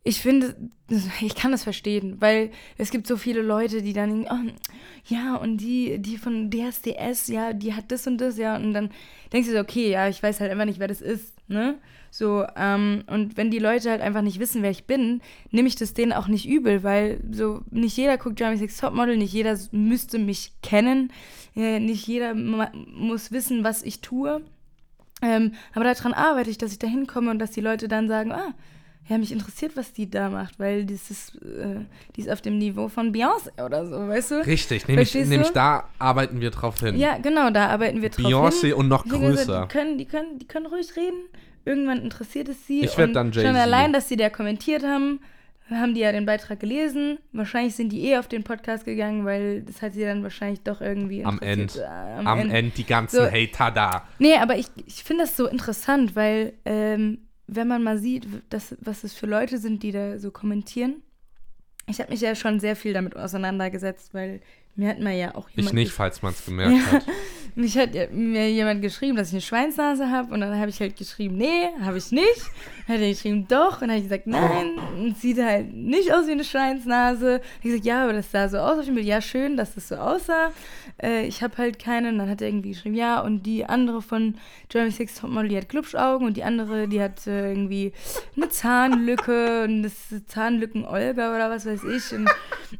ich 0.07 0.21
finde, 0.21 0.55
ich 1.19 1.33
kann 1.33 1.51
das 1.51 1.63
verstehen, 1.63 2.17
weil 2.19 2.51
es 2.77 2.91
gibt 2.91 3.07
so 3.07 3.17
viele 3.17 3.41
Leute, 3.41 3.81
die 3.81 3.91
dann 3.91 4.09
denken, 4.09 4.27
oh, 4.31 4.51
ja, 5.07 5.35
und 5.35 5.57
die, 5.57 5.97
die 5.97 6.17
von 6.17 6.51
DSDS, 6.51 7.27
ja, 7.27 7.53
die 7.53 7.73
hat 7.73 7.91
das 7.91 8.05
und 8.05 8.19
das, 8.19 8.37
ja, 8.37 8.55
und 8.55 8.73
dann 8.73 8.91
denkst 9.33 9.47
du 9.47 9.55
so, 9.55 9.59
okay, 9.59 9.89
ja, 9.89 10.07
ich 10.07 10.21
weiß 10.21 10.39
halt 10.39 10.51
einfach 10.51 10.65
nicht, 10.65 10.77
wer 10.77 10.87
das 10.87 11.01
ist, 11.01 11.33
ne? 11.47 11.79
So, 12.11 12.45
ähm, 12.55 13.03
und 13.07 13.35
wenn 13.35 13.49
die 13.49 13.57
Leute 13.59 13.89
halt 13.89 14.01
einfach 14.01 14.21
nicht 14.21 14.39
wissen, 14.39 14.61
wer 14.61 14.69
ich 14.69 14.85
bin, 14.85 15.21
nehme 15.49 15.67
ich 15.67 15.75
das 15.75 15.95
denen 15.95 16.13
auch 16.13 16.27
nicht 16.27 16.47
übel, 16.47 16.83
weil 16.83 17.19
so 17.31 17.61
nicht 17.71 17.97
jeder 17.97 18.19
guckt 18.19 18.39
Jeremy 18.39 18.57
Six 18.57 18.77
Topmodel, 18.77 19.17
nicht 19.17 19.33
jeder 19.33 19.57
müsste 19.71 20.19
mich 20.19 20.53
kennen, 20.61 21.11
äh, 21.55 21.79
nicht 21.79 22.07
jeder 22.07 22.35
muss 22.35 23.31
wissen, 23.31 23.63
was 23.63 23.81
ich 23.81 24.01
tue. 24.01 24.41
Ähm, 25.23 25.53
aber 25.73 25.83
daran 25.83 26.13
arbeite 26.13 26.51
ich, 26.51 26.59
dass 26.59 26.71
ich 26.71 26.79
da 26.79 26.87
hinkomme 26.87 27.31
und 27.31 27.39
dass 27.39 27.51
die 27.51 27.61
Leute 27.61 27.87
dann 27.87 28.07
sagen, 28.07 28.31
ah, 28.31 28.53
ja, 29.07 29.17
mich 29.19 29.31
interessiert, 29.31 29.77
was 29.77 29.93
die 29.93 30.09
da 30.09 30.29
macht, 30.29 30.59
weil 30.59 30.85
das 30.85 31.11
ist, 31.11 31.35
äh, 31.35 31.85
die 32.15 32.21
ist 32.21 32.29
auf 32.29 32.41
dem 32.41 32.57
Niveau 32.57 32.87
von 32.87 33.13
Beyoncé 33.13 33.63
oder 33.63 33.85
so, 33.85 33.95
weißt 33.95 34.31
du? 34.31 34.45
Richtig, 34.45 34.87
nämlich, 34.87 35.13
nämlich 35.13 35.51
da 35.51 35.89
arbeiten 35.99 36.41
wir 36.41 36.49
drauf 36.49 36.79
hin. 36.79 36.97
Ja, 36.97 37.17
genau, 37.19 37.51
da 37.51 37.67
arbeiten 37.67 38.01
wir 38.01 38.09
drauf 38.09 38.25
Beyoncé 38.25 38.61
hin. 38.61 38.71
Beyoncé 38.71 38.73
und 38.73 38.87
noch 38.87 39.05
größer. 39.05 39.45
Gesagt, 39.45 39.73
die, 39.73 39.77
können, 39.77 39.97
die, 39.99 40.05
können, 40.05 40.39
die 40.39 40.47
können 40.47 40.65
ruhig 40.65 40.95
reden, 40.95 41.19
irgendwann 41.65 42.01
interessiert 42.01 42.49
es 42.49 42.65
sie. 42.65 42.83
Ich 42.83 42.97
werde 42.97 43.13
dann 43.13 43.31
Jay-Z. 43.31 43.45
Schon 43.45 43.55
allein, 43.55 43.93
dass 43.93 44.09
sie 44.09 44.17
da 44.17 44.29
kommentiert 44.31 44.83
haben, 44.83 45.19
haben 45.69 45.93
die 45.93 46.01
ja 46.01 46.11
den 46.11 46.25
Beitrag 46.25 46.59
gelesen. 46.59 47.19
Wahrscheinlich 47.31 47.75
sind 47.75 47.89
die 47.91 48.07
eh 48.07 48.17
auf 48.17 48.27
den 48.27 48.43
Podcast 48.43 48.85
gegangen, 48.85 49.23
weil 49.25 49.61
das 49.61 49.83
hat 49.83 49.93
sie 49.93 50.01
dann 50.03 50.23
wahrscheinlich 50.23 50.61
doch 50.61 50.81
irgendwie 50.81 51.23
Am 51.23 51.39
Ende. 51.41 51.79
Äh, 51.79 52.19
am, 52.19 52.27
am 52.27 52.39
Ende 52.39 52.55
End 52.55 52.77
die 52.77 52.85
ganzen 52.85 53.17
so. 53.17 53.31
Hater 53.31 53.69
da. 53.69 54.07
Nee, 54.17 54.35
aber 54.37 54.57
ich, 54.57 54.67
ich 54.87 55.03
finde 55.03 55.23
das 55.23 55.37
so 55.37 55.47
interessant, 55.47 56.15
weil 56.15 56.53
ähm, 56.65 57.19
wenn 57.47 57.67
man 57.67 57.83
mal 57.83 57.97
sieht, 57.97 58.27
dass, 58.49 58.75
was 58.81 59.03
es 59.03 59.13
für 59.13 59.27
Leute 59.27 59.57
sind, 59.57 59.83
die 59.83 59.91
da 59.91 60.17
so 60.19 60.31
kommentieren. 60.31 61.01
Ich 61.87 61.99
habe 61.99 62.11
mich 62.11 62.21
ja 62.21 62.33
schon 62.35 62.59
sehr 62.59 62.75
viel 62.75 62.93
damit 62.93 63.15
auseinandergesetzt, 63.15 64.13
weil 64.13 64.41
mir 64.75 64.89
hat 64.89 64.99
man 64.99 65.15
ja 65.15 65.35
auch 65.35 65.49
jemand. 65.49 65.67
Ich 65.69 65.73
nicht, 65.73 65.91
falls 65.91 66.21
man 66.21 66.33
es 66.33 66.45
gemerkt 66.45 66.73
ja, 66.73 66.91
hat. 66.91 67.05
Mich 67.57 67.77
hat 67.77 67.91
mir 68.11 68.51
jemand 68.51 68.81
geschrieben, 68.81 69.15
dass 69.15 69.29
ich 69.29 69.35
eine 69.35 69.41
Schweinsnase 69.41 70.11
habe. 70.11 70.33
Und 70.33 70.41
dann 70.41 70.59
habe 70.59 70.69
ich 70.69 70.81
halt 70.81 70.97
geschrieben, 70.97 71.37
nee, 71.37 71.69
habe 71.81 71.97
ich 71.97 72.11
nicht. 72.11 72.41
Dann 72.85 72.97
hat 72.97 73.01
er 73.01 73.09
geschrieben, 73.09 73.47
doch. 73.47 73.81
Und 73.81 73.87
dann 73.87 73.91
habe 73.91 73.99
ich 73.99 74.03
gesagt, 74.03 74.27
nein, 74.27 75.15
sieht 75.17 75.41
halt 75.41 75.73
nicht 75.73 76.13
aus 76.13 76.27
wie 76.27 76.31
eine 76.31 76.43
Schweinsnase. 76.43 77.39
Ich 77.59 77.63
gesagt, 77.63 77.85
ja, 77.85 78.03
aber 78.03 78.11
das 78.11 78.29
sah 78.29 78.49
so 78.49 78.57
aus 78.57 78.79
auf 78.79 78.85
dem 78.85 78.95
Bild. 78.95 79.07
Ja, 79.07 79.21
schön, 79.21 79.55
dass 79.55 79.73
das 79.73 79.87
so 79.87 79.95
aussah. 79.95 80.51
Äh, 81.01 81.27
ich 81.27 81.41
habe 81.43 81.57
halt 81.57 81.79
keine. 81.79 82.09
Und 82.09 82.17
dann 82.17 82.29
hat 82.29 82.41
er 82.41 82.49
irgendwie 82.49 82.71
geschrieben, 82.71 82.95
ja, 82.95 83.21
und 83.21 83.43
die 83.43 83.65
andere 83.65 84.01
von 84.01 84.35
Jeremy 84.69 84.91
Six 84.91 85.15
Topmodel, 85.15 85.47
die 85.47 85.57
hat 85.57 85.69
Glubschaugen. 85.69 86.27
Und 86.27 86.35
die 86.35 86.43
andere, 86.43 86.89
die 86.89 87.01
hat 87.01 87.25
äh, 87.25 87.51
irgendwie 87.51 87.93
eine 88.35 88.49
Zahnlücke. 88.49 89.63
Und 89.63 89.83
das 89.83 90.11
ist 90.11 90.29
Zahnlücken 90.29 90.85
Olga 90.85 91.33
oder 91.33 91.49
was 91.49 91.65
weiß 91.65 91.85
ich. 91.85 92.13
Und 92.13 92.29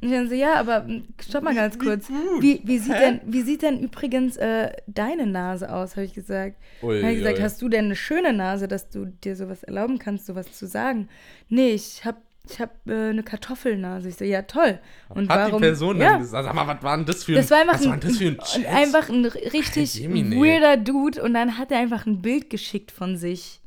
ich 0.01 0.11
dann 0.11 0.27
so, 0.27 0.35
ja, 0.35 0.55
aber 0.55 0.85
stopp 1.25 1.43
mal 1.43 1.55
ganz 1.55 1.79
kurz. 1.79 2.09
Wie, 2.41 2.59
wie, 2.65 2.77
sieht, 2.77 2.95
denn, 2.95 3.21
wie 3.25 3.41
sieht 3.41 3.61
denn 3.61 3.79
übrigens 3.79 4.35
äh, 4.35 4.64
deine 4.87 5.25
Nase 5.25 5.71
aus, 5.71 5.95
habe 5.95 6.05
ich 6.05 6.13
gesagt. 6.13 6.57
Ui, 6.81 7.01
habe 7.01 7.13
ich 7.13 7.19
gesagt, 7.19 7.37
ui. 7.37 7.43
hast 7.43 7.61
du 7.61 7.69
denn 7.69 7.85
eine 7.85 7.95
schöne 7.95 8.33
Nase, 8.33 8.67
dass 8.67 8.89
du 8.89 9.05
dir 9.05 9.35
sowas 9.35 9.63
erlauben 9.63 9.99
kannst, 9.99 10.25
sowas 10.25 10.51
zu 10.51 10.67
sagen? 10.67 11.09
Nee, 11.49 11.71
ich 11.71 12.05
habe 12.05 12.17
ich 12.49 12.59
habe 12.59 12.73
äh, 12.87 13.09
eine 13.09 13.23
Kartoffelnase. 13.23 14.09
Ich 14.09 14.15
so, 14.17 14.25
ja, 14.25 14.43
toll. 14.43 14.79
Und 15.09 15.29
Hat 15.29 15.47
warum, 15.47 15.61
die 15.61 15.67
Person 15.67 15.97
ja. 15.97 16.11
dann 16.11 16.19
gesagt, 16.19 16.45
sag 16.45 16.53
mal, 16.53 16.67
was 16.67 16.83
war 16.83 16.97
denn 16.97 17.05
das 17.05 17.23
für 17.23 17.33
ein, 17.33 17.35
das 17.37 17.51
war 17.51 17.61
einfach 17.61 17.79
was 17.79 17.87
ein, 17.87 17.99
das 17.99 18.17
für 18.17 18.27
ein 18.27 18.37
Chat? 18.37 18.65
Einfach 18.67 19.09
ein 19.09 19.25
richtig 19.25 20.03
weirder 20.03 20.77
Dude. 20.77 21.23
Und 21.23 21.33
dann 21.33 21.57
hat 21.57 21.71
er 21.71 21.79
einfach 21.79 22.05
ein 22.05 22.21
Bild 22.21 22.49
geschickt 22.49 22.91
von 22.91 23.17
sich. 23.17 23.61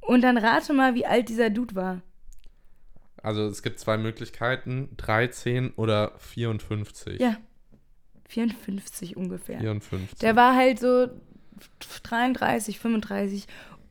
Und 0.00 0.22
dann 0.22 0.38
rate 0.38 0.72
mal, 0.72 0.94
wie 0.94 1.06
alt 1.06 1.28
dieser 1.28 1.50
Dude 1.50 1.74
war. 1.74 2.02
Also 3.22 3.46
es 3.46 3.62
gibt 3.62 3.80
zwei 3.80 3.96
Möglichkeiten, 3.96 4.90
13 4.98 5.72
oder 5.74 6.12
54. 6.18 7.20
Ja. 7.20 7.36
54 8.28 9.16
ungefähr. 9.16 9.58
54. 9.58 10.18
Der 10.18 10.36
war 10.36 10.54
halt 10.54 10.78
so 10.78 11.08
33, 12.02 12.78
35 12.78 13.46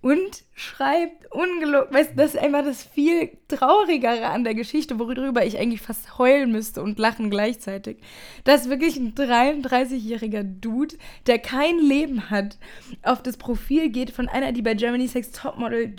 und 0.06 0.44
schreibt 0.54 1.32
ungelogen. 1.32 1.92
Weißt 1.92 2.12
du, 2.12 2.16
das 2.18 2.36
ist 2.36 2.40
einfach 2.40 2.64
das 2.64 2.84
viel 2.84 3.32
traurigere 3.48 4.28
an 4.28 4.44
der 4.44 4.54
Geschichte, 4.54 5.00
worüber 5.00 5.44
ich 5.44 5.58
eigentlich 5.58 5.82
fast 5.82 6.20
heulen 6.20 6.52
müsste 6.52 6.84
und 6.84 7.00
lachen 7.00 7.32
gleichzeitig. 7.32 7.98
Das 8.44 8.62
ist 8.62 8.70
wirklich 8.70 8.98
ein 8.98 9.16
33-jähriger 9.16 10.44
Dude, 10.44 10.96
der 11.26 11.40
kein 11.40 11.80
Leben 11.80 12.30
hat, 12.30 12.60
auf 13.02 13.24
das 13.24 13.38
Profil 13.38 13.90
geht 13.90 14.12
von 14.12 14.30
einer, 14.30 14.52
die 14.52 14.62
bei 14.62 14.76
Germany's 14.76 15.16
Next 15.16 15.36
Topmodel 15.38 15.96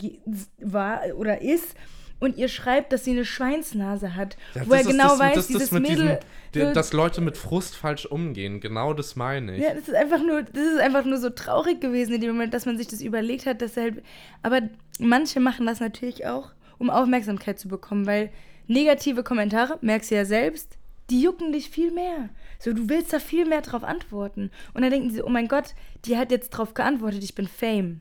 war 0.60 1.00
oder 1.16 1.42
ist 1.42 1.74
und 2.18 2.36
ihr 2.36 2.48
schreibt, 2.48 2.92
dass 2.92 3.04
sie 3.04 3.12
eine 3.12 3.24
Schweinsnase 3.24 4.14
hat. 4.14 4.36
Ja, 4.54 4.66
wo 4.66 4.72
er 4.72 4.84
genau 4.84 5.08
das, 5.10 5.18
weiß, 5.18 5.34
das, 5.34 5.46
dieses 5.48 5.70
Mädel. 5.72 6.18
Diesem, 6.54 6.72
dass 6.72 6.92
Leute 6.92 7.20
mit 7.20 7.36
Frust 7.36 7.76
falsch 7.76 8.06
umgehen, 8.06 8.60
genau 8.60 8.94
das 8.94 9.16
meine 9.16 9.56
ich. 9.56 9.62
Ja, 9.62 9.74
das 9.74 9.88
ist 9.88 9.94
einfach 9.94 10.22
nur, 10.22 10.42
das 10.42 10.64
ist 10.64 10.80
einfach 10.80 11.04
nur 11.04 11.18
so 11.18 11.30
traurig 11.30 11.80
gewesen 11.80 12.14
in 12.14 12.20
dem 12.20 12.32
Moment, 12.32 12.54
dass 12.54 12.66
man 12.66 12.78
sich 12.78 12.88
das 12.88 13.00
überlegt 13.00 13.46
hat, 13.46 13.60
dass 13.60 13.76
er 13.76 13.82
halt. 13.84 14.02
Aber 14.42 14.62
manche 14.98 15.40
machen 15.40 15.66
das 15.66 15.80
natürlich 15.80 16.26
auch, 16.26 16.52
um 16.78 16.88
Aufmerksamkeit 16.88 17.58
zu 17.58 17.68
bekommen, 17.68 18.06
weil 18.06 18.30
negative 18.66 19.22
Kommentare, 19.22 19.78
merkst 19.82 20.10
du 20.10 20.14
ja 20.14 20.24
selbst, 20.24 20.78
die 21.10 21.20
jucken 21.20 21.52
dich 21.52 21.70
viel 21.70 21.92
mehr. 21.92 22.30
So, 22.58 22.72
du 22.72 22.88
willst 22.88 23.12
da 23.12 23.18
viel 23.18 23.46
mehr 23.46 23.60
drauf 23.60 23.84
antworten. 23.84 24.50
Und 24.74 24.82
dann 24.82 24.90
denken 24.90 25.10
sie, 25.10 25.22
oh 25.22 25.28
mein 25.28 25.48
Gott, 25.48 25.74
die 26.04 26.16
hat 26.16 26.30
jetzt 26.30 26.50
drauf 26.50 26.74
geantwortet, 26.74 27.22
ich 27.22 27.34
bin 27.34 27.46
Fame. 27.46 28.00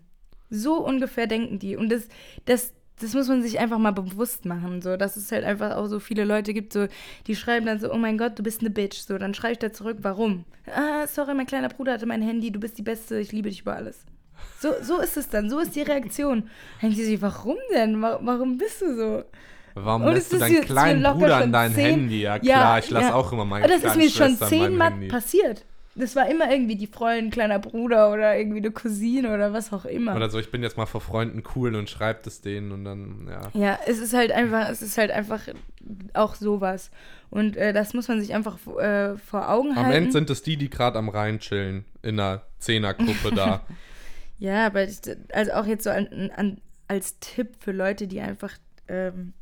So 0.50 0.84
ungefähr 0.84 1.28
denken 1.28 1.60
die. 1.60 1.76
Und 1.76 1.90
das, 1.90 2.08
das, 2.46 2.74
das 3.00 3.14
muss 3.14 3.28
man 3.28 3.42
sich 3.42 3.60
einfach 3.60 3.78
mal 3.78 3.92
bewusst 3.92 4.46
machen, 4.46 4.82
so, 4.82 4.98
dass 4.98 5.18
es 5.18 5.32
halt 5.32 5.44
einfach 5.44 5.76
auch 5.76 5.88
so 5.88 6.00
viele 6.00 6.24
Leute 6.24 6.54
gibt, 6.54 6.74
so, 6.74 6.88
die 7.28 7.36
schreiben 7.36 7.66
dann 7.66 7.80
so, 7.80 7.92
oh 7.92 7.98
mein 7.98 8.18
Gott, 8.18 8.40
du 8.40 8.44
bist 8.44 8.62
eine 8.62 8.70
Bitch, 8.70 8.98
so, 8.98 9.18
dann 9.18 9.34
schreibe 9.34 9.54
ich 9.54 9.60
da 9.60 9.74
zurück, 9.74 9.98
warum? 10.02 10.46
Ah, 10.74 11.06
sorry, 11.08 11.34
mein 11.34 11.46
kleiner 11.46 11.70
Bruder 11.70 11.94
hatte 11.94 12.06
mein 12.06 12.22
Handy, 12.22 12.52
du 12.52 12.60
bist 12.60 12.78
die 12.78 12.84
Beste, 12.84 13.20
ich 13.20 13.32
liebe 13.32 13.50
dich 13.50 13.62
über 13.62 13.76
alles. 13.76 14.06
So, 14.60 14.70
so 14.82 15.00
ist 15.00 15.18
es 15.18 15.30
dann, 15.30 15.50
so 15.50 15.60
ist 15.60 15.76
die 15.76 15.82
Reaktion. 15.82 16.42
Dann 16.42 16.50
denken 16.82 16.96
sie 16.96 17.06
sich, 17.06 17.22
warum 17.22 17.58
denn? 17.74 18.02
Warum 18.02 18.58
bist 18.58 18.82
du 18.82 18.96
so? 18.96 19.24
Warum 19.76 20.04
und 20.04 20.14
lässt 20.14 20.32
du 20.32 20.38
deinen 20.38 20.62
kleinen 20.62 21.04
Bruder 21.04 21.38
an 21.38 21.52
dein 21.52 21.74
zehn, 21.74 21.86
Handy? 21.86 22.22
Ja 22.22 22.40
klar, 22.40 22.78
ja, 22.78 22.80
ich 22.80 22.90
lasse 22.90 23.08
ja. 23.08 23.14
auch 23.14 23.32
immer 23.34 23.44
meinen 23.44 23.68
Das 23.68 23.84
ist 23.84 23.98
mir 23.98 24.10
schon 24.10 24.38
zehnmal 24.38 24.92
passiert. 25.10 25.66
Das 25.98 26.16
war 26.16 26.30
immer 26.30 26.52
irgendwie 26.52 26.76
die 26.76 26.88
Freundin, 26.88 27.32
kleiner 27.32 27.58
Bruder 27.58 28.12
oder 28.12 28.38
irgendwie 28.38 28.58
eine 28.58 28.72
Cousine 28.72 29.34
oder 29.34 29.54
was 29.54 29.72
auch 29.72 29.86
immer. 29.86 30.14
Oder 30.16 30.30
so, 30.30 30.40
ich 30.40 30.52
bin 30.52 30.62
jetzt 30.62 30.76
mal 30.76 30.86
vor 30.86 31.00
Freunden 31.00 31.42
cool 31.56 31.74
und 31.76 31.90
schreibt 31.90 32.28
es 32.28 32.42
denen 32.42 32.74
und 32.74 32.84
dann, 32.84 33.30
ja. 33.30 33.50
Ja, 33.54 33.80
es 33.88 34.00
ist 34.00 34.14
halt 34.14 34.32
einfach, 34.32 34.68
es 34.70 34.82
ist 34.82 34.98
halt 34.98 35.12
einfach 35.12 35.42
auch 36.14 36.36
sowas. 36.36 36.92
Und 37.30 37.56
äh, 37.56 37.72
das 37.72 37.94
muss 37.94 38.10
man 38.10 38.20
sich 38.20 38.34
einfach 38.34 38.58
äh, 38.78 39.18
vor 39.18 39.50
Augen 39.50 39.70
am 39.70 39.76
halten. 39.78 39.90
Am 39.90 39.96
Ende 39.96 40.12
sind 40.12 40.30
es 40.30 40.44
die, 40.44 40.58
die 40.58 40.70
gerade 40.70 41.00
am 41.00 41.08
Rhein 41.08 41.40
chillen, 41.40 41.86
in 42.02 42.20
einer 42.20 42.42
Zehnergruppe 42.60 43.32
da. 43.34 43.62
Ja, 44.38 44.66
aber 44.66 44.86
also 45.32 45.52
auch 45.54 45.66
jetzt 45.66 45.86
so 45.86 45.90
an, 45.90 46.32
an, 46.36 46.62
als 46.90 47.20
Tipp 47.20 47.56
für 47.60 47.72
Leute, 47.72 48.08
die 48.08 48.20
einfach, 48.20 48.52
ähm, 48.88 49.34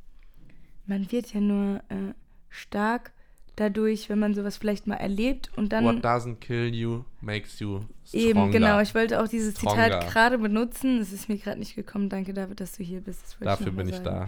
man 0.85 1.11
wird 1.11 1.33
ja 1.33 1.41
nur 1.41 1.77
äh, 1.89 2.13
stark 2.49 3.11
dadurch, 3.55 4.09
wenn 4.09 4.19
man 4.19 4.33
sowas 4.33 4.57
vielleicht 4.57 4.87
mal 4.87 4.95
erlebt 4.95 5.51
und 5.55 5.71
dann. 5.73 5.85
What 5.85 6.03
doesn't 6.03 6.37
kill 6.37 6.73
you 6.73 7.03
makes 7.21 7.59
you 7.59 7.81
stronger. 8.05 8.25
Eben, 8.25 8.51
genau. 8.51 8.79
Ich 8.81 8.95
wollte 8.95 9.21
auch 9.21 9.27
dieses 9.27 9.55
stronger. 9.55 9.85
Zitat 9.85 10.11
gerade 10.11 10.37
benutzen. 10.37 10.99
Es 10.99 11.11
ist 11.11 11.29
mir 11.29 11.37
gerade 11.37 11.59
nicht 11.59 11.75
gekommen. 11.75 12.09
Danke, 12.09 12.33
David, 12.33 12.59
dass 12.59 12.77
du 12.77 12.83
hier 12.83 13.01
bist. 13.01 13.37
Dafür 13.39 13.67
ich 13.67 13.75
bin 13.75 13.89
ich 13.89 13.99
da. 13.99 14.27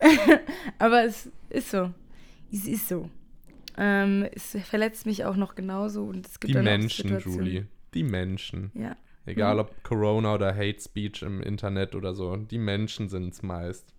Aber 0.78 1.04
es 1.04 1.30
ist 1.50 1.70
so. 1.70 1.90
Es 2.52 2.66
ist 2.66 2.88
so. 2.88 3.10
Ähm, 3.76 4.26
es 4.32 4.56
verletzt 4.64 5.06
mich 5.06 5.24
auch 5.24 5.36
noch 5.36 5.54
genauso 5.54 6.04
und 6.04 6.26
es 6.26 6.40
gibt 6.40 6.54
Die 6.54 6.58
Menschen, 6.58 7.18
Julie. 7.18 7.66
Die 7.92 8.04
Menschen. 8.04 8.70
Ja. 8.74 8.96
Egal 9.26 9.58
ob 9.58 9.82
Corona 9.82 10.34
oder 10.34 10.54
Hate 10.54 10.80
Speech 10.80 11.22
im 11.22 11.42
Internet 11.42 11.94
oder 11.94 12.14
so. 12.14 12.36
Die 12.36 12.58
Menschen 12.58 13.08
sind 13.08 13.32
es 13.32 13.42
meist. 13.42 13.92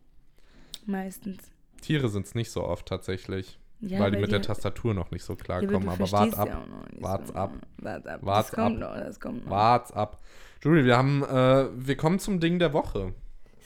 Meistens. 0.86 1.52
Tiere 1.82 2.08
sind 2.08 2.26
es 2.26 2.34
nicht 2.34 2.50
so 2.50 2.64
oft 2.64 2.88
tatsächlich. 2.88 3.60
Ja, 3.80 4.00
weil 4.00 4.12
die 4.12 4.18
mit 4.18 4.32
der 4.32 4.42
Tastatur 4.42 4.94
noch 4.94 5.12
nicht 5.12 5.24
so 5.24 5.36
klarkommen. 5.36 5.86
Ja, 5.86 5.92
aber, 5.92 6.04
aber 6.04 6.12
wart 6.12 6.38
ab. 6.38 6.48
Ja 6.48 6.64
wart's 7.02 7.36
ab. 7.36 7.52
Wart 7.78 8.08
ab. 8.08 8.20
Wart's 8.24 8.52
das 8.52 8.60
ab. 8.60 8.66
Kommt 8.66 8.80
noch, 8.80 8.96
das 8.96 9.20
kommt 9.20 9.46
noch. 9.46 9.52
Wart's 9.52 9.92
ab. 9.92 10.22
Julie, 10.64 10.86
wir 10.86 10.98
haben, 10.98 11.24
äh, 11.24 11.68
wir 11.76 11.98
kommen 11.98 12.20
zum 12.20 12.40
Ding 12.40 12.60
der 12.60 12.74
Woche. 12.74 13.14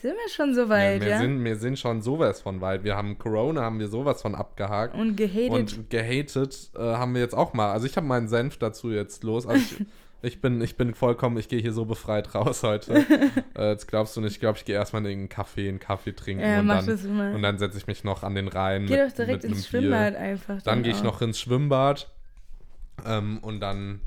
Sind 0.02 0.14
wir 0.14 0.30
schon 0.30 0.56
so 0.56 0.68
weit, 0.68 1.02
ja? 1.02 1.06
Wir, 1.06 1.12
ja? 1.12 1.20
Sind, 1.20 1.44
wir 1.44 1.56
sind 1.58 1.78
schon 1.78 2.02
sowas 2.02 2.42
von 2.42 2.60
weit. 2.60 2.84
Wir 2.84 2.98
haben 2.98 3.18
Corona, 3.20 3.62
haben 3.62 3.80
wir 3.80 3.88
sowas 3.88 4.22
von 4.22 4.34
abgehakt. 4.34 4.96
Und 4.96 5.16
gehatet. 5.16 5.52
Und 5.78 5.90
gehatet 5.90 6.72
äh, 6.76 6.80
haben 6.80 7.14
wir 7.14 7.22
jetzt 7.22 7.36
auch 7.36 7.54
mal. 7.54 7.72
Also 7.72 7.86
ich 7.86 7.96
habe 7.96 8.08
meinen 8.08 8.28
Senf 8.28 8.58
dazu 8.58 8.90
jetzt 8.90 9.24
los. 9.24 9.46
Also 9.46 9.62
ich, 9.62 9.86
Ich 10.24 10.40
bin, 10.40 10.62
ich 10.62 10.78
bin 10.78 10.94
vollkommen, 10.94 11.38
ich 11.38 11.50
gehe 11.50 11.60
hier 11.60 11.74
so 11.74 11.86
befreit 11.86 12.36
raus 12.36 12.62
heute. 12.64 12.94
äh, 13.56 13.70
jetzt 13.70 13.88
glaubst 13.88 14.16
du 14.16 14.22
nicht, 14.22 14.34
ich 14.34 14.40
glaube, 14.40 14.58
ich 14.58 14.66
gehe 14.66 14.76
erstmal 14.76 15.06
in 15.06 15.20
einen 15.20 15.30
Kaffee, 15.30 15.68
einen 15.68 15.80
Kaffee 15.80 16.14
trinken 16.14 16.44
ja, 16.44 16.60
und, 16.60 16.68
dann, 16.68 17.34
und 17.36 17.42
dann 17.42 17.58
setze 17.58 17.78
ich 17.78 17.88
mich 17.88 18.04
noch 18.04 18.24
an 18.24 18.36
den 18.36 18.48
Rhein. 18.48 18.86
Geh 18.86 18.98
mit, 18.98 19.12
doch 19.12 19.16
direkt 19.16 19.44
ins 19.44 19.68
Schwimmbad 19.68 20.14
Bier. 20.14 20.22
einfach. 20.22 20.62
Dann, 20.62 20.76
dann 20.76 20.84
gehe 20.84 20.92
ich 20.94 21.02
noch 21.02 21.22
ins 21.22 21.40
Schwimmbad 21.40 22.12
ähm, 23.06 23.40
und 23.40 23.62
dann 23.62 24.02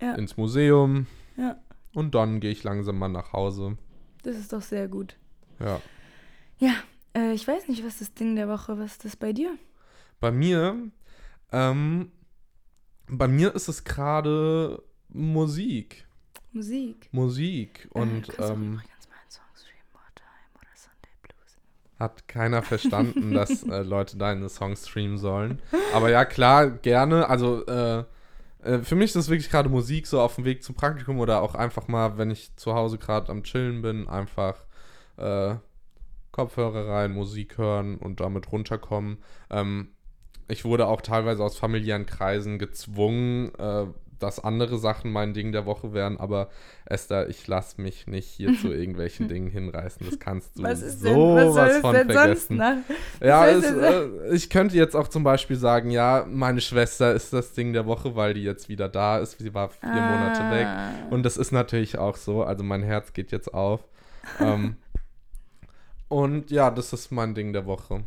ja. 0.00 0.14
ins 0.14 0.36
Museum. 0.36 1.06
Ja. 1.36 1.56
Und 1.94 2.14
dann 2.14 2.40
gehe 2.40 2.50
ich 2.50 2.64
langsam 2.64 2.98
mal 2.98 3.08
nach 3.08 3.32
Hause. 3.32 3.76
Das 4.22 4.36
ist 4.36 4.52
doch 4.52 4.62
sehr 4.62 4.88
gut. 4.88 5.16
Ja. 5.60 5.80
Ja, 6.58 6.74
Äh, 7.14 7.32
ich 7.32 7.46
weiß 7.46 7.68
nicht, 7.68 7.84
was 7.84 7.98
das 7.98 8.14
Ding 8.14 8.36
der 8.36 8.48
Woche, 8.48 8.78
was 8.78 8.92
ist 8.92 9.04
das 9.04 9.16
bei 9.16 9.32
dir? 9.32 9.56
Bei 10.20 10.30
mir, 10.30 10.76
ähm, 11.50 12.10
bei 13.08 13.28
mir 13.28 13.54
ist 13.54 13.68
es 13.68 13.84
gerade 13.84 14.82
Musik. 15.12 16.06
Musik. 16.52 17.08
Musik. 17.12 17.88
Und 17.92 18.28
äh, 18.28 18.32
kannst 18.32 18.38
du 18.38 18.54
ähm, 18.54 18.82
hat 22.02 22.28
keiner 22.28 22.62
verstanden, 22.62 23.32
dass 23.34 23.62
äh, 23.62 23.82
Leute 23.82 24.18
deine 24.18 24.48
Songs 24.48 24.88
streamen 24.88 25.18
sollen. 25.18 25.60
Aber 25.94 26.10
ja, 26.10 26.24
klar, 26.24 26.68
gerne. 26.68 27.28
Also, 27.28 27.64
äh, 27.66 28.04
äh, 28.62 28.78
für 28.80 28.96
mich 28.96 29.06
ist 29.06 29.16
das 29.16 29.28
wirklich 29.28 29.50
gerade 29.50 29.68
Musik, 29.68 30.06
so 30.06 30.20
auf 30.20 30.34
dem 30.34 30.44
Weg 30.44 30.62
zum 30.62 30.74
Praktikum 30.74 31.20
oder 31.20 31.40
auch 31.42 31.54
einfach 31.54 31.88
mal, 31.88 32.18
wenn 32.18 32.30
ich 32.30 32.54
zu 32.56 32.74
Hause 32.74 32.98
gerade 32.98 33.30
am 33.30 33.44
Chillen 33.44 33.82
bin, 33.82 34.08
einfach 34.08 34.64
äh, 35.16 35.54
Kopfhörer 36.32 36.88
rein, 36.88 37.12
Musik 37.12 37.58
hören 37.58 37.96
und 37.98 38.20
damit 38.20 38.50
runterkommen. 38.52 39.18
Ähm, 39.50 39.88
ich 40.48 40.64
wurde 40.64 40.86
auch 40.86 41.00
teilweise 41.00 41.42
aus 41.42 41.56
familiären 41.56 42.06
Kreisen 42.06 42.58
gezwungen, 42.58 43.54
äh, 43.54 43.86
dass 44.22 44.42
andere 44.42 44.78
Sachen 44.78 45.10
mein 45.10 45.34
Ding 45.34 45.52
der 45.52 45.66
Woche 45.66 45.92
wären, 45.92 46.18
aber 46.18 46.48
Esther, 46.84 47.28
ich 47.28 47.46
lass 47.46 47.78
mich 47.78 48.06
nicht 48.06 48.26
hier 48.26 48.56
zu 48.58 48.68
irgendwelchen 48.72 49.28
Dingen 49.28 49.48
hinreißen. 49.48 50.06
Das 50.08 50.18
kannst 50.18 50.58
du 50.58 50.62
Was 50.62 50.82
ist 50.82 51.04
denn, 51.04 51.16
was 51.16 51.54
sowas 51.54 51.76
von 51.78 51.94
denn 51.94 52.10
sonst 52.10 52.46
vergessen. 52.46 52.84
Ja, 53.20 53.46
es, 53.46 53.64
äh, 53.64 54.34
ich 54.34 54.50
könnte 54.50 54.76
jetzt 54.76 54.94
auch 54.94 55.08
zum 55.08 55.24
Beispiel 55.24 55.56
sagen, 55.56 55.90
ja, 55.90 56.26
meine 56.28 56.60
Schwester 56.60 57.12
ist 57.12 57.32
das 57.32 57.52
Ding 57.52 57.72
der 57.72 57.86
Woche, 57.86 58.14
weil 58.14 58.34
die 58.34 58.42
jetzt 58.42 58.68
wieder 58.68 58.88
da 58.88 59.18
ist. 59.18 59.38
Sie 59.38 59.54
war 59.54 59.70
vier 59.70 59.88
Monate 59.88 60.50
weg. 60.50 60.66
Ah. 60.66 60.90
Und 61.10 61.24
das 61.24 61.36
ist 61.36 61.52
natürlich 61.52 61.98
auch 61.98 62.16
so. 62.16 62.44
Also 62.44 62.62
mein 62.62 62.82
Herz 62.82 63.12
geht 63.12 63.32
jetzt 63.32 63.52
auf. 63.52 63.88
ähm, 64.40 64.76
und 66.08 66.50
ja, 66.50 66.70
das 66.70 66.92
ist 66.92 67.10
mein 67.10 67.34
Ding 67.34 67.52
der 67.52 67.66
Woche. 67.66 68.04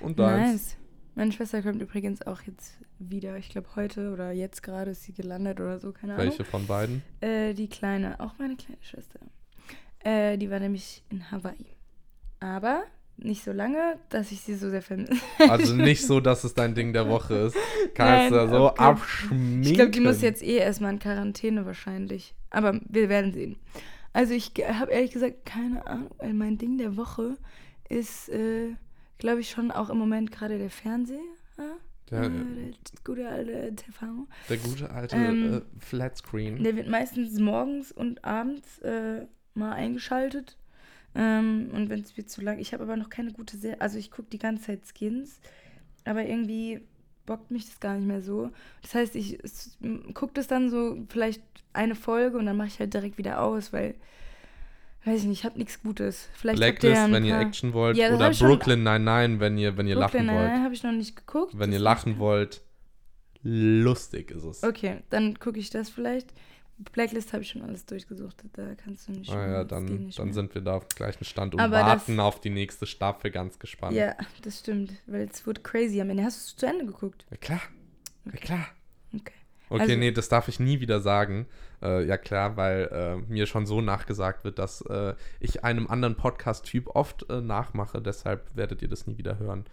Und 0.00 0.18
deins. 0.18 0.52
Nice. 0.52 0.76
Meine 1.14 1.32
Schwester 1.32 1.62
kommt 1.62 1.80
übrigens 1.80 2.26
auch 2.26 2.42
jetzt 2.42 2.74
wieder. 2.98 3.36
Ich 3.36 3.48
glaube, 3.50 3.68
heute 3.76 4.12
oder 4.12 4.32
jetzt 4.32 4.62
gerade 4.62 4.92
ist 4.92 5.04
sie 5.04 5.12
gelandet 5.12 5.60
oder 5.60 5.78
so, 5.78 5.92
keine 5.92 6.16
Welche 6.16 6.44
von 6.44 6.66
beiden? 6.66 7.02
Ahnung. 7.20 7.34
Äh, 7.34 7.54
die 7.54 7.68
Kleine, 7.68 8.20
auch 8.20 8.38
meine 8.38 8.56
kleine 8.56 8.82
Schwester. 8.82 9.20
Äh, 10.00 10.38
die 10.38 10.50
war 10.50 10.60
nämlich 10.60 11.02
in 11.10 11.30
Hawaii. 11.30 11.76
Aber 12.40 12.84
nicht 13.16 13.44
so 13.44 13.52
lange, 13.52 13.98
dass 14.10 14.30
ich 14.30 14.40
sie 14.40 14.54
so 14.54 14.70
sehr 14.70 14.82
vermisse. 14.82 15.14
Also 15.38 15.74
nicht 15.74 16.06
so, 16.06 16.20
dass 16.20 16.44
es 16.44 16.54
dein 16.54 16.74
Ding 16.74 16.92
der 16.92 17.08
Woche 17.08 17.34
ist. 17.34 17.54
Nein, 17.54 18.30
Kannst 18.30 18.32
du 18.32 18.48
so 18.48 18.70
okay. 18.70 18.82
abschminken. 18.82 19.62
Ich 19.62 19.74
glaube, 19.74 19.90
die 19.90 20.00
muss 20.00 20.20
jetzt 20.20 20.42
eh 20.42 20.56
erstmal 20.56 20.92
in 20.92 20.98
Quarantäne 20.98 21.64
wahrscheinlich. 21.64 22.34
Aber 22.50 22.78
wir 22.88 23.08
werden 23.08 23.32
sehen. 23.32 23.56
Also 24.12 24.34
ich 24.34 24.52
habe 24.66 24.92
ehrlich 24.92 25.12
gesagt 25.12 25.44
keine 25.44 25.86
Ahnung, 25.86 26.10
weil 26.18 26.34
mein 26.34 26.58
Ding 26.58 26.78
der 26.78 26.96
Woche 26.96 27.36
ist, 27.88 28.28
äh, 28.28 28.74
glaube 29.18 29.40
ich, 29.40 29.50
schon 29.50 29.70
auch 29.70 29.90
im 29.90 29.98
Moment 29.98 30.30
gerade 30.30 30.58
der 30.58 30.70
Fernseher. 30.70 31.18
Der, 32.10 32.24
äh, 32.24 32.28
der 32.28 32.74
gute 33.04 33.28
alte 33.28 33.74
TV. 33.74 34.26
der 34.48 34.56
gute 34.58 34.90
alte 34.90 35.16
Ähm, 35.16 35.54
äh, 35.54 35.60
Flatscreen. 35.80 36.62
Der 36.62 36.76
wird 36.76 36.88
meistens 36.88 37.38
morgens 37.40 37.90
und 37.92 38.24
abends 38.24 38.78
äh, 38.80 39.26
mal 39.54 39.72
eingeschaltet. 39.72 40.56
Ähm, 41.14 41.70
und 41.72 41.88
wenn 41.88 42.00
es 42.00 42.16
mir 42.16 42.26
zu 42.26 42.42
lang. 42.42 42.58
Ich 42.58 42.72
habe 42.72 42.84
aber 42.84 42.96
noch 42.96 43.10
keine 43.10 43.32
gute 43.32 43.56
Serie. 43.56 43.80
Also 43.80 43.98
ich 43.98 44.10
gucke 44.10 44.28
die 44.30 44.38
ganze 44.38 44.64
Zeit 44.64 44.82
Skins, 44.86 45.40
aber 46.04 46.24
irgendwie 46.24 46.82
bockt 47.24 47.50
mich 47.50 47.66
das 47.66 47.80
gar 47.80 47.96
nicht 47.96 48.06
mehr 48.06 48.22
so. 48.22 48.50
Das 48.82 48.94
heißt, 48.94 49.16
ich 49.16 49.38
gucke 50.14 50.34
das 50.34 50.46
dann 50.46 50.70
so 50.70 51.04
vielleicht 51.08 51.42
eine 51.72 51.94
Folge 51.96 52.38
und 52.38 52.46
dann 52.46 52.56
mache 52.56 52.68
ich 52.68 52.78
halt 52.78 52.94
direkt 52.94 53.18
wieder 53.18 53.40
aus, 53.42 53.72
weil, 53.72 53.94
weiß 55.06 55.20
ich 55.20 55.26
nicht, 55.26 55.40
ich 55.40 55.44
habe 55.44 55.58
nichts 55.58 55.82
Gutes. 55.82 56.28
Vielleicht 56.34 56.62
habt 56.62 56.84
ihr 56.84 56.90
Blacklist, 56.90 56.96
ja 56.96 57.04
ein 57.04 57.12
wenn 57.12 57.24
ihr 57.24 57.38
Action 57.38 57.72
wollt. 57.72 57.96
Ja, 57.96 58.14
oder 58.14 58.26
hab 58.26 58.38
Brooklyn 58.38 58.82
99, 58.82 59.40
wenn 59.40 59.58
ihr, 59.58 59.76
wenn 59.76 59.86
ihr 59.86 59.96
Brooklyn 59.96 60.26
lachen 60.26 60.36
wollt. 60.36 60.46
Nine-Nine 60.48 60.64
habe 60.64 60.74
ich 60.74 60.82
noch 60.82 60.92
nicht 60.92 61.16
geguckt. 61.16 61.58
Wenn 61.58 61.72
ihr 61.72 61.78
lachen 61.78 62.18
wollt, 62.18 62.62
lustig 63.42 64.30
ist 64.30 64.44
es. 64.44 64.62
Okay, 64.62 64.98
dann 65.10 65.38
gucke 65.38 65.58
ich 65.58 65.70
das 65.70 65.88
vielleicht. 65.88 66.32
Blacklist 66.92 67.32
habe 67.32 67.42
ich 67.42 67.48
schon 67.48 67.62
alles 67.62 67.86
durchgesucht. 67.86 68.36
Da 68.52 68.74
kannst 68.74 69.08
du 69.08 69.12
nicht. 69.12 69.30
Ah 69.32 69.46
ja, 69.46 69.64
dann, 69.64 70.10
dann 70.14 70.24
mehr. 70.26 70.34
sind 70.34 70.54
wir 70.54 70.60
da 70.60 70.74
auf 70.74 70.86
dem 70.88 70.96
gleichen 70.96 71.24
Stand 71.24 71.54
und 71.54 71.60
Aber 71.60 71.76
warten 71.76 72.16
das- 72.18 72.24
auf 72.26 72.40
die 72.40 72.50
nächste 72.50 72.84
Staffel 72.86 73.30
ganz 73.30 73.58
gespannt. 73.58 73.96
Ja, 73.96 74.14
das 74.42 74.58
stimmt, 74.58 74.92
weil 75.06 75.28
es 75.32 75.46
wurde 75.46 75.62
crazy 75.62 76.00
am 76.00 76.10
Ende. 76.10 76.24
Hast 76.24 76.36
du 76.36 76.50
es 76.50 76.56
zu 76.56 76.66
Ende 76.66 76.84
geguckt? 76.84 77.24
Ja, 77.30 77.36
klar. 77.38 77.62
Ja, 78.26 78.32
klar. 78.32 78.66
Okay. 79.14 79.32
Okay, 79.68 79.82
Also- 79.82 79.96
nee, 79.96 80.12
das 80.12 80.28
darf 80.28 80.48
ich 80.48 80.60
nie 80.60 80.80
wieder 80.80 81.00
sagen. 81.00 81.46
Äh, 81.82 82.04
ja, 82.06 82.16
klar, 82.16 82.56
weil 82.56 82.88
äh, 82.92 83.16
mir 83.32 83.46
schon 83.46 83.66
so 83.66 83.80
nachgesagt 83.80 84.44
wird, 84.44 84.58
dass 84.58 84.80
äh, 84.82 85.14
ich 85.40 85.64
einem 85.64 85.88
anderen 85.88 86.14
Podcast-Typ 86.14 86.88
oft 86.94 87.28
äh, 87.30 87.40
nachmache. 87.40 88.00
Deshalb 88.00 88.46
werdet 88.54 88.80
ihr 88.82 88.88
das 88.88 89.06
nie 89.06 89.18
wieder 89.18 89.38
hören. 89.38 89.64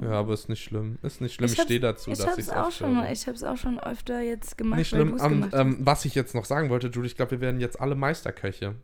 Ja, 0.00 0.12
aber 0.12 0.32
ist 0.32 0.48
nicht 0.48 0.62
schlimm. 0.62 0.98
Ist 1.02 1.20
nicht 1.20 1.34
schlimm. 1.34 1.46
Ich, 1.50 1.58
hab's- 1.58 1.64
stehe 1.64 1.80
dazu, 1.80 2.06
Hm. 2.06 2.12
ich 2.12 2.18
dass 2.20 2.38
ich 2.38 2.44
es 2.46 2.50
auch 2.52 2.70
schon, 2.70 2.96
höre. 3.02 3.10
Ich 3.10 3.26
habe 3.26 3.34
es 3.36 3.42
auch 3.42 3.56
schon 3.56 3.80
öfter 3.80 4.20
jetzt 4.20 4.56
gemacht, 4.56 4.78
Nicht 4.78 4.88
schlimm. 4.90 5.10
du's 5.10 5.22
Ähm, 5.22 5.50
ähm, 5.52 5.76
was 5.80 6.04
ich 6.04 6.14
jetzt 6.14 6.34
noch 6.36 6.44
sagen 6.44 6.70
wollte, 6.70 6.86
Julie, 6.86 7.06
ich 7.08 7.16
glaube, 7.16 7.32
wir 7.32 7.40
werden 7.40 7.60
jetzt 7.60 7.80
alle 7.80 7.96
Meisterköche. 7.96 8.76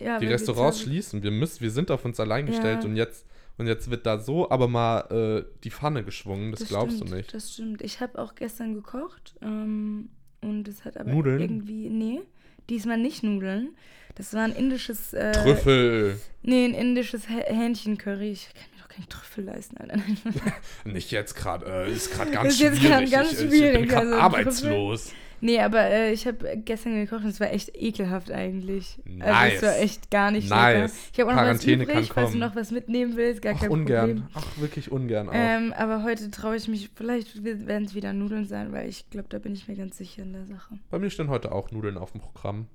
Ja, 0.00 0.18
die 0.18 0.26
Restaurants 0.26 0.82
schließen. 0.82 1.22
Wir 1.22 1.30
müssen, 1.30 1.62
wir 1.62 1.70
sind 1.70 1.90
auf 1.90 2.04
uns 2.04 2.20
allein 2.20 2.44
gestellt 2.46 2.82
Ja. 2.82 2.88
und 2.90 2.96
jetzt 2.96 3.24
und 3.58 3.66
jetzt 3.66 3.90
wird 3.90 4.06
da 4.06 4.18
so 4.18 4.50
aber 4.50 4.68
mal 4.68 5.44
äh, 5.46 5.58
die 5.64 5.70
Pfanne 5.70 6.04
geschwungen. 6.04 6.50
Das, 6.50 6.66
glaubst 6.66 6.96
stimmt, 6.96 7.10
du 7.12 7.16
nicht. 7.16 7.34
Das 7.34 7.52
stimmt. 7.54 7.82
Ich 7.82 8.00
habe 8.00 8.18
auch 8.18 8.34
gestern 8.34 8.74
gekocht 8.74 9.34
ähm, 9.42 10.08
und 10.40 10.66
es 10.68 10.84
hat 10.84 10.96
aber 10.96 11.10
Nudeln? 11.10 11.40
irgendwie, 11.40 11.88
nee, 11.88 12.20
diesmal 12.68 12.98
nicht 12.98 13.22
Nudeln. 13.22 13.70
Das 14.16 14.32
war 14.32 14.42
ein 14.44 14.52
indisches, 14.54 15.12
äh, 15.12 15.32
Trüffel. 15.32 16.20
nee, 16.42 16.64
ein 16.66 16.74
indisches 16.74 17.28
Hä- 17.28 17.44
Hähnchencurry. 17.52 18.30
Ich 18.30 18.48
kann 18.54 18.62
mir 18.76 18.82
doch 18.82 18.88
keinen 18.88 19.08
Trüffel 19.08 19.44
leisten, 19.44 19.76
Alter. 19.76 19.96
Nicht 20.84 21.10
jetzt 21.10 21.34
gerade. 21.34 21.66
Äh, 21.66 21.92
ist 21.92 22.12
gerade 22.12 22.30
ganz 22.32 22.52
Ist 22.54 22.60
jetzt 22.60 22.78
schwierig. 22.78 23.10
grad 23.10 23.10
ganz 23.10 23.32
ich, 23.32 23.40
ich 23.40 23.48
schwierig, 23.50 23.72
bin 23.80 23.88
gerade 23.88 24.06
also 24.10 24.20
arbeitslos. 24.20 25.12
Nee, 25.44 25.60
aber 25.60 25.80
äh, 25.82 26.12
ich 26.12 26.26
habe 26.26 26.56
gestern 26.64 26.94
gekocht 26.96 27.22
und 27.24 27.28
es 27.30 27.38
war 27.40 27.52
echt 27.52 27.70
ekelhaft 27.76 28.30
eigentlich. 28.32 28.98
Also 29.20 29.32
Nice. 29.32 29.52
es 29.56 29.62
war 29.62 29.76
echt 29.78 30.10
gar 30.10 30.30
nicht 30.30 30.48
Nice. 30.50 30.74
lecker. 30.74 30.92
Ich 31.12 31.20
habe 31.20 31.30
auch 31.30 31.34
noch 31.34 31.42
Quarantäne 31.42 31.86
was 31.86 31.94
übrig, 31.94 32.12
falls 32.12 32.32
du 32.32 32.38
noch 32.38 32.56
was 32.56 32.70
mitnehmen 32.70 33.16
willst, 33.16 33.42
gar 33.42 33.54
Ach, 33.54 33.60
kein 33.60 33.70
ungern. 33.70 34.06
Problem. 34.10 34.28
Ach, 34.34 34.46
wirklich 34.58 34.90
ungern 34.90 35.28
auch. 35.28 35.32
Ähm, 35.34 35.72
aber 35.76 36.02
heute 36.02 36.30
traue 36.30 36.56
ich 36.56 36.66
mich, 36.68 36.90
vielleicht 36.94 37.44
werden 37.44 37.84
es 37.84 37.94
wieder 37.94 38.12
Nudeln 38.12 38.46
sein, 38.46 38.72
weil 38.72 38.88
ich 38.88 39.08
glaube, 39.10 39.28
da 39.28 39.38
bin 39.38 39.52
ich 39.54 39.68
mir 39.68 39.76
ganz 39.76 39.96
sicher 39.98 40.22
in 40.22 40.32
der 40.32 40.46
Sache. 40.46 40.78
Bei 40.90 40.98
mir 40.98 41.10
stehen 41.10 41.28
heute 41.28 41.52
auch 41.52 41.70
Nudeln 41.70 41.98
auf 41.98 42.12
dem 42.12 42.20
Programm. 42.20 42.66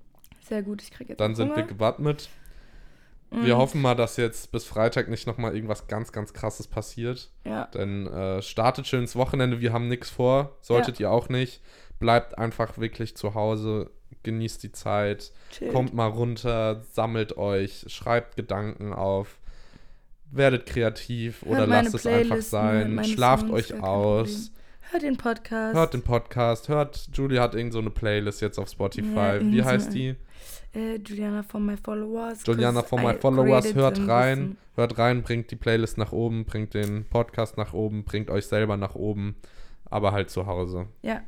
Sehr 0.47 0.63
gut, 0.63 0.81
ich 0.81 0.91
kriege 0.91 1.09
jetzt 1.09 1.19
Dann 1.19 1.35
sind 1.35 1.47
Hunger. 1.49 1.57
wir 1.57 1.63
gewappnet. 1.65 2.29
Wir 3.31 3.53
Und- 3.55 3.61
hoffen 3.61 3.81
mal, 3.83 3.93
dass 3.93 4.17
jetzt 4.17 4.51
bis 4.51 4.65
Freitag 4.65 5.07
nicht 5.07 5.27
nochmal 5.27 5.53
irgendwas 5.53 5.85
ganz, 5.85 6.11
ganz 6.11 6.33
krasses 6.33 6.67
passiert. 6.67 7.29
Ja, 7.45 7.65
Denn 7.67 8.07
äh, 8.07 8.41
startet 8.41 8.87
schön 8.87 9.01
ins 9.01 9.15
Wochenende, 9.15 9.61
wir 9.61 9.71
haben 9.71 9.87
nichts 9.87 10.09
vor, 10.09 10.57
solltet 10.61 10.99
ihr 10.99 11.11
auch 11.11 11.29
nicht. 11.29 11.61
Bleibt 11.99 12.37
einfach 12.37 12.77
wirklich 12.77 13.15
zu 13.15 13.33
Hause, 13.35 13.91
genießt 14.23 14.63
die 14.63 14.71
Zeit, 14.71 15.31
chill. 15.51 15.71
kommt 15.71 15.93
mal 15.93 16.07
runter, 16.07 16.81
sammelt 16.91 17.37
euch, 17.37 17.85
schreibt 17.87 18.35
Gedanken 18.35 18.93
auf, 18.93 19.39
werdet 20.31 20.65
kreativ 20.65 21.43
oder 21.43 21.67
meine 21.67 21.83
lasst 21.83 21.95
es 21.95 22.05
einfach 22.05 22.35
hört 22.35 22.43
sein, 22.43 23.03
schlaft 23.03 23.47
Songs, 23.47 23.53
euch 23.53 23.81
aus, 23.81 24.51
Hört 24.91 25.03
den 25.03 25.17
Podcast. 25.17 25.75
hört 25.75 25.93
den 25.93 26.01
Podcast, 26.01 26.69
hört, 26.69 27.09
Julie 27.13 27.39
hat 27.39 27.53
irgend 27.53 27.73
so 27.73 27.79
eine 27.79 27.89
Playlist 27.91 28.41
jetzt 28.41 28.57
auf 28.57 28.69
Spotify. 28.69 29.37
Ja, 29.37 29.41
Wie 29.41 29.63
heißt 29.63 29.93
die? 29.93 30.15
äh, 30.73 30.95
Juliana 30.97 31.43
for 31.43 31.59
my 31.59 31.75
followers. 31.77 32.43
Juliana 32.45 32.83
von 32.83 33.01
My 33.03 33.13
I 33.13 33.17
Followers, 33.17 33.73
hört 33.75 34.07
rein, 34.07 34.39
listen. 34.39 34.57
hört 34.75 34.97
rein, 34.97 35.21
bringt 35.23 35.51
die 35.51 35.55
Playlist 35.55 35.97
nach 35.97 36.11
oben, 36.11 36.45
bringt 36.45 36.73
den 36.73 37.05
Podcast 37.05 37.57
nach 37.57 37.73
oben, 37.73 38.03
bringt 38.03 38.29
euch 38.29 38.45
selber 38.45 38.77
nach 38.77 38.95
oben, 38.95 39.35
aber 39.85 40.11
halt 40.11 40.29
zu 40.29 40.45
Hause. 40.45 40.87
Ja. 41.01 41.21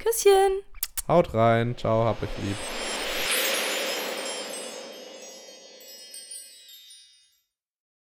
Küsschen. 0.00 0.62
Haut 1.06 1.34
rein, 1.34 1.76
ciao, 1.76 2.04
hab 2.04 2.22
euch 2.22 2.30
lieb. 2.42 2.56